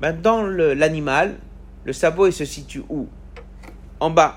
Ben, 0.01 0.11
Dans 0.11 0.43
l'animal, 0.43 1.38
le, 1.86 1.93
sabot 1.93 2.30
se 2.30 2.43
situe 2.43 2.84
où? 2.89 3.07
En 4.01 4.09
bas. 4.09 4.36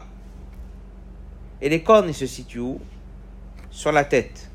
Et 1.61 1.69
les 1.69 1.83
cornes 1.83 2.13
se 2.13 2.25
situent 2.25 2.61
où? 2.61 2.81
Sur 3.71 3.91
la 3.91 4.05
tête. 4.05 4.49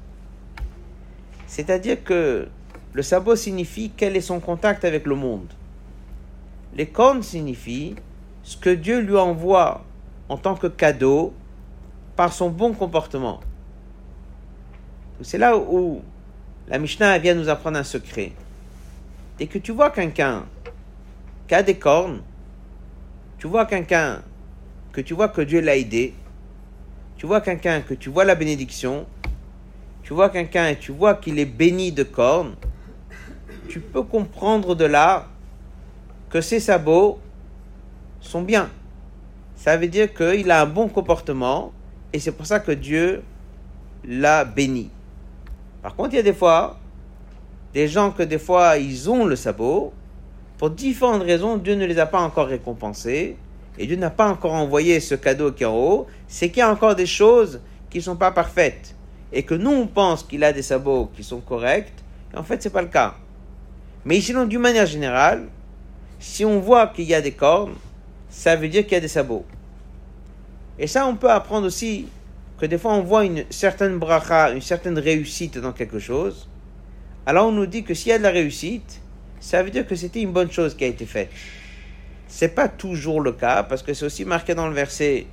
C'est-à-dire 1.47 2.01
que 2.01 2.47
le 2.93 3.01
sabot 3.03 3.35
signifie 3.35 3.91
quel 3.95 4.15
est 4.15 4.21
son 4.21 4.39
contact 4.39 4.85
avec 4.85 5.05
le 5.05 5.15
monde. 5.15 5.51
Les 6.73 6.87
cornes 6.87 7.21
signifient 7.21 7.95
ce 8.41 8.55
que 8.55 8.69
Dieu 8.69 9.01
lui 9.01 9.17
envoie 9.17 9.83
en 10.29 10.37
tant 10.37 10.55
que 10.55 10.67
cadeau 10.67 11.33
par 12.15 12.31
son 12.31 12.49
bon 12.49 12.71
comportement. 12.71 13.41
C'est 15.23 15.37
là 15.37 15.57
où 15.57 16.01
la 16.67 16.77
Mishnah 16.77 17.17
vient 17.17 17.33
nous 17.33 17.47
apprendre 17.47 17.77
un 17.77 17.83
secret. 17.83 18.33
Dès 19.37 19.47
que 19.47 19.57
tu 19.57 19.71
vois 19.71 19.89
quelqu'un 19.89 20.45
qui 21.47 21.55
a 21.55 21.63
des 21.63 21.75
cornes, 21.75 22.21
tu 23.37 23.47
vois 23.47 23.65
quelqu'un 23.65 24.21
que 24.91 25.01
tu 25.01 25.13
vois 25.13 25.29
que 25.29 25.41
Dieu 25.41 25.61
l'a 25.61 25.77
aidé, 25.77 26.13
tu 27.15 27.25
vois 27.25 27.39
quelqu'un 27.39 27.81
que 27.81 27.93
tu 27.93 28.09
vois 28.09 28.25
la 28.25 28.35
bénédiction, 28.35 29.05
tu 30.03 30.13
vois 30.13 30.29
quelqu'un 30.29 30.67
et 30.67 30.77
tu 30.77 30.91
vois 30.91 31.15
qu'il 31.15 31.39
est 31.39 31.45
béni 31.45 31.93
de 31.93 32.03
cornes, 32.03 32.55
tu 33.69 33.79
peux 33.79 34.03
comprendre 34.03 34.75
de 34.75 34.85
là 34.85 35.27
que 36.29 36.41
ses 36.41 36.59
sabots 36.59 37.19
sont 38.19 38.41
bien. 38.41 38.69
Ça 39.55 39.77
veut 39.77 39.87
dire 39.87 40.13
qu'il 40.13 40.51
a 40.51 40.61
un 40.61 40.65
bon 40.65 40.89
comportement 40.89 41.71
et 42.11 42.19
c'est 42.19 42.33
pour 42.33 42.45
ça 42.45 42.59
que 42.59 42.73
Dieu 42.73 43.23
l'a 44.03 44.43
béni. 44.43 44.89
Par 45.83 45.95
contre, 45.95 46.13
il 46.13 46.15
y 46.15 46.19
a 46.19 46.23
des 46.23 46.33
fois, 46.33 46.79
des 47.73 47.89
gens 47.89 48.11
que 48.11 48.23
des 48.23 48.39
fois, 48.39 48.77
ils 48.77 49.09
ont 49.09 49.25
le 49.25 49.35
sabot, 49.35 49.93
pour 50.57 50.69
différentes 50.69 51.23
raisons, 51.23 51.57
Dieu 51.57 51.75
ne 51.75 51.85
les 51.85 51.99
a 51.99 52.05
pas 52.05 52.21
encore 52.21 52.47
récompensés, 52.47 53.35
et 53.77 53.85
Dieu 53.85 53.97
n'a 53.97 54.09
pas 54.09 54.29
encore 54.29 54.53
envoyé 54.53 55.01
ce 55.01 55.15
cadeau 55.15 55.51
qui 55.51 55.63
est 55.63 55.67
en 55.67 55.75
haut, 55.75 56.07
c'est 56.27 56.49
qu'il 56.49 56.59
y 56.59 56.61
a 56.61 56.71
encore 56.71 56.95
des 56.95 57.05
choses 57.05 57.59
qui 57.89 57.97
ne 57.97 58.03
sont 58.03 58.15
pas 58.15 58.31
parfaites, 58.31 58.95
et 59.33 59.43
que 59.43 59.55
nous, 59.55 59.71
on 59.71 59.87
pense 59.87 60.23
qu'il 60.23 60.43
a 60.45 60.53
des 60.53 60.61
sabots 60.61 61.11
qui 61.13 61.23
sont 61.23 61.41
corrects, 61.41 61.91
et 62.33 62.37
en 62.37 62.43
fait, 62.43 62.63
ce 62.63 62.69
n'est 62.69 62.73
pas 62.73 62.81
le 62.81 62.87
cas. 62.87 63.15
Mais 64.05 64.21
sinon, 64.21 64.45
d'une 64.45 64.61
manière 64.61 64.85
générale, 64.85 65.49
si 66.17 66.45
on 66.45 66.59
voit 66.59 66.87
qu'il 66.87 67.05
y 67.05 67.13
a 67.13 67.19
des 67.19 67.33
cornes, 67.33 67.75
ça 68.29 68.55
veut 68.55 68.69
dire 68.69 68.83
qu'il 68.83 68.93
y 68.93 68.95
a 68.95 69.01
des 69.01 69.09
sabots. 69.09 69.45
Et 70.79 70.87
ça, 70.87 71.05
on 71.05 71.15
peut 71.15 71.29
apprendre 71.29 71.67
aussi 71.67 72.07
que 72.63 72.67
des 72.69 72.77
fois 72.77 72.93
on 72.93 73.01
voit 73.01 73.25
une 73.25 73.43
certaine 73.49 73.97
bracha, 73.97 74.51
une 74.51 74.61
certaine 74.61 74.97
réussite 74.97 75.57
dans 75.57 75.73
quelque 75.73 75.99
chose. 75.99 76.47
Alors 77.25 77.47
on 77.47 77.51
nous 77.51 77.65
dit 77.65 77.83
que 77.83 77.93
s'il 77.93 78.07
y 78.07 78.13
a 78.13 78.17
de 78.17 78.23
la 78.23 78.29
réussite, 78.29 79.01
ça 79.41 79.61
veut 79.61 79.69
dire 79.69 79.85
que 79.85 79.97
c'était 79.97 80.21
une 80.21 80.31
bonne 80.31 80.49
chose 80.49 80.73
qui 80.73 80.85
a 80.85 80.87
été 80.87 81.05
faite. 81.05 81.29
C'est 82.25 82.55
pas 82.55 82.69
toujours 82.69 83.19
le 83.19 83.33
cas, 83.33 83.63
parce 83.63 83.83
que 83.83 83.93
c'est 83.93 84.05
aussi 84.05 84.23
marqué 84.23 84.55
dans 84.55 84.69
le 84.69 84.73
verset 84.73 85.25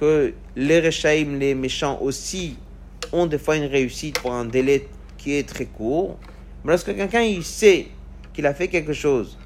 que 0.00 0.32
les 0.56 0.80
Rechaim, 0.80 1.36
les 1.38 1.54
méchants 1.54 1.98
aussi, 2.00 2.56
ont 3.12 3.26
des 3.26 3.36
fois 3.36 3.56
une 3.56 3.66
réussite 3.66 4.18
pour 4.20 4.32
un 4.32 4.46
délai 4.46 4.88
qui 5.18 5.34
est 5.34 5.46
très 5.46 5.66
court. 5.66 6.18
Mais 6.64 6.70
lorsque 6.70 6.96
quelqu'un 6.96 7.20
il 7.20 7.44
sait 7.44 7.88
qu'il 8.32 8.46
a 8.46 8.54
fait 8.54 8.68
quelque 8.68 8.94
chose 8.94 9.36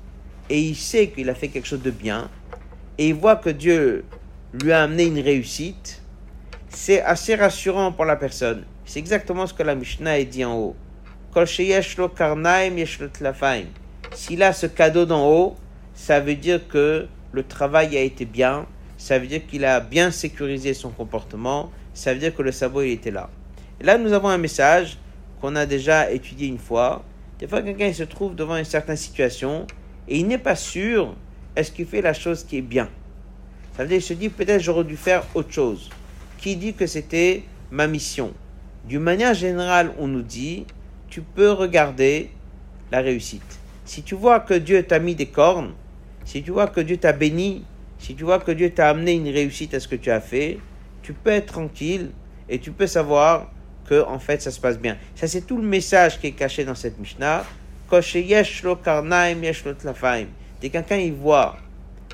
et 0.49 0.61
il 0.61 0.77
sait 0.77 1.09
qu'il 1.09 1.29
a 1.29 1.35
fait 1.35 1.49
quelque 1.49 1.67
chose 1.67 1.83
de 1.83 1.91
bien, 1.91 2.31
et 2.99 3.09
il 3.09 3.15
voit 3.15 3.35
que 3.35 3.51
Dieu 3.51 4.05
lui 4.63 4.71
a 4.71 4.85
amené 4.85 5.07
une 5.07 5.19
réussite, 5.19 6.02
c'est 6.75 7.03
assez 7.03 7.35
rassurant 7.35 7.93
pour 7.93 8.05
la 8.05 8.17
personne. 8.17 8.65
C'est 8.85 8.99
exactement 8.99 9.47
ce 9.47 9.55
que 9.55 9.63
la 9.63 9.75
Mishnah 9.75 10.13
a 10.13 10.25
dit 10.25 10.45
en 10.45 10.57
haut. 10.57 10.77
S'il 14.15 14.43
a 14.43 14.53
ce 14.53 14.67
cadeau 14.67 15.07
d'en 15.07 15.29
haut, 15.29 15.57
ça 15.95 16.21
veut 16.21 16.35
dire 16.35 16.67
que 16.69 17.07
le 17.33 17.43
travail 17.43 17.97
a 17.97 18.01
été 18.01 18.25
bien, 18.25 18.67
ça 18.97 19.19
veut 19.19 19.27
dire 19.27 19.47
qu'il 19.47 19.65
a 19.65 19.81
bien 19.81 20.11
sécurisé 20.11 20.75
son 20.75 20.91
comportement, 20.91 21.71
ça 21.95 22.13
veut 22.13 22.21
dire 22.21 22.35
que 22.35 22.43
le 22.43 22.53
sabot 22.53 22.83
il 22.83 22.93
était 22.93 23.11
là. 23.11 23.31
Et 23.81 23.85
là, 23.85 23.99
nous 23.99 24.13
avons 24.13 24.29
un 24.29 24.39
message 24.39 24.99
qu'on 25.41 25.57
a 25.57 25.67
déjà 25.67 26.11
étudié 26.11 26.49
une 26.49 26.59
fois. 26.59 27.03
Des 27.39 27.49
fois, 27.49 27.63
quelqu'un 27.63 27.93
se 27.93 28.05
trouve 28.05 28.35
devant 28.35 28.57
une 28.57 28.65
certaine 28.65 28.97
situation 28.97 29.67
et 30.09 30.19
il 30.19 30.27
n'est 30.27 30.39
pas 30.39 30.57
sûr 30.57 31.15
est-ce 31.57 31.71
qu'il 31.71 31.87
fait 31.87 32.03
la 32.03 32.13
chose 32.13 32.45
qui 32.45 32.59
est 32.59 32.63
bien. 32.63 32.89
Ça 33.77 33.83
veut 33.83 33.89
dire 33.89 33.99
qu'il 33.99 34.07
se 34.07 34.15
dit 34.15 34.29
peut-être 34.29 34.63
j'aurais 34.63 34.85
dû 34.85 34.97
faire 34.97 35.25
autre 35.35 35.53
chose. 35.53 35.91
Qui 36.43 36.57
dit 36.57 36.75
que 36.75 36.89
c'était 36.89 37.45
ma 37.71 37.87
mission 37.87 38.33
D'une 38.89 38.99
manière 39.03 39.33
générale, 39.33 39.93
on 40.01 40.09
nous 40.09 40.23
dit 40.23 40.67
tu 41.09 41.23
peux 41.23 41.53
regarder 41.53 42.31
la 42.91 43.01
réussite. 43.01 43.61
Si 43.85 44.03
tu 44.03 44.17
vois 44.17 44.41
que 44.41 44.55
Dieu 44.55 44.83
t'a 44.83 44.99
mis 44.99 45.15
des 45.15 45.27
cornes, 45.27 45.71
si 46.25 46.43
tu 46.43 46.51
vois 46.51 46.67
que 46.67 46.81
Dieu 46.81 46.97
t'a 46.97 47.13
béni, 47.13 47.63
si 48.01 48.17
tu 48.17 48.25
vois 48.25 48.41
que 48.41 48.51
Dieu 48.51 48.71
t'a 48.71 48.89
amené 48.89 49.13
une 49.13 49.29
réussite 49.29 49.73
à 49.75 49.79
ce 49.79 49.87
que 49.87 49.95
tu 49.95 50.11
as 50.11 50.21
fait, 50.21 50.59
tu 51.05 51.13
peux 51.13 51.31
être 51.31 51.53
tranquille 51.53 52.11
et 52.49 52.59
tu 52.59 52.73
peux 52.73 52.89
savoir 52.89 53.53
que 53.87 54.05
en 54.05 54.19
fait 54.19 54.43
ça 54.43 54.51
se 54.51 54.59
passe 54.59 54.81
bien. 54.81 54.97
Ça 55.15 55.29
c'est 55.29 55.43
tout 55.43 55.59
le 55.59 55.63
message 55.69 56.19
qui 56.19 56.27
est 56.27 56.33
caché 56.33 56.65
dans 56.65 56.75
cette 56.75 56.99
Mishnah. 56.99 57.45
Dès 60.61 60.71
quelqu'un 60.71 60.97
y 60.97 61.11
voit 61.11 61.57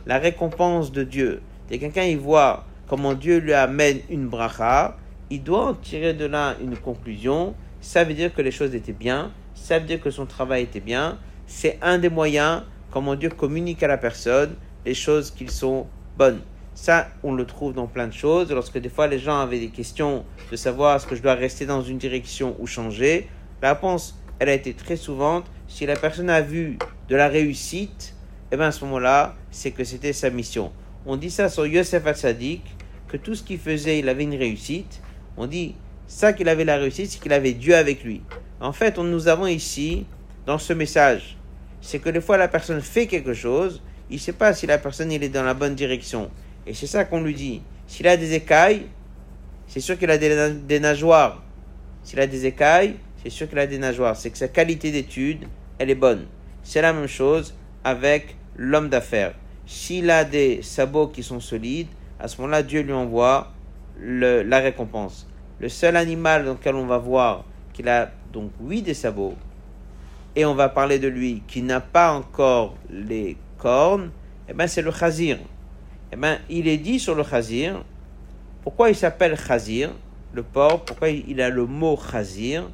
la 0.04 0.18
récompense 0.18 0.92
de 0.92 1.02
Dieu, 1.02 1.40
dès 1.70 1.78
quelqu'un 1.78 2.04
y 2.04 2.14
voit 2.14 2.67
comment 2.88 3.14
Dieu 3.14 3.38
lui 3.38 3.52
amène 3.52 4.00
une 4.10 4.28
bracha, 4.28 4.96
il 5.30 5.42
doit 5.42 5.66
en 5.66 5.74
tirer 5.74 6.14
de 6.14 6.24
là 6.24 6.56
une 6.60 6.76
conclusion. 6.76 7.54
Ça 7.80 8.04
veut 8.04 8.14
dire 8.14 8.34
que 8.34 8.42
les 8.42 8.50
choses 8.50 8.74
étaient 8.74 8.92
bien, 8.92 9.30
ça 9.54 9.78
veut 9.78 9.86
dire 9.86 10.00
que 10.00 10.10
son 10.10 10.26
travail 10.26 10.64
était 10.64 10.80
bien. 10.80 11.18
C'est 11.46 11.78
un 11.82 11.98
des 11.98 12.08
moyens 12.08 12.62
comment 12.90 13.14
Dieu 13.14 13.28
communique 13.28 13.82
à 13.82 13.88
la 13.88 13.98
personne 13.98 14.54
les 14.86 14.94
choses 14.94 15.30
qui 15.30 15.48
sont 15.48 15.86
bonnes. 16.16 16.40
Ça, 16.74 17.08
on 17.22 17.34
le 17.34 17.44
trouve 17.44 17.74
dans 17.74 17.86
plein 17.86 18.06
de 18.06 18.12
choses. 18.12 18.50
Lorsque 18.50 18.78
des 18.78 18.88
fois 18.88 19.06
les 19.06 19.18
gens 19.18 19.40
avaient 19.40 19.58
des 19.58 19.68
questions 19.68 20.24
de 20.50 20.56
savoir 20.56 20.96
est-ce 20.96 21.06
que 21.06 21.16
je 21.16 21.22
dois 21.22 21.34
rester 21.34 21.66
dans 21.66 21.82
une 21.82 21.98
direction 21.98 22.56
ou 22.58 22.66
changer, 22.66 23.28
la 23.60 23.74
réponse, 23.74 24.18
elle 24.38 24.48
a 24.48 24.54
été 24.54 24.72
très 24.72 24.96
souvent, 24.96 25.42
si 25.66 25.84
la 25.84 25.96
personne 25.96 26.30
a 26.30 26.40
vu 26.40 26.78
de 27.08 27.16
la 27.16 27.28
réussite, 27.28 28.14
eh 28.52 28.56
bien 28.56 28.68
à 28.68 28.72
ce 28.72 28.84
moment-là, 28.84 29.34
c'est 29.50 29.72
que 29.72 29.84
c'était 29.84 30.12
sa 30.12 30.30
mission. 30.30 30.72
On 31.04 31.16
dit 31.16 31.30
ça 31.30 31.48
sur 31.48 31.66
Yosef 31.66 32.06
Hatzadik, 32.06 32.62
que 33.08 33.16
tout 33.16 33.34
ce 33.34 33.42
qu'il 33.42 33.58
faisait, 33.58 33.98
il 33.98 34.08
avait 34.08 34.24
une 34.24 34.36
réussite. 34.36 35.00
On 35.36 35.46
dit 35.46 35.74
ça 36.06 36.32
qu'il 36.32 36.48
avait 36.48 36.64
la 36.64 36.76
réussite, 36.76 37.10
c'est 37.10 37.20
qu'il 37.20 37.32
avait 37.32 37.52
Dieu 37.52 37.74
avec 37.74 38.04
lui. 38.04 38.22
En 38.60 38.72
fait, 38.72 38.98
on, 38.98 39.04
nous 39.04 39.28
avons 39.28 39.46
ici, 39.46 40.06
dans 40.46 40.58
ce 40.58 40.72
message, 40.72 41.36
c'est 41.80 41.98
que 41.98 42.10
des 42.10 42.20
fois 42.20 42.36
la 42.36 42.48
personne 42.48 42.80
fait 42.80 43.06
quelque 43.06 43.34
chose, 43.34 43.82
il 44.10 44.14
ne 44.14 44.20
sait 44.20 44.32
pas 44.32 44.52
si 44.52 44.66
la 44.66 44.78
personne 44.78 45.12
il 45.12 45.22
est 45.22 45.28
dans 45.28 45.42
la 45.42 45.54
bonne 45.54 45.74
direction. 45.74 46.30
Et 46.66 46.74
c'est 46.74 46.86
ça 46.86 47.04
qu'on 47.04 47.22
lui 47.22 47.34
dit. 47.34 47.62
S'il 47.86 48.06
a 48.08 48.16
des 48.16 48.34
écailles, 48.34 48.86
c'est 49.66 49.80
sûr 49.80 49.98
qu'il 49.98 50.10
a 50.10 50.18
des, 50.18 50.54
des 50.66 50.80
nageoires. 50.80 51.42
S'il 52.02 52.20
a 52.20 52.26
des 52.26 52.46
écailles, 52.46 52.96
c'est 53.22 53.30
sûr 53.30 53.48
qu'il 53.48 53.58
a 53.58 53.66
des 53.66 53.78
nageoires. 53.78 54.16
C'est 54.16 54.30
que 54.30 54.38
sa 54.38 54.48
qualité 54.48 54.90
d'étude, 54.90 55.44
elle 55.78 55.90
est 55.90 55.94
bonne. 55.94 56.26
C'est 56.62 56.82
la 56.82 56.92
même 56.92 57.06
chose 57.06 57.54
avec 57.84 58.36
l'homme 58.56 58.88
d'affaires. 58.88 59.34
S'il 59.66 60.10
a 60.10 60.24
des 60.24 60.62
sabots 60.62 61.08
qui 61.08 61.22
sont 61.22 61.40
solides, 61.40 61.88
à 62.18 62.28
ce 62.28 62.40
moment-là, 62.40 62.62
Dieu 62.62 62.82
lui 62.82 62.92
envoie 62.92 63.52
la 64.00 64.58
récompense. 64.58 65.28
Le 65.60 65.68
seul 65.68 65.96
animal 65.96 66.44
dans 66.44 66.52
lequel 66.52 66.74
on 66.74 66.86
va 66.86 66.98
voir 66.98 67.44
qu'il 67.72 67.88
a 67.88 68.10
donc 68.32 68.50
oui 68.60 68.82
des 68.82 68.94
sabots, 68.94 69.34
et 70.36 70.44
on 70.44 70.54
va 70.54 70.68
parler 70.68 70.98
de 70.98 71.08
lui 71.08 71.42
qui 71.48 71.62
n'a 71.62 71.80
pas 71.80 72.12
encore 72.12 72.76
les 72.90 73.36
cornes, 73.56 74.10
eh 74.48 74.52
ben 74.52 74.66
c'est 74.66 74.82
le 74.82 74.92
chazir. 74.92 75.38
Eh 76.12 76.16
ben 76.16 76.38
il 76.48 76.68
est 76.68 76.76
dit 76.76 77.00
sur 77.00 77.14
le 77.14 77.24
chazir, 77.24 77.82
pourquoi 78.62 78.90
il 78.90 78.94
s'appelle 78.94 79.36
chazir, 79.36 79.90
le 80.32 80.42
porc, 80.42 80.84
pourquoi 80.84 81.08
il 81.08 81.40
a 81.40 81.50
le 81.50 81.66
mot 81.66 81.96
chazir 81.96 82.68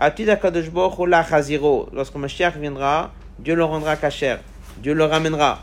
Lorsque 0.00 2.14
Mashiach 2.14 2.56
viendra, 2.56 3.12
Dieu 3.38 3.54
le 3.54 3.64
rendra 3.64 3.96
kacher, 3.96 4.36
Dieu 4.78 4.94
le 4.94 5.04
ramènera. 5.04 5.60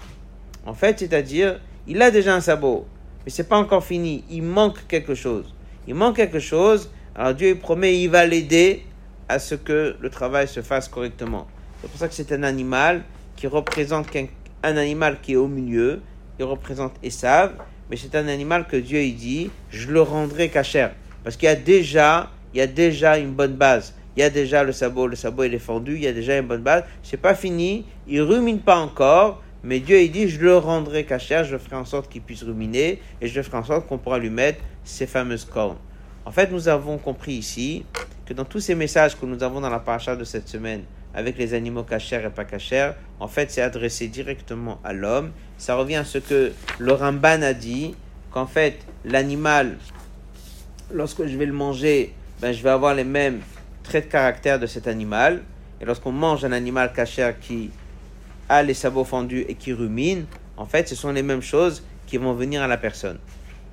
En 0.65 0.75
fait, 0.75 0.99
c'est-à-dire, 0.99 1.59
il 1.87 2.01
a 2.01 2.11
déjà 2.11 2.35
un 2.35 2.41
sabot, 2.41 2.85
mais 3.25 3.31
c'est 3.31 3.47
pas 3.47 3.57
encore 3.57 3.83
fini, 3.83 4.23
il 4.29 4.43
manque 4.43 4.85
quelque 4.87 5.15
chose. 5.15 5.53
Il 5.87 5.95
manque 5.95 6.17
quelque 6.17 6.39
chose, 6.39 6.91
alors 7.15 7.33
Dieu 7.33 7.55
promet, 7.55 7.97
il 7.99 8.09
va 8.09 8.25
l'aider 8.25 8.83
à 9.29 9.39
ce 9.39 9.55
que 9.55 9.95
le 9.99 10.09
travail 10.09 10.47
se 10.47 10.61
fasse 10.61 10.89
correctement. 10.89 11.47
C'est 11.81 11.89
pour 11.89 11.99
ça 11.99 12.07
que 12.07 12.13
c'est 12.13 12.31
un 12.33 12.43
animal 12.43 13.03
qui 13.35 13.47
représente 13.47 14.07
un, 14.63 14.77
animal 14.77 15.19
qui 15.21 15.33
est 15.33 15.37
au 15.37 15.47
milieu, 15.47 16.01
il 16.39 16.45
représente 16.45 16.93
Esav, 17.03 17.53
mais 17.89 17.95
c'est 17.95 18.15
un 18.15 18.27
animal 18.27 18.67
que 18.67 18.75
Dieu 18.75 19.01
il 19.01 19.15
dit, 19.15 19.49
je 19.69 19.87
le 19.89 20.01
rendrai 20.01 20.49
cachère. 20.49 20.91
Parce 21.23 21.37
qu'il 21.37 21.47
y 21.47 21.51
a 21.51 21.55
déjà, 21.55 22.29
il 22.53 22.57
y 22.57 22.61
a 22.61 22.67
déjà 22.67 23.17
une 23.17 23.31
bonne 23.31 23.55
base. 23.55 23.93
Il 24.17 24.21
y 24.21 24.23
a 24.23 24.29
déjà 24.29 24.63
le 24.63 24.71
sabot, 24.71 25.07
le 25.07 25.15
sabot 25.15 25.43
est 25.43 25.49
défendu, 25.49 25.95
il 25.95 26.01
y 26.01 26.07
a 26.07 26.13
déjà 26.13 26.37
une 26.37 26.47
bonne 26.47 26.63
base. 26.63 26.83
C'est 27.03 27.17
pas 27.17 27.35
fini, 27.35 27.85
il 28.07 28.21
rumine 28.21 28.59
pas 28.59 28.77
encore, 28.77 29.43
mais 29.67 29.81
Dieu 29.81 30.01
il 30.01 30.13
dit, 30.13 30.29
je 30.29 30.39
le 30.39 30.55
rendrai 30.55 31.03
cachère, 31.03 31.43
je 31.43 31.57
ferai 31.57 31.75
en 31.75 31.83
sorte 31.83 32.09
qu'il 32.09 32.21
puisse 32.21 32.41
ruminer, 32.41 33.01
et 33.19 33.27
je 33.27 33.41
ferai 33.41 33.57
en 33.57 33.65
sorte 33.65 33.85
qu'on 33.85 33.97
pourra 33.97 34.17
lui 34.17 34.29
mettre 34.29 34.63
ces 34.85 35.05
fameuses 35.05 35.43
cornes. 35.43 35.75
En 36.23 36.31
fait, 36.31 36.49
nous 36.53 36.69
avons 36.69 36.97
compris 36.97 37.33
ici 37.33 37.83
que 38.25 38.33
dans 38.33 38.45
tous 38.45 38.61
ces 38.61 38.75
messages 38.75 39.19
que 39.19 39.25
nous 39.25 39.43
avons 39.43 39.59
dans 39.59 39.69
la 39.69 39.79
paracha 39.79 40.15
de 40.15 40.23
cette 40.23 40.47
semaine, 40.47 40.83
avec 41.13 41.37
les 41.37 41.53
animaux 41.53 41.83
cachers 41.83 42.23
et 42.25 42.29
pas 42.29 42.45
cachers, 42.45 42.91
en 43.19 43.27
fait, 43.27 43.51
c'est 43.51 43.61
adressé 43.61 44.07
directement 44.07 44.79
à 44.85 44.93
l'homme. 44.93 45.31
Ça 45.57 45.75
revient 45.75 45.97
à 45.97 46.05
ce 46.05 46.19
que 46.19 46.53
le 46.79 46.93
Ramban 46.93 47.41
a 47.41 47.53
dit, 47.53 47.93
qu'en 48.31 48.47
fait, 48.47 48.79
l'animal, 49.03 49.75
lorsque 50.93 51.25
je 51.25 51.35
vais 51.35 51.45
le 51.45 51.51
manger, 51.51 52.13
ben, 52.39 52.53
je 52.53 52.63
vais 52.63 52.69
avoir 52.69 52.95
les 52.95 53.03
mêmes 53.03 53.41
traits 53.83 54.05
de 54.05 54.11
caractère 54.11 54.59
de 54.61 54.65
cet 54.65 54.87
animal. 54.87 55.41
Et 55.81 55.85
lorsqu'on 55.85 56.13
mange 56.13 56.45
un 56.45 56.53
animal 56.53 56.93
cacher 56.93 57.33
qui 57.41 57.69
a 58.49 58.63
les 58.63 58.73
sabots 58.73 59.03
fendus 59.03 59.45
et 59.47 59.55
qui 59.55 59.73
rumine, 59.73 60.25
en 60.57 60.65
fait, 60.65 60.87
ce 60.89 60.95
sont 60.95 61.11
les 61.11 61.23
mêmes 61.23 61.41
choses 61.41 61.83
qui 62.05 62.17
vont 62.17 62.33
venir 62.33 62.61
à 62.61 62.67
la 62.67 62.77
personne. 62.77 63.19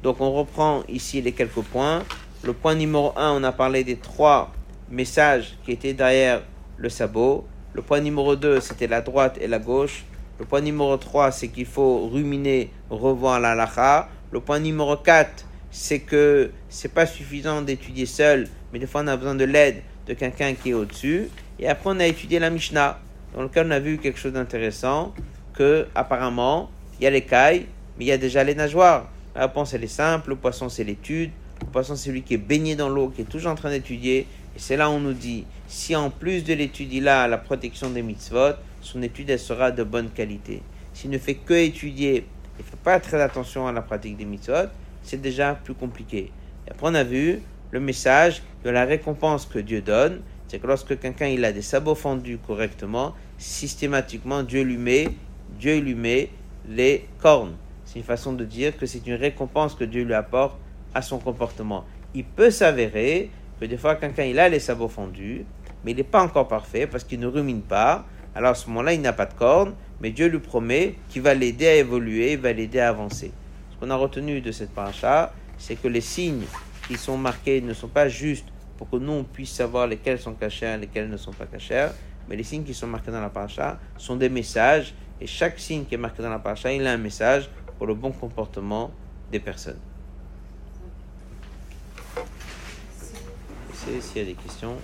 Donc, 0.02 0.20
on 0.20 0.32
reprend 0.32 0.82
ici 0.88 1.22
les 1.22 1.32
quelques 1.32 1.62
points. 1.62 2.02
Le 2.42 2.52
point 2.52 2.74
numéro 2.74 3.12
1, 3.16 3.32
on 3.32 3.44
a 3.44 3.52
parlé 3.52 3.84
des 3.84 3.96
trois 3.96 4.52
messages 4.90 5.56
qui 5.64 5.72
étaient 5.72 5.94
derrière 5.94 6.42
le 6.76 6.88
sabot. 6.88 7.46
Le 7.72 7.82
point 7.82 8.00
numéro 8.00 8.36
2, 8.36 8.60
c'était 8.60 8.86
la 8.86 9.00
droite 9.00 9.38
et 9.40 9.46
la 9.46 9.58
gauche. 9.58 10.04
Le 10.38 10.44
point 10.44 10.60
numéro 10.60 10.96
3, 10.96 11.30
c'est 11.30 11.48
qu'il 11.48 11.66
faut 11.66 12.08
ruminer, 12.08 12.70
revoir 12.90 13.40
la 13.40 13.54
lacha. 13.54 14.08
Le 14.32 14.40
point 14.40 14.58
numéro 14.58 14.96
4, 14.96 15.46
c'est 15.70 16.00
que 16.00 16.50
c'est 16.68 16.92
pas 16.92 17.06
suffisant 17.06 17.62
d'étudier 17.62 18.06
seul, 18.06 18.48
mais 18.72 18.78
des 18.78 18.86
fois 18.86 19.02
on 19.02 19.08
a 19.08 19.16
besoin 19.16 19.34
de 19.34 19.44
l'aide 19.44 19.82
de 20.06 20.14
quelqu'un 20.14 20.54
qui 20.54 20.70
est 20.70 20.74
au-dessus. 20.74 21.28
Et 21.58 21.68
après, 21.68 21.90
on 21.90 22.00
a 22.00 22.06
étudié 22.06 22.38
la 22.38 22.50
Mishnah, 22.50 23.00
dans 23.34 23.42
lequel 23.42 23.66
on 23.66 23.70
a 23.70 23.80
vu 23.80 23.98
quelque 23.98 24.18
chose 24.18 24.32
d'intéressant, 24.32 25.14
que 25.54 25.86
apparemment, 25.94 26.70
il 26.98 27.04
y 27.04 27.06
a 27.06 27.10
les 27.10 27.22
cailles, 27.22 27.66
mais 27.98 28.04
il 28.04 28.08
y 28.08 28.12
a 28.12 28.18
déjà 28.18 28.44
les 28.44 28.54
nageoires. 28.54 29.08
La 29.34 29.42
réponse, 29.42 29.74
elle 29.74 29.84
est 29.84 29.88
simple, 29.88 30.30
le 30.30 30.36
poisson, 30.36 30.68
c'est 30.68 30.84
l'étude. 30.84 31.30
Le 31.60 31.66
poisson, 31.66 31.96
c'est 31.96 32.08
celui 32.08 32.22
qui 32.22 32.34
est 32.34 32.38
baigné 32.38 32.76
dans 32.76 32.88
l'eau, 32.88 33.08
qui 33.08 33.22
est 33.22 33.28
toujours 33.28 33.52
en 33.52 33.56
train 33.56 33.70
d'étudier. 33.70 34.26
Et 34.56 34.58
c'est 34.58 34.76
là 34.76 34.88
où 34.88 34.94
on 34.94 35.00
nous 35.00 35.12
dit, 35.12 35.44
si 35.66 35.96
en 35.96 36.10
plus 36.10 36.44
de 36.44 36.54
l'étude, 36.54 36.92
il 36.92 37.08
a 37.08 37.26
la 37.26 37.38
protection 37.38 37.90
des 37.90 38.02
mitzvot, 38.02 38.54
son 38.80 39.02
étude, 39.02 39.30
elle 39.30 39.38
sera 39.38 39.70
de 39.70 39.82
bonne 39.82 40.10
qualité. 40.10 40.62
S'il 40.92 41.10
ne 41.10 41.18
fait 41.18 41.34
que 41.34 41.54
étudier 41.54 42.16
et 42.16 42.24
ne 42.58 42.62
fait 42.62 42.76
pas 42.76 43.00
très 43.00 43.20
attention 43.20 43.66
à 43.66 43.72
la 43.72 43.82
pratique 43.82 44.16
des 44.16 44.24
mitzvot, 44.24 44.68
c'est 45.02 45.20
déjà 45.20 45.54
plus 45.54 45.74
compliqué. 45.74 46.30
Et 46.66 46.70
après, 46.70 46.86
on 46.88 46.94
a 46.94 47.04
vu 47.04 47.40
le 47.72 47.80
message 47.80 48.42
de 48.64 48.70
la 48.70 48.84
récompense 48.84 49.46
que 49.46 49.58
Dieu 49.58 49.80
donne. 49.80 50.20
C'est 50.46 50.60
que 50.60 50.66
lorsque 50.66 50.98
quelqu'un 51.00 51.26
il 51.26 51.44
a 51.44 51.52
des 51.52 51.62
sabots 51.62 51.96
fendus 51.96 52.38
correctement, 52.38 53.14
systématiquement, 53.38 54.42
Dieu 54.42 54.62
lui 54.62 54.76
met, 54.76 55.08
Dieu 55.58 55.78
lui 55.80 55.94
met 55.94 56.30
les 56.68 57.06
cornes. 57.20 57.56
C'est 57.84 57.98
une 57.98 58.04
façon 58.04 58.32
de 58.32 58.44
dire 58.44 58.76
que 58.76 58.86
c'est 58.86 59.06
une 59.06 59.14
récompense 59.14 59.74
que 59.74 59.84
Dieu 59.84 60.04
lui 60.04 60.14
apporte 60.14 60.56
à 60.94 61.02
son 61.02 61.18
comportement. 61.18 61.84
Il 62.14 62.24
peut 62.24 62.50
s'avérer 62.50 63.30
que 63.60 63.66
des 63.66 63.76
fois, 63.76 63.96
quelqu'un 63.96 64.24
il 64.24 64.38
a 64.38 64.48
les 64.48 64.60
sabots 64.60 64.88
fondus, 64.88 65.44
mais 65.84 65.92
il 65.92 65.96
n'est 65.96 66.02
pas 66.02 66.22
encore 66.22 66.48
parfait 66.48 66.86
parce 66.86 67.04
qu'il 67.04 67.20
ne 67.20 67.26
rumine 67.26 67.62
pas. 67.62 68.06
Alors 68.34 68.52
à 68.52 68.54
ce 68.54 68.66
moment-là, 68.68 68.94
il 68.94 69.00
n'a 69.00 69.12
pas 69.12 69.26
de 69.26 69.34
cornes, 69.34 69.74
mais 70.00 70.10
Dieu 70.10 70.26
lui 70.26 70.38
promet 70.38 70.94
qu'il 71.08 71.22
va 71.22 71.34
l'aider 71.34 71.66
à 71.66 71.74
évoluer, 71.76 72.32
il 72.32 72.38
va 72.38 72.52
l'aider 72.52 72.80
à 72.80 72.88
avancer. 72.88 73.32
Ce 73.72 73.76
qu'on 73.78 73.90
a 73.90 73.96
retenu 73.96 74.40
de 74.40 74.52
cette 74.52 74.70
paracha, 74.70 75.32
c'est 75.58 75.76
que 75.76 75.88
les 75.88 76.00
signes 76.00 76.44
qui 76.88 76.96
sont 76.96 77.16
marqués 77.16 77.60
ne 77.60 77.74
sont 77.74 77.88
pas 77.88 78.08
juste 78.08 78.46
pour 78.76 78.90
que 78.90 78.96
nous 78.96 79.12
on 79.12 79.24
puisse 79.24 79.52
savoir 79.52 79.86
lesquels 79.86 80.18
sont 80.18 80.34
cachés, 80.34 80.76
lesquels 80.78 81.08
ne 81.08 81.16
sont 81.16 81.32
pas 81.32 81.46
cachés, 81.46 81.88
mais 82.28 82.36
les 82.36 82.42
signes 82.42 82.64
qui 82.64 82.74
sont 82.74 82.86
marqués 82.86 83.10
dans 83.10 83.20
la 83.20 83.30
paracha 83.30 83.78
sont 83.96 84.16
des 84.16 84.28
messages, 84.28 84.94
et 85.20 85.26
chaque 85.26 85.58
signe 85.58 85.84
qui 85.84 85.94
est 85.94 85.98
marqué 85.98 86.22
dans 86.22 86.30
la 86.30 86.38
paracha, 86.38 86.72
il 86.72 86.86
a 86.86 86.92
un 86.92 86.98
message 86.98 87.48
pour 87.78 87.86
le 87.86 87.94
bon 87.94 88.12
comportement 88.12 88.90
des 89.30 89.40
personnes. 89.40 89.80
s'il 94.00 94.18
y 94.18 94.20
a 94.20 94.24
des 94.24 94.34
questions. 94.34 94.76